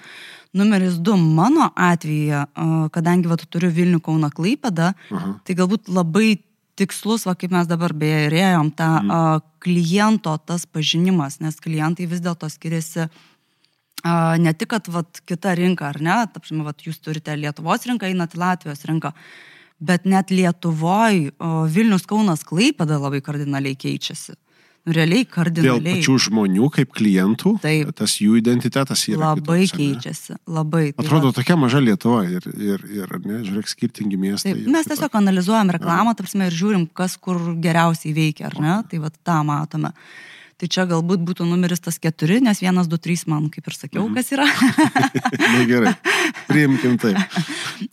Numeris 0.56 0.98
du, 0.98 1.16
mano 1.16 1.70
atveju, 1.76 2.44
a, 2.44 2.68
kadangi 2.92 3.30
va, 3.30 3.38
tu 3.40 3.48
turiu 3.50 3.70
Vilnių 3.74 4.00
Kauna 4.04 4.30
Klaipėdą, 4.34 4.92
Aha. 5.10 5.34
tai 5.44 5.56
galbūt 5.58 5.90
labai 5.92 6.40
tikslus, 6.80 7.26
va, 7.28 7.36
kaip 7.36 7.52
mes 7.52 7.68
dabar 7.68 7.92
beje 7.96 8.26
ir 8.28 8.36
ėjom, 8.40 8.70
tą 8.76 8.88
mm. 9.02 9.44
kliento 9.60 10.32
tas 10.48 10.64
pažinimas, 10.64 11.38
nes 11.44 11.60
klientai 11.60 12.08
vis 12.08 12.22
dėlto 12.24 12.48
skiriasi 12.48 13.06
a, 13.06 14.36
ne 14.40 14.54
tik, 14.56 14.70
kad 14.72 14.88
va, 14.92 15.04
kita 15.28 15.54
rinka, 15.58 15.90
ar 15.92 16.00
ne, 16.00 16.18
tapšime, 16.32 16.64
va, 16.64 16.72
jūs 16.72 17.02
turite 17.04 17.36
Lietuvos 17.36 17.84
rinką, 17.88 18.08
einat 18.08 18.36
į 18.36 18.40
Latvijos 18.40 18.86
rinką, 18.88 19.12
bet 19.80 20.06
net 20.08 20.32
Lietuvoje 20.32 21.32
Vilnius 21.72 22.06
Kaunas 22.08 22.44
Klaipėda 22.48 23.00
labai 23.00 23.20
kardinaliai 23.24 23.76
keičiasi. 23.80 24.36
Nu, 24.36 24.49
realiai 24.96 25.24
Dėl 25.24 25.30
kardinaliai. 25.34 25.96
pačių 26.00 26.14
žmonių 26.26 26.70
kaip 26.76 26.92
klientų, 26.96 27.52
Taip. 27.62 27.92
tas 27.96 28.16
jų 28.20 28.38
identitetas 28.40 29.04
yra. 29.08 29.34
Labai 29.34 29.60
kitoks, 29.66 29.76
keičiasi, 29.78 30.36
labai. 30.48 30.92
Tai 30.94 31.04
Atrodo 31.04 31.30
va- 31.30 31.36
tokia 31.40 31.56
maža 31.56 31.80
Lietuva 31.80 32.24
ir, 32.28 32.42
ir, 32.56 32.80
ir 33.02 33.14
ne, 33.24 33.40
žiūrėk, 33.46 33.68
skirtingi 33.72 34.16
miestai. 34.20 34.54
Taip, 34.54 34.66
mes 34.66 34.86
tiesiog 34.86 35.14
analizuojam 35.22 35.70
reklamą, 35.76 36.14
tarpsime, 36.16 36.46
ir 36.50 36.52
žiūrim, 36.58 36.88
kas 36.92 37.16
kur 37.16 37.38
geriausiai 37.60 38.12
veikia, 38.16 38.46
ar 38.50 38.60
ne? 38.60 38.74
Tai 38.90 38.98
va 39.06 39.10
tą 39.10 39.40
matome. 39.44 39.92
Tai 40.60 40.68
čia 40.68 40.84
galbūt 40.84 41.22
būtų 41.24 41.46
numeris 41.48 41.80
tas 41.80 41.96
keturi, 41.98 42.36
nes 42.44 42.58
vienas, 42.60 42.84
du, 42.86 42.98
trys 43.00 43.22
man, 43.26 43.46
kaip 43.48 43.64
ir 43.66 43.72
sakiau, 43.72 44.04
Mhm. 44.04 44.14
kas 44.14 44.28
yra. 44.36 44.44
Na 45.56 45.64
gerai, 45.64 45.94
priimkim 46.48 46.98
tai. 47.00 47.14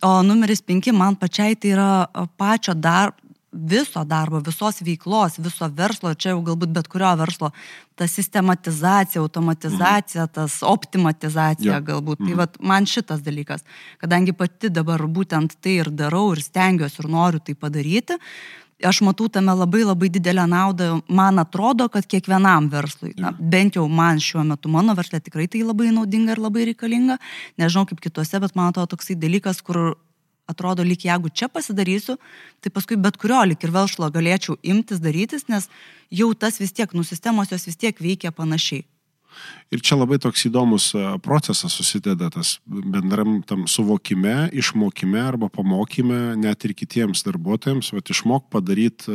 O 0.04 0.22
numeris 0.22 0.60
penki 0.62 0.92
man 0.92 1.16
pačiai 1.16 1.56
tai 1.56 1.72
yra 1.72 2.08
pačio 2.38 2.74
dar, 2.76 3.14
viso 3.52 4.04
darbo, 4.04 4.42
visos 4.44 4.82
veiklos, 4.84 5.38
viso 5.40 5.70
verslo, 5.74 6.14
čia 6.14 6.34
jau 6.34 6.42
galbūt 6.44 6.74
bet 6.76 6.90
kurio 6.92 7.14
verslo, 7.18 7.52
ta 7.96 8.08
sistematizacija, 8.08 9.22
automatizacija, 9.22 10.28
tas 10.28 10.60
optimatizacija 10.64 11.78
Jo. 11.80 11.82
galbūt. 11.82 12.22
Tai 12.28 12.38
vat, 12.44 12.60
man 12.60 12.86
šitas 12.86 13.24
dalykas, 13.26 13.64
kadangi 14.04 14.34
pati 14.36 14.70
dabar 14.70 15.02
būtent 15.08 15.58
tai 15.62 15.80
ir 15.82 15.90
darau 15.90 16.34
ir 16.36 16.44
stengiuosi 16.44 17.02
ir 17.04 17.10
noriu 17.10 17.40
tai 17.40 17.56
padaryti. 17.56 18.20
Aš 18.86 19.00
matau 19.02 19.26
tame 19.26 19.56
labai 19.58 19.82
labai 19.82 20.06
didelę 20.14 20.44
naudą. 20.46 21.02
Man 21.10 21.40
atrodo, 21.42 21.88
kad 21.90 22.06
kiekvienam 22.06 22.68
verslui, 22.70 23.16
na, 23.18 23.32
bent 23.40 23.74
jau 23.74 23.88
man 23.90 24.20
šiuo 24.22 24.44
metu, 24.46 24.70
mano 24.70 24.94
verslė 24.94 25.18
tikrai 25.26 25.48
tai 25.50 25.64
labai 25.66 25.90
naudinga 25.96 26.36
ir 26.36 26.42
labai 26.44 26.68
reikalinga. 26.70 27.18
Nežinau 27.58 27.88
kaip 27.90 28.04
kituose, 28.04 28.38
bet 28.44 28.54
man 28.54 28.70
atrodo 28.70 28.94
toksai 28.94 29.16
dalykas, 29.18 29.64
kur 29.66 29.96
atrodo, 30.48 30.84
lyg 30.84 31.06
jeigu 31.06 31.30
čia 31.30 31.50
pasidarysiu, 31.52 32.18
tai 32.62 32.72
paskui 32.74 32.98
bet 32.98 33.18
kurio 33.22 33.44
lyg 33.46 33.64
ir 33.64 33.72
verslo 33.76 34.10
galėčiau 34.12 34.58
imtis 34.64 35.00
darytis, 35.04 35.48
nes 35.52 35.70
jau 36.10 36.34
tas 36.34 36.60
vis 36.60 36.72
tiek, 36.72 36.94
nu, 36.94 37.04
sistemos 37.04 37.52
jos 37.52 37.68
vis 37.68 37.78
tiek 37.78 38.00
veikia 38.00 38.32
panašiai. 38.32 38.86
Ir 39.70 39.84
čia 39.86 39.94
labai 40.00 40.18
toks 40.18 40.48
įdomus 40.48 40.96
a, 40.98 41.18
procesas 41.22 41.76
susideda 41.78 42.32
tas 42.34 42.56
bendram 42.66 43.44
tam 43.46 43.68
suvokime, 43.70 44.50
išmokime 44.50 45.20
arba 45.22 45.50
pamokyme 45.54 46.38
net 46.42 46.66
ir 46.66 46.74
kitiems 46.74 47.22
darbuotojams, 47.28 47.92
va 47.94 48.02
išmok 48.02 48.48
padaryti 48.50 49.14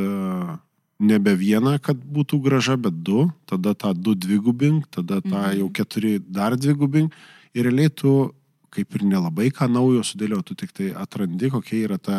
nebe 1.02 1.34
vieną, 1.34 1.78
kad 1.82 1.98
būtų 1.98 2.38
graža, 2.44 2.76
bet 2.78 3.02
du, 3.02 3.26
tada 3.50 3.74
tą 3.74 3.90
du 3.94 4.14
dvigubink, 4.14 4.86
tada 4.94 5.18
tą 5.20 5.40
Mhm. 5.40 5.58
jau 5.58 5.68
keturi 5.72 6.18
dar 6.22 6.54
dvigubink 6.56 7.12
ir 7.54 7.64
realiai 7.64 7.90
tu 7.90 8.32
kaip 8.72 8.96
ir 8.96 9.04
nelabai 9.04 9.50
ką 9.54 9.68
naujo 9.70 10.02
sudėlio, 10.06 10.40
tu 10.46 10.56
tik 10.58 10.72
tai 10.76 10.90
atrandi, 10.96 11.50
kokia 11.52 11.84
yra 11.86 11.98
ta 12.00 12.18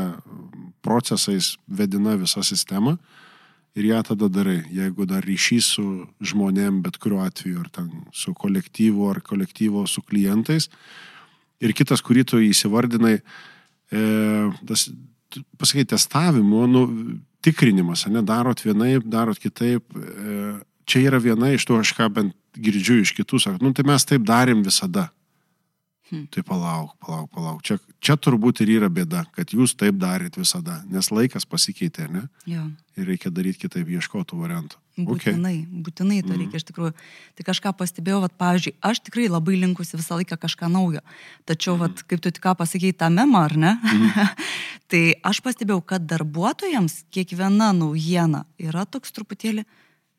procesais 0.85 1.55
vedina 1.67 2.15
visa 2.19 2.43
sistema 2.45 2.97
ir 3.75 3.87
ją 3.89 4.01
tada 4.05 4.29
darai. 4.29 4.61
Jeigu 4.73 5.07
dar 5.09 5.25
ryšys 5.25 5.71
su 5.77 5.85
žmonėm, 6.21 6.81
bet 6.85 6.99
kuriuo 7.01 7.23
atveju, 7.25 7.63
ar 7.63 7.71
ten 7.73 7.89
su 8.13 8.33
kolektyvu, 8.37 9.07
ar 9.09 9.21
kolektyvo 9.25 9.85
su 9.89 10.03
klientais. 10.05 10.69
Ir 11.63 11.73
kitas, 11.73 12.03
kurį 12.05 12.25
tu 12.29 12.41
įsivardinai, 12.43 13.15
e, 13.17 14.03
tas, 14.69 14.89
pasakai, 15.57 15.87
testavimo, 15.89 16.67
nu, 16.69 16.83
tikrinimas, 17.43 18.05
ne, 18.11 18.21
darot 18.25 18.61
vienaip, 18.65 19.07
darot 19.09 19.41
kitaip. 19.41 19.85
E, 19.97 20.37
čia 20.85 21.07
yra 21.07 21.21
viena 21.23 21.53
iš 21.53 21.65
tų, 21.65 21.79
aš 21.81 21.95
ką 21.97 22.11
bent 22.13 22.37
girdžiu 22.53 23.01
iš 23.01 23.15
kitų, 23.17 23.41
sako, 23.41 23.63
nu, 23.63 23.73
tai 23.73 23.87
mes 23.87 24.05
taip 24.05 24.25
darėm 24.27 24.61
visada. 24.65 25.09
Hmm. 26.09 26.27
Tai 26.27 26.43
palauk, 26.43 26.93
palauk, 26.99 27.29
palauk. 27.31 27.61
Čia, 27.63 27.77
čia 28.03 28.17
turbūt 28.19 28.59
ir 28.65 28.73
yra 28.75 28.89
bėda, 28.91 29.23
kad 29.35 29.53
jūs 29.55 29.71
taip 29.79 29.95
darėt 30.01 30.35
visada, 30.35 30.81
nes 30.91 31.07
laikas 31.15 31.47
pasikeitė, 31.47 32.09
ne? 32.11 32.25
Jo. 32.49 32.65
Ir 32.99 33.07
reikia 33.07 33.31
daryti 33.33 33.63
kitaip, 33.63 33.87
ieškoti 33.87 34.35
variantų. 34.37 34.77
Okay. 34.93 35.31
Būtinai, 35.33 35.53
būtinai 35.85 36.19
to 36.21 36.35
reikia 36.37 36.59
iš 36.59 36.67
tikrųjų. 36.67 36.91
Tai 37.39 37.45
kažką 37.47 37.71
pastebėjau, 37.79 38.19
vat, 38.27 38.35
pavyzdžiui, 38.37 38.75
aš 38.85 38.99
tikrai 39.07 39.29
labai 39.31 39.55
linkusi 39.57 39.97
visą 39.97 40.19
laiką 40.19 40.37
kažką 40.43 40.69
naujo. 40.69 41.01
Tačiau, 41.49 41.79
vat, 41.79 42.03
kaip 42.05 42.21
tu 42.21 42.29
tik 42.29 42.43
ką 42.43 42.53
pasakėjai 42.59 42.99
tą 42.99 43.09
memą, 43.15 43.45
ar 43.47 43.55
ne? 43.57 43.71
tai 44.93 45.01
aš 45.25 45.39
pastebėjau, 45.45 45.79
kad 45.95 46.05
darbuotojams 46.11 46.99
kiekviena 47.15 47.71
naujiena 47.79 48.43
yra 48.61 48.85
toks 48.85 49.15
truputėlį, 49.15 49.65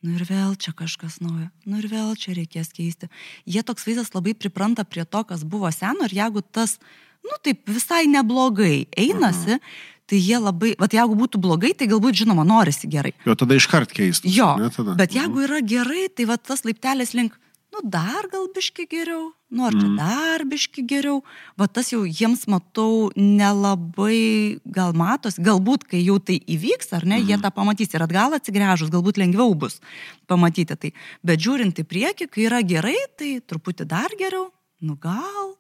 nu 0.05 0.15
ir 0.19 0.25
vėl 0.29 0.53
čia 0.61 0.75
kažkas 0.77 1.19
naujo, 1.25 1.49
nu 1.65 1.81
ir 1.81 1.89
vėl 1.89 2.13
čia 2.21 2.35
reikės 2.37 2.69
keisti. 2.77 3.09
Jie 3.49 3.63
toks 3.65 3.87
vaizdas 3.89 4.13
labai 4.15 4.35
pripranta 4.37 4.85
prie 4.85 5.07
to, 5.09 5.23
kas 5.25 5.45
buvo 5.49 5.71
seno 5.73 6.05
ir 6.05 6.13
jeigu 6.19 6.43
tas, 6.45 6.77
nu 7.25 7.39
taip 7.43 7.65
visai 7.73 8.05
neblogai 8.13 8.85
einasi, 9.01 9.57
tai 10.05 10.19
jie 10.21 10.37
labai, 10.37 10.75
va 10.77 10.85
jeigu 10.93 11.17
būtų 11.17 11.41
blogai, 11.41 11.73
tai 11.73 11.89
galbūt 11.89 12.21
žinoma 12.21 12.45
norisi 12.45 12.91
gerai. 12.93 13.15
Jo 13.25 13.33
tada 13.41 13.57
iškart 13.57 13.95
keistų. 13.97 14.29
Jo, 14.29 14.51
Ne, 14.61 14.69
tada. 14.75 14.93
bet 15.01 15.17
jeigu 15.17 15.47
yra 15.47 15.63
gerai, 15.65 16.11
tai 16.13 16.27
va 16.29 16.37
tas 16.37 16.61
laiptelis 16.69 17.15
link, 17.17 17.33
nu 17.75 17.81
dar 17.91 18.29
gal 18.31 18.47
biški 18.55 18.85
geriau, 18.89 19.33
nu 19.51 19.65
ar 19.67 19.73
čia 19.73 19.89
Mhm. 19.89 19.97
dar 19.97 20.41
biški 20.47 20.87
geriau, 20.87 21.23
va 21.59 21.67
tas 21.67 21.91
jau 21.91 22.05
jiems 22.07 22.47
matau 22.47 23.11
nelabai 23.17 24.61
gal 24.67 24.93
matos, 24.93 25.39
galbūt 25.39 25.85
kai 25.91 26.05
jau 26.07 26.19
tai 26.23 26.39
įvyks, 26.47 26.93
ar 26.93 27.05
ne, 27.05 27.19
Mhm. 27.21 27.27
jie 27.29 27.37
tą 27.43 27.51
pamatys 27.51 27.95
ir 27.95 28.01
atgal 28.07 28.33
atsigręžus, 28.39 28.91
galbūt 28.91 29.19
lengviau 29.19 29.55
bus 29.59 29.81
pamatyti 30.29 30.77
tai. 30.79 30.93
Bet 31.25 31.39
žiūrint 31.41 31.75
į 31.75 31.85
priekį, 31.85 32.31
kai 32.31 32.43
yra 32.47 32.63
gerai, 32.63 32.97
tai 33.19 33.41
truputį 33.41 33.87
dar 33.87 34.09
geriau, 34.19 34.51
nu 34.81 34.97
gal. 34.97 35.57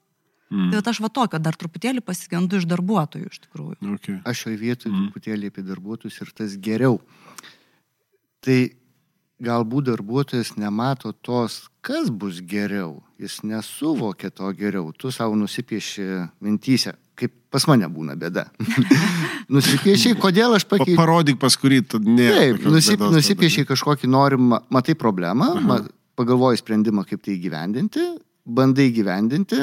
Mm. 0.52 0.70
Tai 0.70 0.92
aš 0.92 1.00
va 1.00 1.08
tokio 1.08 1.38
dar 1.42 1.54
truputėlį 1.56 2.00
pasigendu 2.04 2.56
iš 2.60 2.66
darbuotojų 2.66 3.26
iš 3.30 3.40
tikrųjų. 3.48 3.76
Okay. 3.96 4.20
Aš 4.24 4.44
šioje 4.44 4.58
vietoje 4.60 4.92
Mhm. 4.92 5.00
mm. 5.00 5.10
truputėlį 5.12 5.46
apie 5.50 5.62
darbuotojus 5.64 6.20
ir 6.22 6.30
tas 6.36 6.56
geriau. 6.56 7.00
Tai 8.40 8.70
galbūt 9.42 9.88
darbuotojas 9.90 10.54
nemato 10.60 11.12
tos, 11.12 11.64
kas 11.84 12.10
bus 12.10 12.40
geriau. 12.40 13.02
Jis 13.20 13.40
nesuvokia 13.46 14.30
to 14.30 14.50
geriau. 14.56 14.92
Tu 14.96 15.10
savo 15.14 15.36
nusipieši 15.38 16.06
mintysę, 16.44 16.94
kaip 17.18 17.32
pas 17.50 17.66
mane 17.70 17.88
būna 17.90 18.16
bėda. 18.18 18.46
nusipiešiai, 19.54 20.16
kodėl 20.20 20.56
aš 20.58 20.66
Pa, 20.66 20.76
pakeičiau. 20.78 20.98
parodyk 20.98 21.40
pas 21.42 21.56
kurį, 21.58 21.82
tad 21.94 22.06
ne. 22.06 22.28
Taip, 22.30 22.66
nusip, 22.70 23.02
nusipiešiai 23.14 23.68
kažkokį 23.68 24.10
norimą, 24.10 24.62
matai 24.74 24.96
problemą, 24.98 25.54
ma, 25.62 25.80
pagalvoji 26.18 26.62
sprendimą, 26.62 27.06
kaip 27.08 27.24
tai 27.24 27.36
įgyvendinti, 27.38 28.06
bandai 28.46 28.90
įgyvendinti, 28.90 29.60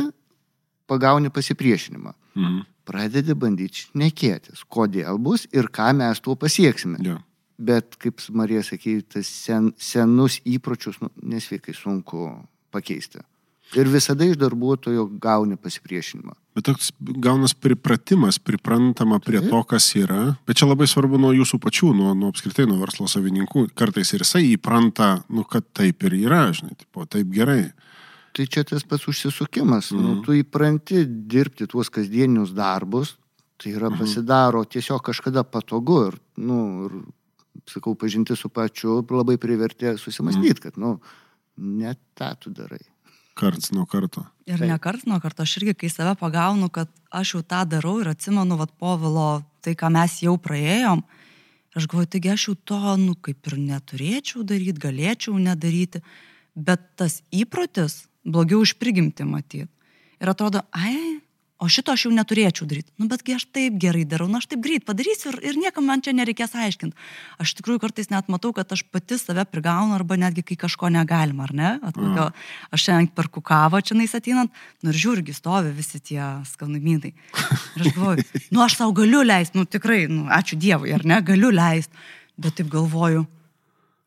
pagauni 0.92 1.32
pasipriešinimą. 1.34 2.14
Mhm. 2.36 2.62
Pradedi 2.92 3.36
bandyti 3.38 3.86
šnekėtis, 3.86 4.64
kodėl 4.68 5.20
bus 5.22 5.46
ir 5.54 5.70
ką 5.72 5.92
mes 5.96 6.20
tuo 6.24 6.34
pasieksime. 6.36 6.98
Jo. 7.06 7.20
Bet, 7.62 7.98
kaip 8.02 8.22
Marija 8.34 8.64
sakė, 8.66 8.96
tas 9.06 9.28
sen, 9.30 9.72
senus 9.78 10.40
įpročius 10.50 10.98
nu, 11.04 11.12
nesveikai 11.34 11.76
sunku 11.78 12.32
pakeisti. 12.74 13.22
Ir 13.78 13.88
visada 13.88 14.26
iš 14.28 14.36
darbuotojo 14.36 15.06
gauni 15.24 15.56
pasipriešinimą. 15.56 16.34
Bet 16.58 16.66
toks 16.68 16.90
gaunas 17.24 17.54
pripratimas, 17.56 18.40
priprantama 18.44 19.22
prie 19.24 19.40
to, 19.46 19.62
kas 19.64 19.86
yra. 19.96 20.34
Bet 20.48 20.60
čia 20.60 20.68
labai 20.68 20.90
svarbu 20.92 21.20
nuo 21.22 21.32
jūsų 21.38 21.60
pačių, 21.64 21.94
nuo, 21.96 22.12
nuo 22.18 22.34
apskritai 22.34 22.66
nuo 22.68 22.82
verslo 22.82 23.08
savininkų. 23.08 23.70
Kartais 23.80 24.12
ir 24.12 24.26
jisai 24.26 24.44
įpranta, 24.50 25.14
nu, 25.32 25.46
kad 25.48 25.70
taip 25.78 26.04
ir 26.10 26.18
yra, 26.26 26.50
žinai, 26.58 26.76
tipo, 26.82 27.06
taip 27.08 27.32
gerai. 27.32 27.70
Tai 28.36 28.48
čia 28.52 28.66
tas 28.68 28.84
pats 28.84 29.08
užsisukimas. 29.12 29.94
Mm. 29.94 30.02
Nu, 30.02 30.12
Mhm. 30.16 30.22
tu 30.26 30.36
įpranti 30.36 31.06
dirbti 31.08 31.68
tuos 31.72 31.90
kasdieninius 31.90 32.52
darbus, 32.56 33.16
Tai 33.62 33.72
yra 33.78 33.92
pasidaro 33.94 34.64
tiesiog 34.66 35.04
kažkada 35.06 35.44
patogu 35.46 36.08
ir, 36.08 36.16
nu, 36.42 36.56
ir, 36.88 36.94
sakau, 37.70 37.96
pažinti 37.96 38.36
su 38.38 38.50
pačiu 38.50 39.02
labai 39.10 39.38
privertė 39.42 39.96
susimastyti, 40.00 40.68
kad, 40.68 40.80
nu, 40.82 40.98
net 41.58 42.00
tą 42.18 42.32
tu 42.40 42.54
darai. 42.56 42.82
Karts 43.38 43.72
nuo 43.72 43.86
karto. 43.88 44.26
Ir 44.46 44.60
Taip. 44.60 44.68
ne 44.68 44.78
kart 44.84 45.06
nuo 45.08 45.20
karto, 45.24 45.46
aš 45.46 45.58
irgi, 45.62 45.76
kai 45.84 45.90
save 45.92 46.14
pagaunu, 46.20 46.68
kad 46.74 46.92
aš 47.16 47.36
jau 47.36 47.42
tą 47.48 47.64
darau 47.70 47.96
ir 48.02 48.12
atsimenu, 48.12 48.58
vad, 48.60 48.74
povilo, 48.80 49.42
tai, 49.64 49.76
ką 49.80 49.92
mes 49.94 50.18
jau 50.26 50.36
praėjom, 50.42 51.04
aš 51.78 51.88
galvoju, 51.88 52.12
taigi 52.12 52.34
aš 52.34 52.48
jau 52.50 52.56
to, 52.74 52.82
nu, 53.00 53.16
kaip 53.16 53.52
ir 53.52 53.58
neturėčiau 53.62 54.44
daryti, 54.48 54.84
galėčiau 54.84 55.38
nedaryti, 55.40 56.04
bet 56.56 56.84
tas 57.00 57.22
įprotis 57.32 58.02
blogiau 58.28 58.66
už 58.66 58.76
prigimti 58.82 59.26
matyti. 59.28 59.70
Ir 60.22 60.30
atrodo, 60.30 60.66
ai, 60.76 61.22
o 61.62 61.70
šito 61.70 61.94
aš 61.94 62.08
jau 62.08 62.12
neturėčiau 62.16 62.66
daryti. 62.66 62.90
Nu, 62.98 63.06
betgi 63.12 63.36
aš 63.38 63.46
taip 63.54 63.76
gerai 63.82 64.02
darau, 64.10 64.26
nu, 64.32 64.40
aš 64.42 64.48
taip 64.50 64.64
greit 64.66 64.86
padarysiu 64.88 65.30
ir, 65.32 65.38
ir 65.52 65.60
niekam 65.62 65.86
man 65.86 66.02
čia 66.02 66.14
nereikės 66.18 66.56
aiškinti. 66.58 66.98
Aš 67.42 67.54
tikrųjų 67.60 67.84
kartais 67.84 68.10
net 68.10 68.32
matau, 68.34 68.50
kad 68.58 68.72
aš 68.74 68.82
pati 68.90 69.20
save 69.22 69.46
prigaunu 69.50 69.94
arba 69.94 70.18
netgi 70.20 70.44
kai 70.48 70.58
kažko 70.66 70.90
negalima, 70.94 71.46
ar 71.46 71.54
ne? 71.58 71.74
Atkokio, 71.92 72.30
aš 72.74 72.88
šiandien 72.88 73.12
perku 73.18 73.44
kavą 73.46 73.84
čia 73.86 74.00
nais 74.00 74.16
ateinant, 74.18 74.64
nu 74.82 74.94
ir 74.94 75.02
žiūrgi 75.04 75.36
stovi 75.38 75.74
visi 75.78 76.02
tie 76.02 76.24
skanumynai. 76.50 77.14
Ir 77.14 77.86
aš 77.86 77.94
galvoju, 77.94 78.26
nu 78.58 78.66
aš 78.66 78.80
savo 78.80 78.98
galiu 78.98 79.22
leisti, 79.22 79.62
nu 79.62 79.70
tikrai, 79.70 80.08
nu 80.10 80.26
ačiū 80.34 80.58
Dievui, 80.62 80.96
ar 80.98 81.06
ne, 81.06 81.22
galiu 81.26 81.54
leisti. 81.54 81.94
Bet 82.42 82.58
taip 82.58 82.72
galvoju, 82.74 83.28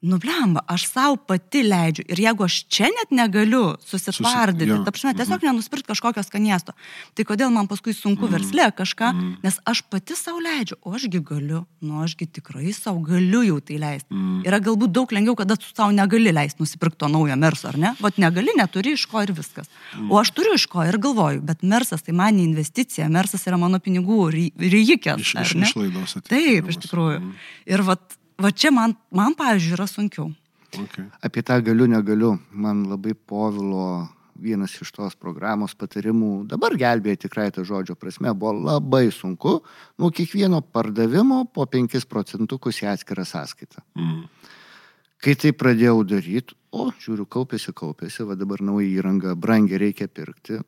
nu 0.05 0.19
blemba, 0.21 0.61
aš 0.69 0.85
savo 0.91 1.17
pati 1.17 1.63
leidžiu. 1.65 2.05
Ir 2.13 2.21
jeigu 2.27 2.45
aš 2.45 2.59
čia 2.69 2.91
net 2.93 3.13
negaliu 3.15 3.75
susitvardyti, 3.89 4.69
jo. 4.69 4.81
ta 4.85 4.93
prasme, 4.93 5.15
tiesiog 5.17 5.47
nenusipirkti 5.49 5.89
kažkokio 5.93 6.25
skanėsto, 6.27 6.75
tai 7.17 7.25
kodėl 7.25 7.53
man 7.55 7.69
paskui 7.71 7.95
sunku 7.97 8.29
verslė 8.29 8.69
kažką, 8.77 9.13
nes 9.45 9.57
aš 9.71 9.81
pati 9.89 10.17
savo 10.19 10.43
leidžiu, 10.45 10.77
o 10.85 10.93
ašgi 10.99 11.23
galiu, 11.25 11.63
nu 11.85 12.03
ašgi 12.05 12.29
tikrai 12.39 12.75
savo 12.77 13.01
galiu 13.07 13.41
jau 13.47 13.61
tai 13.65 13.79
leisti. 13.81 14.21
Yra 14.45 14.61
galbūt 14.65 14.93
daug 14.93 15.15
lengviau, 15.17 15.39
kada 15.41 15.57
tu 15.61 15.71
savo 15.71 15.95
negali 15.97 16.35
leisti 16.35 16.61
nusipirkti 16.61 17.01
to 17.05 17.09
naujo 17.13 17.39
merso, 17.41 17.71
ar 17.73 17.81
ne? 17.81 17.95
Vat 18.05 18.21
negali, 18.21 18.53
neturi 18.59 18.95
iš 18.99 19.07
ko 19.09 19.25
ir 19.25 19.33
viskas. 19.37 19.71
O 20.11 20.21
aš 20.21 20.35
turiu 20.37 20.59
iš 20.59 20.67
ko 20.71 20.85
ir 20.85 21.01
galvoju, 21.01 21.41
bet 21.49 21.65
mersas 21.65 22.05
tai 22.05 22.13
man 22.17 22.43
investicija, 22.43 23.09
mersas 23.09 23.47
yra 23.49 23.57
mano 23.61 23.81
pinigų 23.81 24.29
ryjikės. 24.35 25.25
Iš, 25.25 25.35
iš, 25.41 25.57
išlaidos 25.71 26.19
atėjo. 26.21 26.29
Taip, 26.35 26.71
iš 26.73 26.83
tikrųjų. 26.85 27.23
Ir 27.73 27.85
vat, 27.89 28.19
va 28.41 28.51
čia 28.51 28.73
man, 28.75 28.97
man 29.15 29.37
pavyzdžiui, 29.39 29.77
yra 29.77 29.87
sunkiau. 29.91 30.31
Okay. 30.75 31.07
Apie 31.23 31.43
tą 31.47 31.61
galiu, 31.63 31.87
negaliu. 31.91 32.35
Man 32.51 32.85
labai 32.91 33.15
povilo 33.15 34.09
vienas 34.35 34.75
iš 34.83 34.91
tos 34.95 35.15
programos 35.19 35.77
patarimų, 35.79 36.49
dabar 36.51 36.75
gelbėja 36.79 37.25
tikrai 37.27 37.47
tą 37.55 37.65
žodžio 37.67 37.95
prasme, 37.99 38.33
buvo 38.35 38.55
labai 38.67 39.07
sunku 39.15 39.61
nuo 40.01 40.11
kiekvieno 40.11 40.61
pardavimo 40.75 41.45
po 41.55 41.67
5 41.71 42.03
procentukus 42.11 42.83
į 42.83 42.91
atskirą 42.95 43.27
sąskaitą. 43.29 43.85
Mm. 43.95 44.25
Kai 45.25 45.37
tai 45.41 45.55
pradėjau 45.57 46.03
daryti, 46.05 46.57
o 46.75 46.91
žiūriu, 47.01 47.29
kaupėsi, 47.31 47.73
kaupėsi, 47.77 48.27
va 48.29 48.35
dabar 48.37 48.61
nauja 48.61 48.91
įranga, 48.91 49.37
brangiai 49.39 49.81
reikia 49.87 50.11
pirkti 50.11 50.59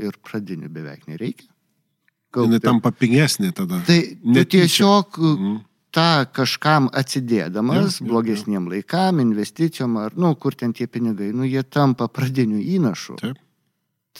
ir 0.00 0.20
pradinių 0.22 0.68
beveik 0.70 1.08
nereikia. 1.08 1.48
Jis 2.30 2.62
tampa 2.62 2.92
pigesnė 2.94 3.50
tada. 3.56 3.80
Tai 3.88 3.98
tu 3.98 4.36
Netyčia. 4.36 4.68
tiesiog 4.68 5.16
Mm. 5.18 5.56
Tą 5.94 6.24
kažkam 6.32 6.88
atsidėdamas, 6.96 8.00
jo, 8.00 8.06
jo. 8.06 8.10
blogesniem 8.12 8.70
laikam, 8.70 9.20
investicijom 9.22 9.98
ar, 10.00 10.16
nu, 10.16 10.34
kur 10.40 10.56
ten 10.58 10.74
tie 10.76 10.86
pinigai, 10.86 11.32
nu, 11.36 11.46
jie 11.48 11.62
tampa 11.66 12.08
pradiniu 12.08 12.60
įnašu. 12.60 13.20
Taip. 13.20 13.38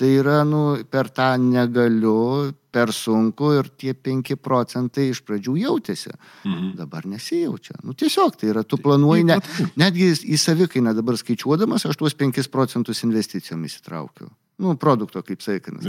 Tai 0.01 0.07
yra, 0.07 0.43
nu, 0.47 0.79
per 0.89 1.11
tą 1.13 1.33
negaliu, 1.43 2.53
per 2.71 2.93
sunku 2.95 3.51
ir 3.59 3.69
tie 3.75 3.93
5 3.93 4.37
procentai 4.39 5.09
iš 5.11 5.21
pradžių 5.27 5.57
jautėsi. 5.65 6.13
Mhm. 6.47 6.69
Dabar 6.79 7.09
nesijaučia. 7.11 7.81
Nu, 7.83 7.97
tiesiog 7.99 8.39
tai 8.39 8.53
yra, 8.53 8.63
tu 8.63 8.79
planuoji, 8.81 9.27
ne, 9.27 9.41
netgi 9.81 10.13
į 10.31 10.39
savikainą 10.39 10.95
dabar 10.97 11.19
skaičiuodamas, 11.19 11.89
aš 11.91 11.99
tuos 11.99 12.15
5 12.15 12.47
procentus 12.55 13.03
investicijom 13.05 13.67
įsitraukiu. 13.67 14.31
Nu, 14.61 14.77
produkto 14.77 15.23
kaip 15.25 15.43
saikainas. 15.43 15.87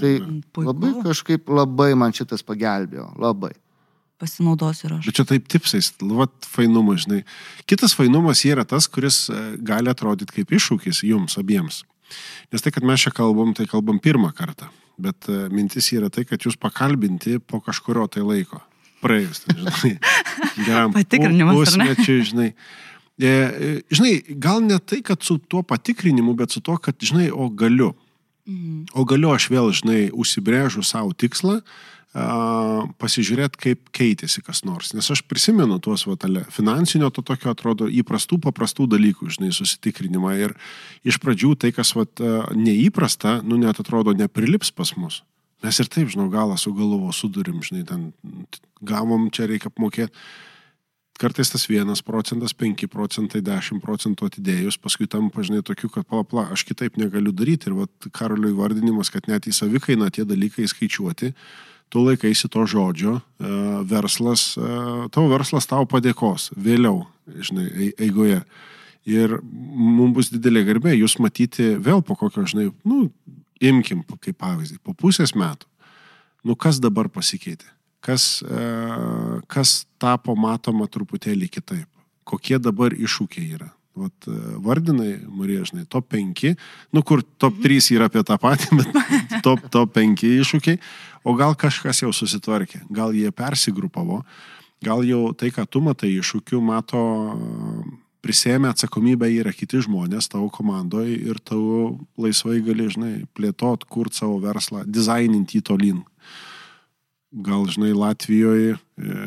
Tai 0.00 0.12
labai 0.64 0.92
kažkaip 1.04 1.48
labai 1.52 1.92
man 2.00 2.14
šitas 2.16 2.42
pagelbėjo, 2.42 3.12
labai. 3.20 3.52
Pasinaudosiu 4.18 4.88
ir 4.88 4.96
aš. 4.96 5.06
Bet 5.06 5.18
čia 5.18 5.24
taip 5.28 5.46
tipsais, 5.50 5.92
vat 6.18 6.48
fainumas, 6.50 7.04
žinai. 7.04 7.20
Kitas 7.70 7.94
fainumas 7.94 8.42
yra 8.48 8.64
tas, 8.66 8.88
kuris 8.90 9.28
e, 9.30 9.42
gali 9.62 9.92
atrodyti 9.92 10.40
kaip 10.40 10.54
iššūkis 10.58 11.04
jums 11.06 11.38
abiems. 11.38 11.84
Nes 12.52 12.64
tai, 12.64 12.72
kad 12.74 12.86
mes 12.86 13.04
čia 13.04 13.12
kalbam, 13.14 13.52
tai 13.54 13.68
kalbam 13.70 14.00
pirmą 14.02 14.32
kartą. 14.34 14.72
Bet 14.98 15.28
e, 15.30 15.46
mintis 15.54 15.92
yra 15.94 16.10
tai, 16.10 16.24
kad 16.26 16.42
jūs 16.42 16.58
pakalbinti 16.58 17.38
po 17.38 17.62
kažkurio 17.62 18.08
tai 18.10 18.24
laiko. 18.26 18.58
Praėjus, 19.04 19.44
tai, 19.44 19.54
žinai. 19.62 19.94
Geram 20.66 20.96
Patikrinimas, 20.96 21.60
pusmečiui, 21.60 22.18
žinai. 22.32 22.48
E, 23.18 23.28
e, 23.30 23.70
žinai, 23.94 24.16
gal 24.42 24.64
ne 24.66 24.80
tai, 24.82 24.98
kad 25.06 25.22
su 25.22 25.38
tuo 25.38 25.62
patikrinimu, 25.62 26.34
bet 26.38 26.54
su 26.54 26.62
tuo, 26.64 26.74
kad, 26.82 26.98
žinai, 26.98 27.28
o 27.30 27.46
galiu. 27.50 27.92
Mhm. 28.48 28.88
O 28.98 29.04
galiu 29.06 29.30
aš 29.34 29.50
vėl, 29.52 29.70
žinai, 29.76 30.08
užsibrėžu 30.10 30.82
savo 30.86 31.14
tikslą, 31.14 31.60
pasižiūrėti, 32.12 33.60
kaip 33.60 33.90
keitėsi 33.92 34.40
kas 34.44 34.62
nors. 34.64 34.94
Nes 34.96 35.10
aš 35.12 35.20
prisimenu 35.28 35.76
tuos 35.82 36.06
vatale, 36.08 36.44
finansinio 36.50 37.10
to 37.12 37.22
tokio 37.22 37.52
atrodo 37.52 37.88
įprastų, 37.88 38.40
paprastų 38.48 38.88
dalykų, 38.88 39.28
žinai, 39.36 39.52
susitikrinimą. 39.52 40.32
Ir 40.40 40.56
iš 41.04 41.20
pradžių 41.20 41.54
tai, 41.60 41.72
kas 41.76 41.92
vat, 41.98 42.22
neįprasta, 42.56 43.42
nu 43.44 43.60
net 43.60 43.80
atrodo 43.80 44.16
neprilips 44.16 44.72
pas 44.72 44.94
mus. 44.96 45.22
Mes 45.62 45.78
ir 45.82 45.88
taip, 45.90 46.08
žinau, 46.08 46.28
galą 46.30 46.56
su 46.56 46.72
galvo 46.72 47.10
sudurim, 47.12 47.60
žinai, 47.66 47.84
ten 47.84 48.12
gavom, 48.80 49.28
čia 49.34 49.48
reikia 49.50 49.72
apmokėti. 49.72 50.14
Kartais 51.18 51.50
tas 51.50 51.64
vienas 51.66 51.98
procentas, 52.06 52.52
penki 52.54 52.86
procentai, 52.86 53.40
dešimt 53.42 53.82
procentų 53.82 54.28
atidėjus, 54.30 54.76
paskui 54.78 55.08
tam 55.10 55.32
pažinai 55.34 55.64
tokių, 55.66 55.90
kad 55.90 56.06
pala, 56.06 56.22
pala, 56.22 56.44
aš 56.54 56.62
kitaip 56.68 56.94
negaliu 57.00 57.32
daryti. 57.34 57.66
Ir 57.66 57.74
vat 57.80 58.06
Karolio 58.14 58.52
įvardinimas, 58.52 59.10
kad 59.10 59.26
net 59.26 59.50
į 59.50 59.56
savikainą 59.56 60.12
tie 60.14 60.22
dalykai 60.22 60.68
skaičiuoti, 60.70 61.32
tu 61.92 62.02
laikaisi 62.04 62.48
to 62.52 62.64
žodžio, 62.68 63.18
e, 63.40 63.52
verslas, 63.88 64.52
e, 64.58 65.08
tavo 65.14 65.28
verslas 65.32 65.66
tau 65.68 65.86
padėkos 65.88 66.50
vėliau, 66.56 67.06
žinai, 67.28 67.68
ei- 67.72 67.94
eigoje. 68.08 68.42
Ir 69.08 69.38
mums 69.42 70.14
bus 70.14 70.28
didelė 70.34 70.66
garbė 70.68 70.92
jūs 70.98 71.16
matyti 71.18 71.70
vėl 71.80 72.02
po 72.04 72.16
kokio, 72.18 72.44
žinai, 72.44 72.68
nu, 72.84 73.08
imkim 73.60 74.02
kaip 74.20 74.36
pavyzdį, 74.36 74.78
po 74.84 74.92
pusės 74.92 75.32
metų. 75.32 75.64
Nu, 76.44 76.54
kas 76.54 76.78
dabar 76.80 77.08
pasikeitė? 77.08 77.66
Kas, 78.04 78.42
e, 78.42 79.40
kas 79.48 79.86
tapo 79.98 80.36
matoma 80.36 80.86
truputėlį 80.86 81.48
kitaip? 81.50 81.88
Kokie 82.28 82.58
dabar 82.60 82.92
iššūkiai 82.92 83.54
yra? 83.56 83.72
Vat, 83.98 84.28
vardinai, 84.62 85.16
Marija, 85.26 85.64
žinai, 85.66 85.82
top 85.90 86.06
5, 86.14 86.52
nu 86.94 87.02
kur 87.02 87.24
top 87.42 87.56
3 87.64 87.88
yra 87.96 88.06
apie 88.06 88.22
tą 88.22 88.36
patį, 88.38 88.68
bet 88.78 88.92
top, 89.46 89.64
top 89.74 89.96
5 89.96 90.22
iššūkiai, 90.38 90.78
o 91.24 91.34
gal 91.38 91.56
kažkas 91.58 92.02
jau 92.04 92.12
susitvarkė, 92.14 92.84
gal 92.90 93.14
jie 93.16 93.30
persigrupavo, 93.34 94.22
gal 94.84 95.02
jau 95.06 95.32
tai, 95.34 95.50
ką 95.54 95.66
tu 95.70 95.82
matai 95.84 96.12
iššūkių, 96.18 96.60
mato 96.62 97.02
prisėmė 98.24 98.72
atsakomybę 98.72 99.28
yra 99.38 99.52
kiti 99.54 99.80
žmonės 99.84 100.30
tavo 100.32 100.48
komandoje 100.52 101.16
ir 101.30 101.38
tau 101.40 101.96
laisvai 102.20 102.60
gali, 102.66 102.88
žinai, 102.90 103.14
plėtot, 103.36 103.86
kurti 103.88 104.22
savo 104.22 104.38
verslą, 104.42 104.84
dizaininti 104.86 105.58
jį 105.58 105.66
tolyn. 105.70 106.00
Gal, 107.28 107.66
žinai, 107.68 107.90
Latvijoje 107.92 108.72
e, 108.72 108.78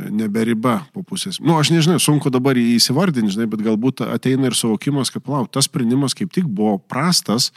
nebe 0.10 0.42
riba 0.48 0.80
po 0.90 1.04
pusės. 1.06 1.38
Na, 1.38 1.52
nu, 1.52 1.58
aš 1.62 1.70
nežinau, 1.70 2.00
sunku 2.02 2.32
dabar 2.34 2.58
įsivardinti, 2.58 3.36
žinai, 3.36 3.46
bet 3.52 3.62
galbūt 3.62 4.02
ateina 4.08 4.50
ir 4.50 4.58
suvokimas, 4.58 5.14
kad, 5.14 5.22
palauk, 5.28 5.52
tas 5.54 5.70
sprendimas 5.70 6.18
kaip 6.18 6.34
tik 6.34 6.50
buvo 6.50 6.80
prastas, 6.82 7.52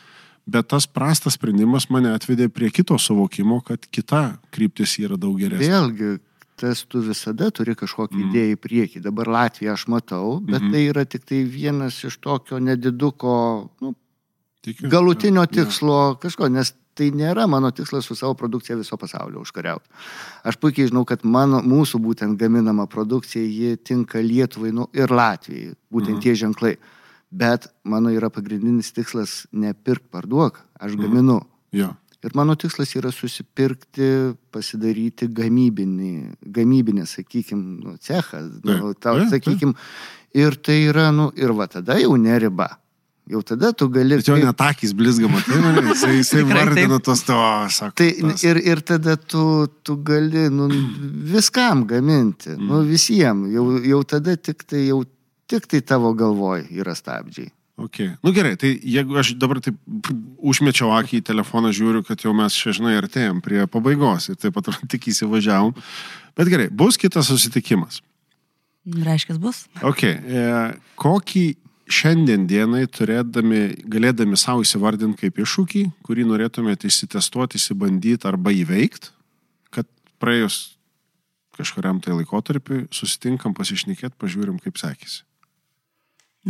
bet 0.46 0.68
tas 0.68 0.86
prastas 0.86 1.38
sprendimas 1.38 1.88
mane 1.90 2.12
atvedė 2.14 2.50
prie 2.52 2.70
kito 2.74 2.98
suvokimo, 3.00 3.60
kad 3.64 3.86
kita 3.90 4.38
kryptis 4.54 4.98
yra 5.00 5.18
daug 5.20 5.38
geresnė. 5.40 5.70
Vėlgi, 5.70 6.12
tas 6.60 6.84
tu 6.88 7.02
visada 7.04 7.50
turi 7.54 7.74
kažkokį 7.78 8.18
mm. 8.18 8.30
idėją 8.30 8.54
į 8.54 8.60
priekį. 8.62 9.04
Dabar 9.04 9.30
Latviją 9.38 9.74
aš 9.74 9.88
matau, 9.92 10.38
bet 10.40 10.60
mm. 10.60 10.66
-hmm. 10.66 10.72
tai 10.72 10.86
yra 10.92 11.04
tik 11.04 11.24
tai 11.24 11.42
vienas 11.44 12.04
iš 12.04 12.18
tokio 12.22 12.58
nediduko, 12.58 13.34
nu, 13.80 13.94
Tikiu. 14.64 14.88
galutinio 14.88 15.42
jo. 15.42 15.46
tikslo 15.46 15.98
kažko, 16.20 16.48
nes 16.48 16.72
tai 16.94 17.10
nėra 17.10 17.46
mano 17.50 17.70
tikslas 17.74 18.06
su 18.06 18.14
savo 18.14 18.34
produkcija 18.38 18.76
viso 18.78 18.96
pasaulio 18.96 19.42
užkariauti. 19.42 19.88
Aš 20.46 20.56
puikiai 20.62 20.88
žinau, 20.88 21.04
kad 21.04 21.24
mano, 21.24 21.60
mūsų 21.60 21.98
būtent 22.00 22.38
gaminama 22.38 22.86
produkcija, 22.86 23.42
ji 23.44 23.76
tinka 23.76 24.22
Lietuvai 24.22 24.70
nu, 24.72 24.86
ir 24.94 25.10
Latvijai, 25.10 25.74
būtent 25.90 26.16
mm. 26.16 26.22
tie 26.22 26.34
ženklai. 26.34 26.76
Bet 27.34 27.66
mano 27.82 28.12
yra 28.14 28.28
pagrindinis 28.30 28.92
tikslas 28.94 29.44
nepirk, 29.52 30.04
parduok, 30.14 30.60
aš 30.78 30.92
Mhm. 30.94 31.02
gaminu. 31.02 31.40
Jo. 31.74 31.88
Ir 32.24 32.30
mano 32.38 32.54
tikslas 32.56 32.94
yra 32.96 33.10
susipirkti, 33.12 34.36
pasidaryti 34.54 35.26
gamybinį, 35.28 36.12
gamybinį, 36.56 37.02
sakykime, 37.10 37.64
nu, 37.84 37.96
cechą, 38.00 38.40
nu, 38.64 38.94
tau, 38.94 39.18
sakykime. 39.28 39.74
Ir 40.34 40.56
tai 40.56 40.78
yra, 40.88 41.10
nu, 41.12 41.30
ir 41.36 41.52
va 41.52 41.66
tada 41.66 41.98
jau 42.00 42.14
neriba. 42.16 42.68
Jau 43.28 43.40
tada 43.42 43.72
tu 43.72 43.88
gali... 43.88 44.16
Bet 44.20 44.26
jo 44.28 44.36
net 44.36 44.60
akis 44.60 44.92
blizga, 44.92 45.28
matai, 45.32 45.56
mane, 45.62 45.82
jisai, 45.92 46.14
jisai 46.20 46.42
vardina 46.44 46.98
tos 47.00 47.22
to, 47.24 47.36
sako. 47.72 47.94
Tai 47.96 48.08
tas. 48.20 48.42
ir, 48.44 48.56
ir 48.72 48.80
tada 48.84 49.16
tu, 49.16 49.44
tu 49.82 49.96
gali 50.04 50.48
nu, 50.52 50.66
viskam 51.32 51.86
gaminti, 51.88 52.52
nu, 52.60 52.82
visiems. 52.88 53.48
Jau, 53.54 53.64
jau 53.84 54.02
tada 54.04 54.36
tik 54.36 54.64
tai, 54.68 54.86
jau, 54.90 55.02
tik 55.50 55.68
tai 55.70 55.82
tavo 55.84 56.14
galvoj 56.16 56.66
yra 56.72 56.96
stabdžiai. 56.96 57.52
Okay. 57.74 58.12
Nu 58.22 58.30
gerai, 58.30 58.54
tai 58.54 58.76
jeigu 58.78 59.16
aš 59.18 59.32
dabar 59.34 59.58
taip 59.58 59.74
užmečiau 60.38 60.92
akį 60.94 61.18
į 61.18 61.24
telefoną, 61.26 61.72
žiūriu, 61.74 62.04
kad 62.06 62.22
jau 62.22 62.30
mes 62.36 62.54
čia, 62.54 62.70
žinai, 62.76 62.94
artėjom 63.00 63.40
prie 63.42 63.64
pabaigos 63.66 64.28
ir 64.30 64.38
taip 64.38 64.54
pat 64.54 64.70
tik 64.90 65.08
įsivažiavom. 65.10 65.74
Bet 66.38 66.50
gerai, 66.52 66.68
bus 66.70 66.98
kitas 67.00 67.32
susitikimas. 67.32 67.98
Reiškia, 68.84 69.40
bus. 69.42 69.64
Ok, 69.82 70.04
e, 70.06 70.46
kokį 71.00 71.44
šiandien 71.90 72.46
dienai 72.46 72.84
turėdami, 72.86 73.64
galėdami 73.90 74.38
savo 74.38 74.62
įsivardinti 74.62 75.24
kaip 75.24 75.42
iššūkį, 75.42 75.84
kurį 76.06 76.28
norėtumėte 76.30 76.86
išsitestuoti, 76.86 77.58
įsibandyti 77.58 78.30
arba 78.30 78.54
įveikti, 78.54 79.10
kad 79.74 79.90
praėjus 80.22 80.76
kažkuriam 81.58 81.98
tai 82.02 82.14
laikotarpiu 82.20 82.84
susitinkam, 82.94 83.54
pasišnekėt, 83.56 84.14
pažiūrim, 84.20 84.62
kaip 84.62 84.78
sekėsi. 84.78 85.24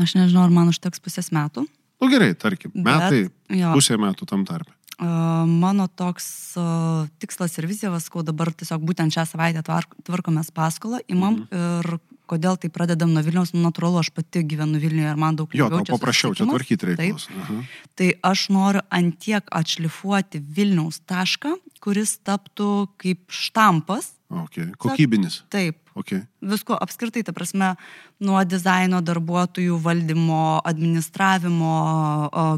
Aš 0.00 0.14
nežinau, 0.18 0.44
ar 0.44 0.50
man 0.50 0.68
užteks 0.72 0.98
pusės 1.02 1.30
metų. 1.34 1.66
Nu 2.02 2.08
gerai, 2.10 2.34
tarkim, 2.34 2.72
Bet, 2.74 2.84
metai, 2.84 3.20
jo. 3.54 3.70
pusė 3.76 3.96
metų 4.00 4.26
tam 4.26 4.44
tarpe. 4.44 4.72
A, 4.98 5.44
Mano 5.46 5.86
toks 5.88 6.54
a, 6.58 7.06
tikslas 7.18 7.56
ir 7.58 7.66
vizija, 7.66 7.90
kau 8.10 8.22
dabar 8.22 8.50
tiesiog 8.54 8.82
būtent 8.86 9.14
šią 9.14 9.24
savaitę 9.26 9.62
tvark- 9.66 9.94
tvarkomės 10.06 10.50
paskolą, 10.54 11.00
imam 11.08 11.46
Mhm. 11.46 11.48
ir 11.52 11.98
kodėl 12.26 12.56
tai 12.58 12.70
pradedam 12.70 13.12
nuo 13.12 13.22
Vilniaus, 13.22 13.52
nu, 13.54 13.60
natūralu, 13.68 13.98
aš 14.00 14.10
pati 14.10 14.42
gyvenu 14.42 14.80
Vilniuje 14.80 15.10
ir 15.10 15.16
man 15.16 15.36
daug 15.36 15.48
Jo, 15.52 15.68
lengviau 15.68 15.84
tau 15.84 15.84
čia 15.84 15.98
paprasčiau 15.98 16.34
čia 16.34 16.46
tvarkyti 16.46 16.86
reikalus. 16.96 17.28
Aha. 17.30 17.62
Tai 17.96 18.12
aš 18.22 18.48
noriu 18.48 18.80
antiek 18.90 19.44
atšlifuoti 19.52 20.40
Vilniaus 20.40 21.00
tašką, 21.06 21.54
kuris 21.80 22.18
taptų 22.24 22.88
kaip 22.98 23.28
štampas. 23.28 24.12
Okay. 24.30 24.72
Kokybinis. 24.78 25.42
Taip, 25.50 25.76
Okay. 25.96 26.26
visko 26.42 26.74
apskritai, 26.80 27.22
ta 27.22 27.30
prasme, 27.32 27.76
nuo 28.24 28.40
dizaino 28.48 29.00
darbuotojų 29.04 29.76
valdymo, 29.84 30.60
administravimo, 30.66 31.74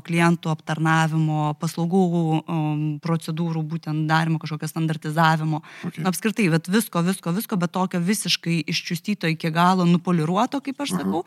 klientų 0.07 0.53
aptarnavimo, 0.53 1.53
paslaugų 1.61 2.03
procedūrų, 3.05 3.65
būtent 3.75 4.07
darimo 4.11 4.41
kažkokio 4.43 4.71
standartizavimo. 4.71 5.63
Okay. 5.89 6.05
Nu, 6.05 6.11
apskritai, 6.13 6.49
bet 6.55 6.71
visko, 6.73 7.03
visko, 7.07 7.35
visko, 7.37 7.59
bet 7.61 7.75
tokio 7.75 8.01
visiškai 8.03 8.61
iščiustyto 8.73 9.31
iki 9.35 9.53
galo, 9.55 9.87
nupoliruoto, 9.89 10.63
kaip 10.65 10.85
aš 10.87 10.97
sakau. 11.01 11.25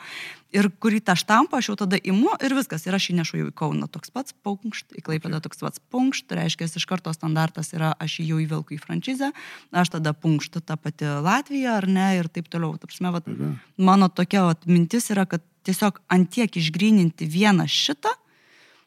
Ir 0.49 0.65
kurį 0.81 1.03
tą 1.05 1.13
štampą 1.19 1.59
aš 1.59 1.67
jau 1.69 1.75
tada 1.83 1.99
imu 2.01 2.31
ir 2.41 2.55
viskas. 2.57 2.87
Ir 2.87 2.95
aš 2.97 3.11
jį 3.11 3.19
nešu 3.19 3.37
jau 3.37 3.49
į 3.51 3.53
Kauną. 3.59 3.85
Toks 3.91 4.09
pats 4.09 4.33
punkšt, 4.33 4.95
į 4.97 5.03
Klaipėdą 5.05 5.37
okay. 5.37 5.45
toks 5.45 5.61
pats 5.61 5.83
punkšt. 5.93 6.33
Reiškia, 6.39 6.65
iš 6.79 6.87
karto 6.89 7.13
standartas 7.13 7.69
yra, 7.75 7.91
aš 8.01 8.15
jį 8.17 8.25
jau 8.31 8.39
įvelku 8.47 8.73
į 8.73 8.79
franšizę, 8.81 9.29
aš 9.69 9.93
tada 9.93 10.15
punkšt 10.17 10.57
tą 10.65 10.79
pati 10.81 11.05
Latvija 11.05 11.75
ar 11.77 11.85
ne 11.85 12.07
ir 12.17 12.31
taip 12.33 12.49
toliau. 12.49 12.79
Ta 12.81 12.89
prasme, 12.89 13.13
vat, 13.13 13.29
mano 13.77 14.09
tokia 14.09 14.28
vat, 14.37 14.65
mintis 14.69 15.09
yra, 15.09 15.25
kad 15.25 15.41
tiesiog 15.65 15.99
antiek 16.07 16.55
išgryninti 16.55 17.27
vieną 17.29 17.65
šitą, 17.69 18.13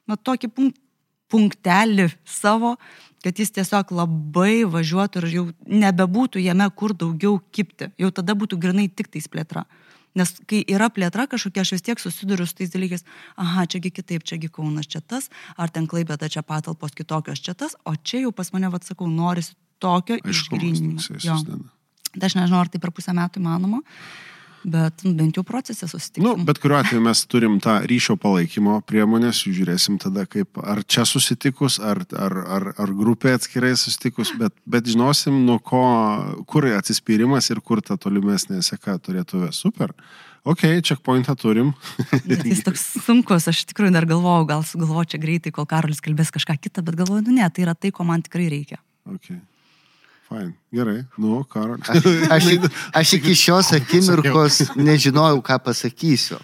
na 0.06 0.16
tokį 0.16 0.48
punkt, 0.54 0.78
punktelį 1.32 2.10
savo, 2.28 2.76
kad 3.24 3.38
jis 3.38 3.54
tiesiog 3.56 3.92
labai 3.94 4.64
važiuotų 4.68 5.22
ir 5.22 5.28
jau 5.36 5.44
nebebūtų 5.64 6.42
jame 6.42 6.66
kur 6.76 6.92
daugiau 6.98 7.38
kipti. 7.54 7.88
Jau 8.00 8.10
tada 8.14 8.36
būtų 8.38 8.58
grinai 8.60 8.88
tik 8.90 9.08
tais 9.12 9.28
plėtra. 9.30 9.64
Nes 10.18 10.34
kai 10.44 10.60
yra 10.68 10.90
plėtra 10.92 11.24
kažkokia, 11.30 11.62
aš 11.64 11.72
vis 11.72 11.84
tiek 11.86 12.00
susiduriu 12.02 12.44
su 12.44 12.58
tais 12.58 12.72
dalykais, 12.74 13.06
aha, 13.40 13.64
čiagi 13.64 13.92
kitaip, 13.94 14.26
čiagi 14.28 14.50
Kaunas 14.52 14.90
čia 14.90 15.00
tas, 15.00 15.30
ar 15.56 15.72
ten 15.72 15.86
klaipėta 15.88 16.28
čia 16.28 16.42
patalpos 16.44 16.92
kitokios 16.98 17.40
čia 17.40 17.54
tas, 17.56 17.78
o 17.88 17.94
čia 17.96 18.26
jau 18.26 18.34
pas 18.36 18.52
mane, 18.52 18.68
vad 18.74 18.84
sakau, 18.84 19.08
norisi 19.08 19.56
tokio 19.80 20.18
susideda. 21.00 21.56
Tai 22.12 22.28
aš 22.28 22.36
nežinau, 22.36 22.60
ar 22.60 22.68
tai 22.68 22.82
per 22.82 22.92
pusę 22.92 23.14
metų 23.16 23.40
įmanoma, 23.40 23.80
bet 24.64 25.04
nu, 25.06 25.12
bent 25.18 25.36
jau 25.36 25.44
procese 25.46 25.86
Nu, 25.86 25.90
susitiksim. 25.90 26.44
bet 26.46 26.58
kuriuo 26.62 26.78
atveju 26.78 27.02
mes 27.02 27.24
turim 27.26 27.58
tą 27.62 27.78
ryšio 27.88 28.16
palaikymo 28.20 28.80
priemonės, 28.88 29.42
žiūrėsim 29.46 29.98
tada, 30.02 30.26
kaip 30.26 30.58
ar 30.62 30.82
čia 30.84 31.04
susitikus, 31.08 31.78
ar, 31.80 32.04
ar, 32.14 32.36
ar, 32.56 32.68
ar 32.78 32.92
grupė 32.96 33.36
atskirai 33.36 33.74
susitikus, 33.76 34.34
bet, 34.38 34.54
bet 34.66 34.86
žinosim, 34.90 35.44
nuo 35.46 35.58
ko, 35.58 35.82
kur 36.46 36.68
atsispyrimas 36.70 37.50
ir 37.50 37.60
kur 37.60 37.82
ta 37.82 37.98
tolimesnė 38.00 38.62
seka 38.62 38.98
turėtų 39.02 39.46
vesti. 39.46 39.62
Super. 39.62 39.92
Ok, 40.44 40.64
checkpointą 40.82 41.36
turim. 41.38 41.70
Bet 42.26 42.42
jis 42.42 42.64
toks 42.66 42.82
sunkus, 43.04 43.44
aš 43.46 43.60
tikrųjų 43.70 43.92
dar 43.94 44.08
galvojau, 44.10 44.48
gal 44.50 44.64
sugalvoju 44.66 45.12
čia 45.12 45.20
greitai, 45.22 45.52
kol 45.54 45.68
Karolis 45.70 46.02
kalbės 46.02 46.32
kažką 46.34 46.56
kitą, 46.58 46.82
bet 46.82 46.98
galvoju, 46.98 47.22
nu 47.28 47.36
ne, 47.36 47.46
tai 47.46 47.62
yra 47.62 47.76
tai, 47.78 47.92
ko 47.94 48.02
man 48.08 48.24
tikrai 48.26 48.48
reikia. 48.50 48.80
Okay. 49.06 49.38
Fine. 50.32 50.54
Gerai. 50.72 51.04
Nu, 51.20 51.42
karo. 51.44 51.76
Aš, 51.88 52.06
aš, 52.30 52.48
aš 53.02 53.14
iki 53.18 53.36
šios 53.38 53.72
akimirkos 53.76 54.62
nežinojau, 54.76 55.42
ką 55.44 55.58
pasakysiu. 55.68 56.40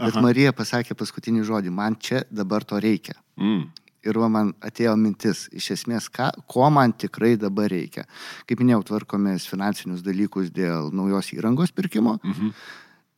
Bet 0.00 0.16
Aha. 0.16 0.22
Marija 0.24 0.52
pasakė 0.56 0.96
paskutinį 0.96 1.44
žodį, 1.48 1.72
man 1.74 1.96
čia 2.00 2.22
dabar 2.32 2.64
to 2.64 2.78
reikia. 2.80 3.16
Mm. 3.40 3.68
Ir 4.00 4.16
man 4.32 4.54
atėjo 4.64 4.94
mintis, 4.96 5.44
iš 5.52 5.74
esmės, 5.74 6.06
ką, 6.08 6.30
ko 6.48 6.70
man 6.72 6.94
tikrai 6.96 7.34
dabar 7.36 7.68
reikia. 7.68 8.06
Kaip 8.48 8.62
minėjau, 8.62 8.86
tvarkomės 8.88 9.44
finansinius 9.50 10.00
dalykus 10.04 10.48
dėl 10.56 10.88
naujos 10.96 11.34
įrangos 11.36 11.74
pirkimo. 11.76 12.16
Mhm. 12.24 12.54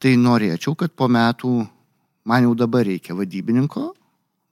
Tai 0.02 0.12
norėčiau, 0.18 0.74
kad 0.74 0.90
po 0.98 1.06
metų 1.06 1.52
man 2.26 2.48
jau 2.48 2.56
dabar 2.58 2.82
reikia 2.88 3.14
vadybininko, 3.14 3.92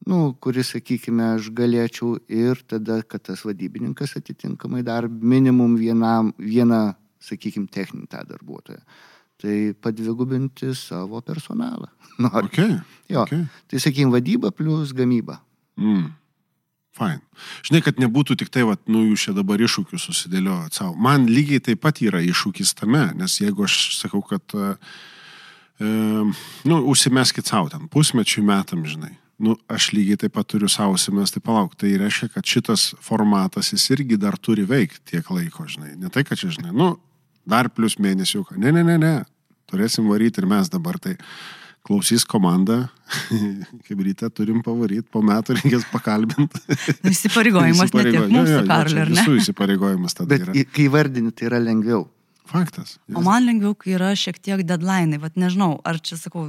nu, 0.07 0.19
kuris, 0.41 0.73
sakykime, 0.75 1.35
aš 1.37 1.51
galėčiau 1.55 2.15
ir 2.31 2.61
tada, 2.69 3.01
kad 3.03 3.23
tas 3.29 3.43
vadybininkas 3.45 4.15
atitinkamai 4.19 4.83
dar 4.85 5.07
minimum 5.09 5.75
vienam, 5.79 6.33
vieną, 6.39 6.93
sakykime, 7.21 7.69
techninį 7.71 8.09
tą 8.11 8.23
darbuotoją. 8.29 8.81
Tai 9.41 9.57
padvigubinti 9.81 10.73
savo 10.77 11.21
personalą. 11.25 11.89
Noriu. 12.23 12.49
Okay. 12.49 12.79
Jo. 13.09 13.25
Okay. 13.25 13.45
Tai, 13.69 13.83
sakykime, 13.83 14.13
vadyba 14.13 14.51
plus 14.53 14.93
gamyba. 14.97 15.41
Mm. 15.77 16.09
Fine. 16.97 17.21
Žinai, 17.63 17.79
kad 17.85 18.01
nebūtų 18.03 18.35
tik 18.41 18.51
tai, 18.51 18.65
vat, 18.67 18.81
nu, 18.91 19.05
jūs 19.07 19.29
čia 19.29 19.33
dabar 19.35 19.61
iššūkius 19.63 20.09
susidėliojot 20.09 20.75
savo. 20.75 20.91
Man 20.99 21.29
lygiai 21.31 21.63
taip 21.63 21.79
pat 21.85 22.01
yra 22.03 22.19
iššūkis 22.25 22.75
tame, 22.81 23.05
nes 23.15 23.37
jeigu 23.39 23.63
aš 23.63 23.77
sakau, 23.95 24.19
kad, 24.27 24.43
e, 24.51 24.73
e, 25.79 25.91
nu, 26.67 26.81
užsimeskit 26.91 27.47
savo 27.47 27.71
ten, 27.71 27.87
pusmečiui 27.91 28.43
metam, 28.43 28.83
žinai. 28.83 29.13
Nu, 29.41 29.55
aš 29.71 29.89
lygiai 29.95 30.19
taip 30.21 30.35
pat 30.35 30.49
turiu 30.53 30.69
savo 30.69 30.93
užsimesti, 30.97 31.41
palauk. 31.43 31.73
Tai 31.79 31.89
reiškia, 31.97 32.29
kad 32.35 32.45
šitas 32.45 32.91
formatas 33.01 33.71
jis 33.73 33.87
irgi 33.95 34.19
dar 34.21 34.37
turi 34.37 34.67
veikti 34.69 35.15
tiek 35.15 35.31
laiko, 35.33 35.65
žinai. 35.69 35.95
Ne 35.97 36.11
tai, 36.13 36.23
kad 36.27 36.37
čia, 36.37 36.51
žinai, 36.53 36.73
nu, 36.77 36.93
dar 37.49 37.71
plus 37.73 37.97
mėnesiuką. 38.01 38.59
Ne, 38.61 38.73
ne, 38.75 38.85
ne, 38.85 38.99
ne. 39.01 39.15
Turėsim 39.71 40.05
varyti 40.11 40.43
ir 40.43 40.49
mes 40.51 40.69
dabar. 40.69 40.99
Tai 41.01 41.15
klausys 41.87 42.25
komanda, 42.29 42.83
kaip 43.87 44.05
ryte 44.05 44.29
turim 44.37 44.61
pavaryti, 44.65 45.07
po 45.11 45.23
metų 45.25 45.57
reikės 45.57 45.87
pakalbinti. 45.91 46.61
Nu, 47.01 47.11
Įsipareigojimas 47.15 47.81
ne 47.81 47.87
Įsipareigojimas. 47.87 48.31
Jo, 48.31 48.37
mūsų, 48.37 48.63
čia 48.69 48.77
ar 48.77 48.91
ne? 48.93 49.05
Visų 49.15 49.37
įsipareigojimas 49.41 50.17
tada 50.17 50.33
Bet 50.35 50.45
yra. 50.45 50.65
kai 50.75 50.89
vardini, 50.93 51.33
tai 51.33 51.49
yra 51.49 51.61
lengviau. 51.63 52.05
Faktas. 52.51 52.97
O 53.15 53.23
man 53.23 53.45
lengviau, 53.47 53.73
kai 53.79 53.95
yra 53.95 54.11
šiek 54.17 54.37
tiek 54.43 54.61
deadline, 54.67 55.17
vad 55.23 55.37
nežinau, 55.39 55.77
ar 55.87 56.01
čia 56.03 56.17
sakau, 56.19 56.43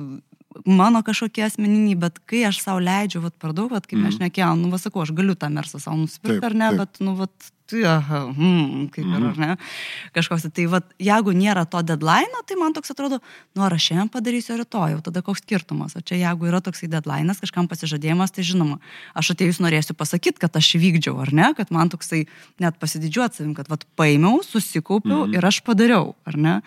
mano 0.66 1.02
kažkokie 1.06 1.44
asmeniniai, 1.46 1.98
bet 1.98 2.20
kai 2.28 2.44
aš 2.48 2.60
savo 2.64 2.82
leidžiu, 2.84 3.22
vad 3.24 3.36
per 3.40 3.54
daug, 3.56 3.72
vad 3.72 3.86
kaip 3.88 4.00
mm. 4.00 4.08
aš 4.10 4.20
nekėjau, 4.22 4.52
nu, 4.60 4.70
va 4.72 4.80
sakau, 4.80 5.04
aš 5.04 5.14
galiu 5.16 5.36
tą 5.38 5.50
mersą 5.52 5.80
savo 5.82 5.98
nusipirkti 6.00 6.48
ar 6.48 6.56
ne, 6.56 6.70
taip. 6.70 6.82
bet, 6.82 7.02
nu, 7.04 7.16
vad, 7.18 7.32
tai, 7.72 7.82
aha, 7.88 8.20
hmm, 8.36 8.86
kaip 8.94 9.08
ir, 9.08 9.26
ar 9.30 9.40
ne, 9.40 9.56
kažkoks, 10.16 10.46
tai, 10.54 10.68
vad, 10.70 10.86
jeigu 11.02 11.34
nėra 11.36 11.64
to 11.68 11.82
deadline, 11.86 12.42
tai 12.48 12.58
man 12.60 12.76
toks 12.76 12.94
atrodo, 12.94 13.18
nu, 13.56 13.64
ar 13.66 13.74
aš 13.76 13.88
šiandien 13.90 14.12
padarysiu 14.12 14.58
rytoj, 14.60 14.98
tada 15.06 15.24
koks 15.24 15.42
skirtumas, 15.42 15.96
o 15.98 16.04
čia 16.04 16.20
jeigu 16.20 16.50
yra 16.50 16.62
toksai 16.64 16.90
deadline, 16.92 17.34
kažkam 17.42 17.68
pasižadėjimas, 17.70 18.34
tai 18.36 18.46
žinoma, 18.46 18.78
aš 19.18 19.34
atėjus 19.34 19.62
norėsiu 19.64 19.96
pasakyti, 19.98 20.42
kad 20.42 20.56
aš 20.60 20.74
įvykdžiau, 20.78 21.16
ar 21.24 21.32
ne, 21.34 21.52
kad 21.58 21.72
man 21.74 21.92
toksai 21.92 22.26
net 22.62 22.78
pasididžiuoti 22.82 23.40
savim, 23.42 23.54
kad, 23.58 23.70
vad, 23.72 23.86
paėmiau, 23.98 24.42
susikaupiau 24.46 25.26
mm. 25.26 25.38
ir 25.38 25.48
aš 25.48 25.62
padariau, 25.66 26.12
ar 26.28 26.38
ne. 26.38 26.58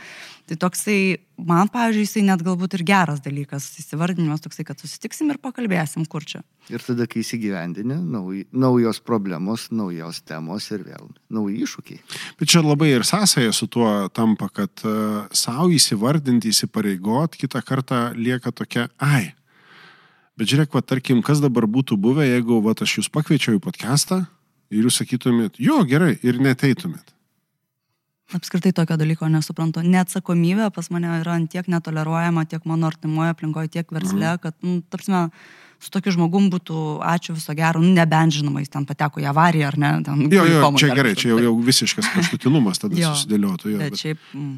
Tai 0.45 0.57
toksai, 0.61 1.17
man, 1.41 1.69
pavyzdžiui, 1.73 2.05
jisai 2.05 2.21
net 2.27 2.43
galbūt 2.45 2.77
ir 2.77 2.83
geras 2.85 3.21
dalykas, 3.25 3.71
įsivardinimas 3.81 4.43
toksai, 4.43 4.65
kad 4.67 4.81
susitiksim 4.81 5.31
ir 5.33 5.39
pakalbėsim, 5.41 6.05
kur 6.09 6.25
čia. 6.27 6.43
Ir 6.73 6.81
tada, 6.81 7.05
kai 7.05 7.21
įsigyvendini, 7.21 7.93
nauj, 8.09 8.39
naujos 8.49 8.97
problemos, 9.05 9.67
naujos 9.69 10.23
temos 10.25 10.65
ir 10.73 10.81
vėl 10.87 11.11
nauji 11.29 11.59
iššūkiai. 11.61 11.99
Bet 12.39 12.49
čia 12.49 12.63
labai 12.65 12.87
ir 12.95 13.05
sąsaja 13.05 13.53
su 13.53 13.67
tuo 13.69 14.07
tampa, 14.09 14.49
kad 14.49 14.81
uh, 14.81 15.27
savo 15.29 15.69
įsivardinti, 15.69 16.49
įsipareigot, 16.49 17.37
kitą 17.37 17.61
kartą 17.61 17.99
lieka 18.17 18.49
tokia, 18.49 18.87
ai. 18.97 19.35
Bet 20.35 20.49
žiūrėk, 20.49 20.73
va, 20.73 20.81
tarkim, 20.81 21.21
kas 21.21 21.39
dabar 21.43 21.67
būtų 21.69 21.99
buvę, 22.01 22.25
jeigu 22.27 22.57
va, 22.65 22.73
aš 22.73 22.97
jūs 22.97 23.11
pakviečiau 23.13 23.59
į 23.59 23.61
podcastą 23.63 24.23
ir 24.73 24.87
jūs 24.87 24.97
sakytumėt, 25.03 25.61
jo, 25.61 25.83
gerai, 25.85 26.15
ir 26.25 26.41
neteitumėt. 26.41 27.13
Apskritai 28.33 28.71
tokio 28.73 28.97
dalyko 28.97 29.27
nesuprantu. 29.29 29.83
Neatsakomybė 29.85 30.71
pas 30.73 30.89
mane 30.89 31.11
yra 31.21 31.37
tiek 31.45 31.67
netoleruojama 31.69 32.47
tiek 32.49 32.65
mano 32.65 32.89
artimoje 32.89 33.35
aplinkoje, 33.35 33.69
tiek 33.77 33.91
versle, 33.93 34.33
Mhm. 34.33 34.41
kad, 34.41 34.55
nu, 34.65 34.81
tapsime, 34.89 35.29
su 35.85 35.91
tokiu 35.93 36.15
žmogum 36.15 36.47
būtų 36.53 36.79
ačiū 37.05 37.35
viso 37.37 37.53
gero, 37.57 37.81
nu, 37.83 37.91
nebent 37.93 38.33
žinoma, 38.33 38.63
jis 38.63 38.73
ten 38.73 38.87
pateko 38.89 39.21
į 39.21 39.27
avariją 39.29 39.67
ar 39.69 39.77
ne. 39.81 39.91
Ten, 40.05 40.23
Jo, 40.33 40.47
jo, 40.49 40.63
komą 40.63 40.81
čia 40.81 40.89
gerai, 40.97 41.13
čia 41.19 41.33
jau, 41.33 41.41
jau 41.45 41.53
visiškas 41.67 42.09
kraštutinumas 42.15 42.81
tada 42.81 42.97
Jo. 43.03 43.13
susidėliotų. 43.13 43.75
Jo, 43.75 43.83
Bet 43.83 43.93
bet, 43.93 44.01
šiaip, 44.01 44.25
mm, 44.33 44.55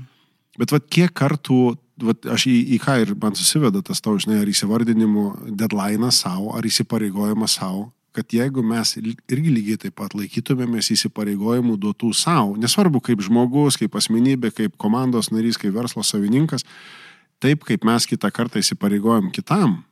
bet 0.63 0.73
vat, 0.77 0.87
kiek 0.97 1.13
kartų, 1.17 1.59
vat, 2.07 2.29
aš 2.37 2.47
į, 2.47 2.55
į 2.77 2.79
ką 2.85 2.97
ir 3.03 3.13
man 3.19 3.35
susiveda 3.35 3.83
tas 3.85 4.01
tau, 4.03 4.15
žinai, 4.21 4.39
ar 4.45 4.51
įsivardinimų 4.53 5.27
deadline 5.59 6.11
savo, 6.15 6.53
ar 6.55 6.67
įsipareigojimą 6.69 7.49
savo, 7.51 7.89
kad 8.17 8.33
jeigu 8.33 8.63
mes 8.65 8.95
irgi 8.97 9.51
lygiai 9.53 9.77
taip 9.83 9.97
pat 9.99 10.15
laikytumėmės 10.17 10.89
įsipareigojimų 10.95 11.75
duotų 11.83 12.13
savo, 12.17 12.55
nesvarbu 12.57 13.03
kaip 13.05 13.21
žmogus, 13.21 13.77
kaip 13.77 13.93
asmenybė, 13.99 14.49
kaip 14.57 14.79
komandos 14.81 15.29
narys, 15.29 15.59
kaip 15.61 15.75
verslo 15.75 16.01
savininkas, 16.07 16.65
taip 17.43 17.67
kaip 17.67 17.85
mes 17.85 18.07
kitą 18.09 18.31
kartą 18.33 18.63
įsipareigojom 18.63 19.29
kitam, 19.35 19.83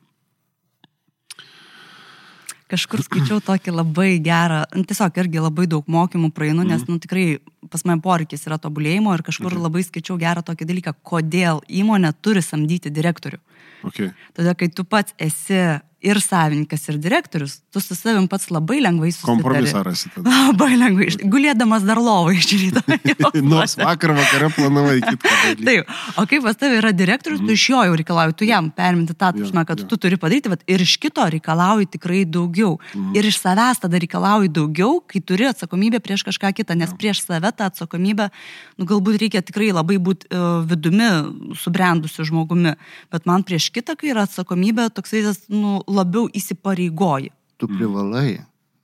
kažkur 2.70 3.02
skaičiau 3.04 3.38
tokį 3.44 3.74
labai 3.74 4.18
gerą, 4.22 4.64
nu, 4.74 4.82
tiesiog 4.84 5.18
irgi 5.22 5.42
labai 5.42 5.66
daug 5.70 5.86
mokymų 5.86 6.32
praeinu, 6.34 6.64
nes, 6.66 6.82
Mhm. 6.82 6.92
nu, 6.92 6.98
tikrai 6.98 7.38
pas 7.70 7.84
mane 7.84 8.00
poreikis 8.00 8.46
yra 8.46 8.58
tobulėjimo 8.58 9.14
ir 9.14 9.22
kažkur 9.22 9.54
labai 9.54 9.82
skaičiau 9.82 10.18
gerą 10.18 10.42
tokį 10.42 10.66
dalyką, 10.66 10.94
kodėl 11.04 11.62
įmonė 11.68 12.12
turi 12.22 12.42
samdyti 12.42 12.90
direktorių. 12.90 13.38
okay. 13.84 14.12
Tada, 14.34 14.54
kai 14.54 14.68
tu 14.68 14.84
pats 14.84 15.14
esi 15.18 15.80
ir 16.06 16.20
savininkas, 16.22 16.84
ir 16.92 16.98
direktorius, 17.02 17.58
tu 17.74 17.80
su 17.82 17.96
savim 17.98 18.28
pats 18.30 18.48
labai 18.54 18.78
lengvai 18.84 19.10
susitari. 19.10 19.42
kompromisą 19.42 19.82
rasi 19.86 20.10
tada. 20.14 20.30
Labai 20.48 20.76
lengvai, 20.78 21.08
gulėdamas 21.32 21.86
dar 21.88 21.98
lovą 22.02 22.34
iš 22.36 22.46
ryto. 22.60 22.82
Nors 23.52 23.74
vakar 23.80 24.14
vakare 24.16 24.50
planavai 24.54 25.00
dalyką. 25.02 25.64
Taip, 25.66 25.90
o 26.22 26.26
kai 26.30 26.40
pas 26.44 26.58
tavai 26.60 26.78
yra 26.80 26.92
direktorius, 26.96 27.42
tu 27.42 27.56
iš 27.56 27.64
jo 27.72 27.82
jau 27.88 27.96
reikalauji, 27.98 28.36
tu 28.38 28.48
jam 28.48 28.70
perminti 28.74 29.16
tą, 29.18 29.32
Jo, 29.34 29.42
prasme, 29.42 29.64
kad 29.68 29.82
jo. 29.82 29.88
tu 29.90 29.98
turi 30.00 30.18
padaryti, 30.20 30.52
vat, 30.52 30.62
ir 30.70 30.84
iš 30.84 30.94
kito 31.02 31.24
reikalauji 31.34 31.90
tikrai 31.96 32.22
daugiau. 32.24 32.76
Ir 33.16 33.26
iš 33.26 33.40
savęs 33.42 33.82
tada 33.82 33.98
reikalauji 34.02 34.52
daugiau, 34.54 35.00
kai 35.10 35.20
turi 35.26 35.48
atsakomybę 35.50 36.00
prieš 36.04 36.24
kažką 36.28 36.52
kitą, 36.60 36.76
nes 36.78 36.94
prieš 36.96 37.24
save 37.26 37.50
tą 37.56 37.66
atsakomybę, 37.70 38.30
nu, 38.78 38.86
galbūt 38.88 39.18
reikia 39.24 39.42
tikrai 39.44 39.72
labai 39.74 39.98
būti 40.02 40.30
uh, 40.30 40.62
vidumi 40.68 41.10
subrendusiu 41.58 42.26
žmogumi, 42.28 42.76
bet 43.12 43.26
man 43.28 43.44
prieš 43.46 43.68
kitą, 43.74 43.96
kai 43.98 44.12
yra 44.14 44.24
atsakomybė, 44.28 44.88
toksai, 44.94 45.24
nu, 45.52 45.80
labiau 45.96 46.28
įsipareigoji. 46.36 47.32
Tu 47.56 47.68
privalai, 47.70 48.36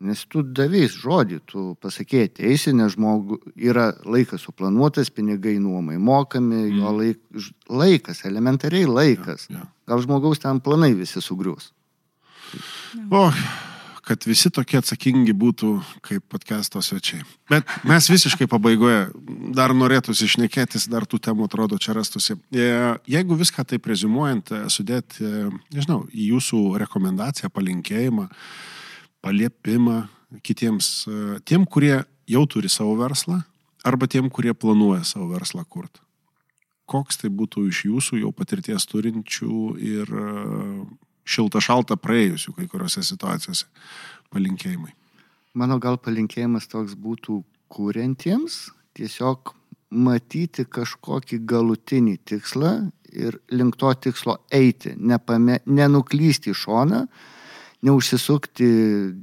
nes 0.02 0.22
tu 0.32 0.42
davys 0.42 0.96
žodį, 0.98 1.40
tu 1.46 1.64
pasakėjai 1.82 2.30
teisė, 2.40 2.72
nes 2.76 2.96
žmogų 2.96 3.38
yra 3.60 3.90
laikas 4.08 4.46
suplanuotas, 4.46 5.12
pinigai 5.14 5.58
nuomai 5.62 5.98
mokami, 6.00 6.64
jo 6.78 6.94
laik, 6.96 7.20
laikas, 7.70 8.24
elementariai 8.28 8.88
laikas. 8.88 9.46
Jo. 9.52 9.66
Gal 9.88 10.02
žmogaus 10.04 10.42
ten 10.42 10.62
planai 10.64 10.92
visi 10.98 11.22
sugrius. 11.22 11.70
O, 13.12 13.28
kad 14.02 14.24
visi 14.26 14.50
tokie 14.50 14.80
atsakingi 14.80 15.34
būtų 15.36 15.70
kaip 16.02 16.24
podcast'o 16.32 16.82
svečiai. 16.82 17.22
Bet 17.50 17.68
mes 17.86 18.08
visiškai 18.10 18.48
pabaigoje 18.50 19.04
dar 19.54 19.74
norėtųsi 19.78 20.26
išnekėtis, 20.26 20.88
dar 20.90 21.06
tų 21.06 21.20
temų 21.22 21.46
atrodo 21.46 21.78
čia 21.78 21.94
rastusi. 21.94 22.36
E, 22.50 22.66
Jeigu 23.10 23.38
viską 23.38 23.64
taip 23.68 23.86
rezimuojant, 23.86 24.50
e, 24.50 24.62
sudėti, 24.74 25.22
e, 25.22 25.44
nežinau, 25.74 26.02
į 26.10 26.32
jūsų 26.32 26.62
rekomendaciją, 26.82 27.52
palinkėjimą, 27.54 28.26
paliepimą 29.22 30.00
kitiems, 30.42 31.06
tiem, 31.46 31.66
kurie 31.66 32.02
jau 32.26 32.46
turi 32.50 32.70
savo 32.72 32.96
verslą, 32.98 33.42
arba 33.86 34.08
tiem, 34.10 34.30
kurie 34.30 34.54
planuoja 34.54 35.04
savo 35.06 35.28
verslą 35.30 35.62
kurti. 35.68 36.02
Koks 36.90 37.20
tai 37.20 37.30
būtų 37.30 37.68
iš 37.70 37.84
jūsų 37.86 38.18
jau 38.24 38.32
patirties 38.34 38.88
turinčių 38.90 39.58
ir 39.78 40.10
šilta 41.24 41.62
šalta 41.62 41.96
praėjusių 42.00 42.56
kai 42.56 42.68
kuriuose 42.70 43.04
situacijose 43.06 43.68
palinkėjimai. 44.32 44.92
Mano 45.58 45.78
gal 45.82 45.98
palinkėjimas 46.00 46.68
toks 46.70 46.94
būtų 46.96 47.42
kuriantiems, 47.72 48.70
tiesiog 48.96 49.52
matyti 49.92 50.64
kažkokį 50.64 51.42
galutinį 51.48 52.16
tikslą 52.24 52.72
ir 53.12 53.36
link 53.52 53.76
to 53.80 53.92
tikslo 54.06 54.38
eiti, 54.52 54.94
nepame, 54.96 55.60
nenuklysti 55.68 56.52
į 56.52 56.56
šoną, 56.56 57.02
neužsisukti 57.82 58.68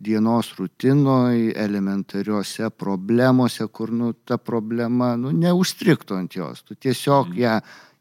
dienos 0.04 0.52
rutinoje, 0.60 1.54
elementariuose 1.58 2.70
problemuose, 2.70 3.66
kur 3.72 3.94
nu, 3.96 4.12
ta 4.14 4.38
problema 4.38 5.14
nu, 5.18 5.32
neužstriktų 5.32 6.18
ant 6.20 6.36
jos. 6.36 6.66
Tu 6.68 6.76
tiesiog 6.76 7.34
ją 7.40 7.60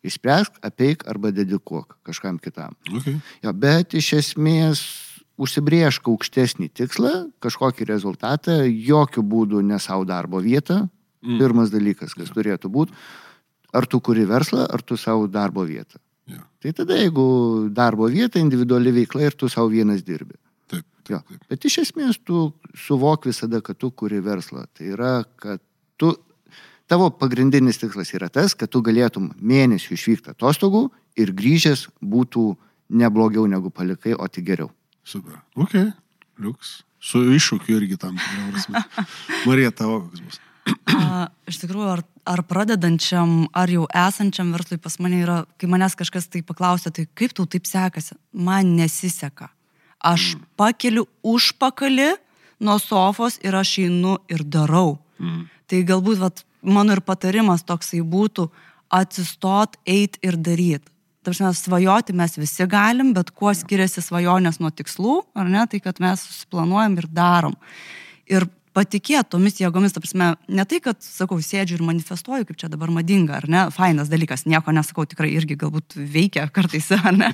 išspręsk, 0.08 0.58
apeik 0.64 1.04
arba 1.10 1.32
dedikuok 1.34 1.98
kažkam 2.08 2.40
kitam. 2.42 2.74
Okay. 2.88 3.18
Jo, 3.44 3.52
bet 3.52 3.94
iš 3.98 4.12
esmės 4.18 4.82
užsibriešk 5.38 6.08
aukštesnį 6.10 6.68
tikslą, 6.74 7.12
kažkokį 7.42 7.86
rezultatą, 7.88 8.58
jokių 8.66 9.22
būdų 9.22 9.62
ne 9.66 9.78
savo 9.82 10.06
darbo 10.08 10.42
vietą. 10.42 10.86
Mm. 11.22 11.38
Pirmas 11.40 11.70
dalykas, 11.70 12.14
kas 12.14 12.30
turėtų 12.34 12.70
būti, 12.70 12.94
ar 13.74 13.86
tu 13.90 14.00
kuri 14.02 14.26
verslą, 14.26 14.66
ar 14.70 14.82
tu 14.86 14.98
savo 14.98 15.26
darbo 15.30 15.64
vietą. 15.66 15.98
Ja. 16.28 16.44
Tai 16.62 16.74
tada, 16.76 16.98
jeigu 16.98 17.24
darbo 17.74 18.06
vieta, 18.12 18.38
individuali 18.38 18.92
veikla 18.94 19.28
ir 19.28 19.36
tu 19.38 19.48
savo 19.50 19.70
vienas 19.72 20.04
dirbi. 20.06 20.36
Taip, 20.68 20.84
Jo. 21.08 21.18
taip, 21.22 21.30
taip. 21.30 21.46
Bet 21.50 21.64
iš 21.64 21.80
esmės 21.86 22.20
tu 22.22 22.50
suvok 22.76 23.26
visada, 23.30 23.62
kad 23.64 23.78
tu 23.80 23.90
kuri 23.90 24.20
verslą. 24.24 24.66
Tai 24.76 24.90
yra, 24.92 25.12
kad 25.40 25.62
tu, 25.96 26.12
tavo 26.88 27.10
pagrindinis 27.14 27.80
tikslas 27.80 28.12
yra 28.16 28.30
tas, 28.32 28.56
kad 28.58 28.72
tu 28.72 28.82
galėtum 28.84 29.30
mėnesių 29.38 29.94
išvykti 29.96 30.34
atostogų 30.34 30.88
ir 31.20 31.32
grįžęs 31.36 31.88
būtų 32.00 32.50
neblogiau 32.88 33.46
negu 33.50 33.70
palikai, 33.70 34.14
o 34.16 34.28
tik 34.28 34.48
geriau. 34.48 34.70
Super. 35.04 35.40
Ok, 35.56 35.76
liuks. 36.40 36.78
Su 36.98 37.22
iššūkiu 37.30 37.76
irgi 37.78 37.96
tam. 38.00 38.16
Marija, 39.46 39.70
tavo 39.70 40.00
koks 40.06 40.24
bus? 40.24 40.40
A, 40.92 41.28
iš 41.48 41.60
tikrųjų, 41.62 41.88
ar, 41.92 42.02
ar 42.28 42.42
pradedančiam, 42.48 43.46
ar 43.56 43.70
jau 43.72 43.86
esančiam 43.86 44.50
verslui 44.52 44.80
pas 44.82 44.98
mane 45.00 45.20
yra, 45.22 45.38
kai 45.60 45.70
manęs 45.70 45.96
kažkas 45.98 46.28
tai 46.32 46.42
paklausia, 46.44 46.92
tai 46.92 47.06
kaip 47.16 47.32
tau 47.36 47.46
taip 47.48 47.68
sekasi, 47.68 48.18
man 48.32 48.74
nesiseka. 48.76 49.52
Aš 49.98 50.34
mm. 50.34 50.48
pakeliu 50.58 51.06
užpakalį 51.26 52.10
nuo 52.66 52.76
sofos 52.82 53.38
ir 53.44 53.56
aš 53.58 53.78
einu 53.86 54.18
ir 54.30 54.44
darau. 54.44 54.98
Mm. 55.22 55.46
Tai 55.68 55.80
galbūt 55.88 56.20
vat, 56.20 56.44
mano 56.62 56.96
ir 56.96 57.02
patarimas 57.04 57.64
toksai 57.66 58.00
būtų 58.02 58.48
atsistot, 58.90 59.76
eit 59.86 60.18
ir 60.24 60.38
daryt. 60.40 60.86
Tarsi 61.26 61.44
svajoti 61.52 62.14
mes 62.16 62.38
visi 62.38 62.64
galim, 62.70 63.12
bet 63.12 63.30
kuo 63.36 63.52
skiriasi 63.52 64.00
svajonės 64.00 64.60
nuo 64.62 64.70
tikslų, 64.72 65.18
ar 65.36 65.50
ne, 65.50 65.66
tai 65.68 65.80
kad 65.84 65.98
mes 66.00 66.22
susiplanuojam 66.24 66.96
ir 67.02 67.08
darom. 67.12 67.56
Ir 68.30 68.46
patikėti 68.78 69.32
tomis 69.34 69.58
jėgomis, 69.58 69.94
ta 69.94 70.02
prasme, 70.02 70.28
ne 70.54 70.64
tai, 70.68 70.78
kad, 70.84 71.00
sakau, 71.02 71.40
sėdžiu 71.42 71.78
ir 71.78 71.84
manifestuoju, 71.86 72.46
kaip 72.48 72.58
čia 72.60 72.70
dabar 72.70 72.92
madinga, 72.94 73.40
ar 73.40 73.46
ne, 73.50 73.62
fainas 73.74 74.10
dalykas, 74.12 74.44
nieko 74.48 74.74
nesakau, 74.74 75.06
tikrai 75.08 75.32
irgi 75.34 75.56
galbūt 75.58 75.96
veikia 75.98 76.46
kartais, 76.54 76.90
ar 76.98 77.16
ne, 77.16 77.32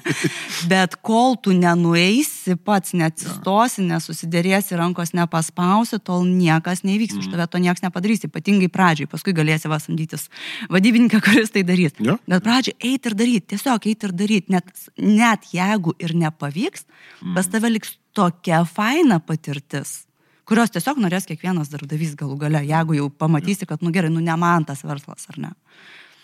bet 0.71 0.97
kol 1.05 1.37
tu 1.45 1.55
nenueisi, 1.57 2.57
pats 2.65 2.95
neatsistosi, 2.97 3.85
nesusidėrėsi, 3.91 4.79
rankos 4.81 5.13
nepaspausi, 5.17 6.01
tol 6.05 6.25
niekas 6.29 6.85
nevyks, 6.87 7.19
už 7.21 7.29
tave 7.35 7.49
to 7.51 7.61
niekas 7.63 7.85
nepadarys, 7.85 8.25
ypatingai 8.29 8.71
pradžiai, 8.73 9.11
paskui 9.11 9.37
galėsi 9.37 9.71
vasamdytis 9.73 10.31
vadybininką, 10.73 11.21
kuris 11.27 11.53
tai 11.55 11.67
darys. 11.67 11.99
Jo. 12.01 12.17
Bet 12.31 12.47
pradžiai 12.47 12.79
eiti 12.93 13.13
ir 13.13 13.19
daryti, 13.19 13.51
tiesiog 13.55 13.91
eiti 13.91 14.09
ir 14.09 14.17
daryti, 14.17 14.57
net, 14.57 14.89
net 14.97 15.53
jeigu 15.53 15.97
ir 16.01 16.17
nepavyks, 16.25 16.89
pas 17.37 17.53
tave 17.53 17.75
liks 17.75 17.99
tokia 18.17 18.63
faina 18.69 19.21
patirtis 19.21 20.05
kurios 20.49 20.73
tiesiog 20.75 21.01
norės 21.03 21.29
kiekvienas 21.29 21.73
darbdavys 21.73 22.15
galų 22.21 22.39
gale, 22.47 22.63
jeigu 22.69 22.99
jau 22.99 23.11
pamatysi, 23.11 23.69
kad, 23.69 23.83
nu 23.85 23.93
gerai, 23.95 24.13
nu 24.13 24.23
ne 24.25 24.37
man 24.41 24.67
tas 24.69 24.85
verslas, 24.87 25.27
ar 25.33 25.41
ne. 25.47 25.53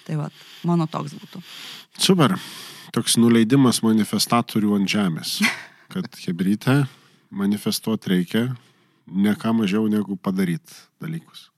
Tai 0.07 0.17
va, 0.23 0.31
mano 0.67 0.89
toks 0.91 1.15
būtų. 1.19 1.43
Super. 2.01 2.37
Toks 2.95 3.19
nuleidimas 3.21 3.85
manifestatorių 3.87 4.75
ant 4.81 4.91
žemės. 4.91 5.37
Kad 5.93 6.17
hebryte 6.25 6.85
manifestuoti 7.31 8.13
reikia 8.15 8.43
ne 9.11 9.35
ką 9.39 9.55
mažiau 9.61 9.89
negu 9.91 10.17
padaryti 10.19 10.75
dalykus. 11.03 11.49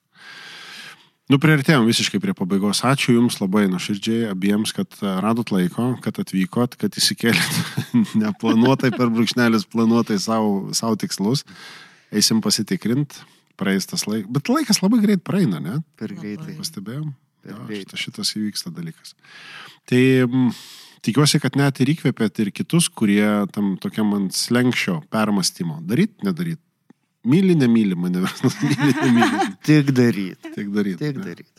Nu, 1.30 1.38
priartėjom 1.40 1.86
visiškai 1.88 2.18
prie 2.20 2.34
pabaigos. 2.36 2.82
Ačiū 2.84 3.14
Jums 3.14 3.38
labai 3.40 3.64
nuoširdžiai 3.70 4.26
abiems, 4.28 4.74
kad 4.76 4.90
e, 4.98 5.12
radot 5.22 5.52
laiko, 5.54 5.92
kad 6.04 6.18
atvykot, 6.20 6.74
kad 6.80 6.98
įsikėlėt 6.98 7.86
neplanuotai 8.20 8.90
per 8.92 9.08
brūkšnelis 9.14 9.64
planuotai 9.72 10.18
savo, 10.20 10.74
savo 10.76 10.98
tikslus. 11.00 11.46
Eisim 12.12 12.42
pasitikrinti, 12.44 13.24
praeis 13.60 13.88
tas 13.88 14.04
laikas. 14.08 14.30
Bet 14.32 14.50
laikas 14.52 14.82
labai 14.84 15.00
greit 15.04 15.24
praeina, 15.24 15.60
ne? 15.62 15.78
Per 16.00 16.12
greitai. 16.16 16.56
Pastebėjom? 16.58 17.12
Per 17.42 17.54
Jo, 17.56 17.62
šitas, 17.72 18.02
šitas 18.04 18.34
įvyksta 18.38 18.70
dalykas. 18.74 19.16
Tai 19.90 20.02
m, 20.28 20.50
tikiuosi, 21.02 21.40
kad 21.42 21.56
net 21.58 21.80
ir 21.82 21.94
įkvėpėt 21.94 22.42
ir 22.44 22.52
kitus, 22.54 22.86
kurie 22.92 23.24
tam 23.54 23.74
tokiam 23.82 24.12
ant 24.18 24.36
slengščio 24.36 25.00
permastymo. 25.12 25.80
Daryt, 25.88 26.20
nedaryt. 26.26 26.60
Myli, 27.26 27.56
nemyli 27.58 27.98
mane. 27.98 28.22
Myli, 28.62 28.94
nemyli. 29.00 29.48
Tik 29.66 29.90
daryt. 29.96 30.52
Tik 30.54 30.70
daryt. 30.74 31.02
Tik 31.02 31.18
ne? 31.18 31.26
daryt. 31.26 31.50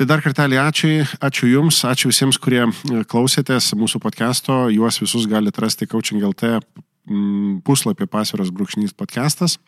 Tai 0.00 0.06
dar 0.08 0.22
kartelį 0.24 0.56
ačiū, 0.56 0.90
ačiū 1.20 1.48
Jums, 1.50 1.82
ačiū 1.84 2.08
visiems, 2.08 2.38
kurie 2.40 2.62
e, 2.64 3.02
klausėtės 3.04 3.74
mūsų 3.76 4.00
podcast'o. 4.00 4.62
Juos 4.72 4.96
visus 5.02 5.26
galite 5.28 5.60
rasti 5.60 5.84
Coaching 5.90 6.24
LT 6.24 6.54
mm, 6.56 6.86
puslapį 7.66 8.06
pasviros 8.10 8.52
brūkšnys 8.54 8.94
podcastas. 8.96 9.58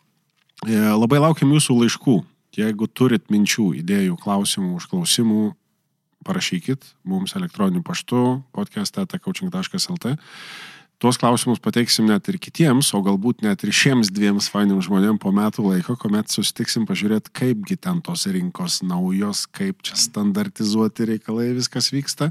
E, 0.65 0.77
Labai 0.77 1.19
laukiam 1.23 1.51
Jūsų 1.53 1.81
laiškų. 1.81 2.19
Jeigu 2.53 2.87
turit 2.87 3.31
minčių, 3.33 3.71
idėjų, 3.81 4.15
klausimų, 4.21 4.75
užklausimų, 4.77 5.43
parašykit 6.23 6.85
mums 7.03 7.33
elektroniniu 7.35 7.81
paštu 7.85 8.43
podcast.coaching.lt. 8.55 10.13
Tuos 11.01 11.17
klausimus 11.19 11.59
pateiksim 11.59 12.05
net 12.07 12.29
ir 12.31 12.37
kitiems, 12.39 12.93
o 12.95 13.01
galbūt 13.03 13.41
net 13.43 13.65
ir 13.65 13.73
šiems 13.75 14.07
dviems 14.13 14.47
fainiams 14.53 14.85
žmonėms 14.87 15.19
po 15.19 15.33
metų 15.35 15.65
laiko, 15.65 15.97
kuomet 15.99 16.31
susitiksim 16.31 16.85
pažiūrėti, 16.87 17.33
kaipgi 17.35 17.75
ten 17.75 17.99
tos 18.05 18.23
rinkos 18.29 18.79
naujos, 18.87 19.43
kaip 19.51 19.83
čia 19.83 19.97
standartizuoti 19.99 21.09
reikalai 21.09 21.49
viskas 21.57 21.91
vyksta. 21.91 22.29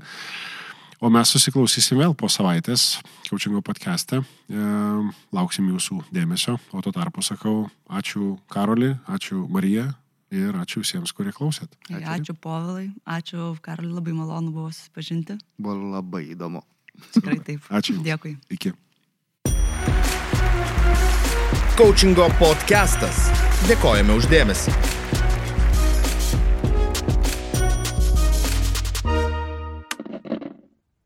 O 1.02 1.08
mes 1.10 1.32
susiklausysim 1.34 1.98
vėl 1.98 2.12
po 2.14 2.28
savaitės 2.30 3.00
Kaučingo 3.26 3.58
podcast'e. 3.66 4.20
E, 4.22 4.66
lauksim 5.34 5.66
jūsų 5.72 5.98
dėmesio. 6.14 6.54
O 6.70 6.82
tuo 6.84 6.92
tarpu 6.94 7.24
sakau 7.26 7.64
ačiū 7.90 8.36
Karoli, 8.52 8.92
ačiū 9.10 9.40
Marija 9.50 9.88
ir 10.30 10.54
ačiū 10.62 10.84
visiems, 10.84 11.10
kurie 11.10 11.34
klausėt. 11.34 11.74
Ačiū, 11.90 12.06
ačiū 12.14 12.38
Povilai, 12.38 12.86
ačiū 13.02 13.50
Karoliui, 13.66 13.96
labai 13.98 14.14
malonu 14.14 14.54
buvo 14.54 14.70
susipažinti. 14.70 15.40
Buvo 15.58 15.90
labai 15.98 16.22
įdomu. 16.36 16.62
Tikrai 17.10 17.40
taip. 17.50 17.66
Ačiū. 17.66 17.98
Dėkui. 18.06 18.36
Iki. 18.54 18.76
Coachingo 21.74 22.30
podcastas. 22.38 23.26
Dėkojame 23.66 24.22
uždėmesi. 24.22 25.01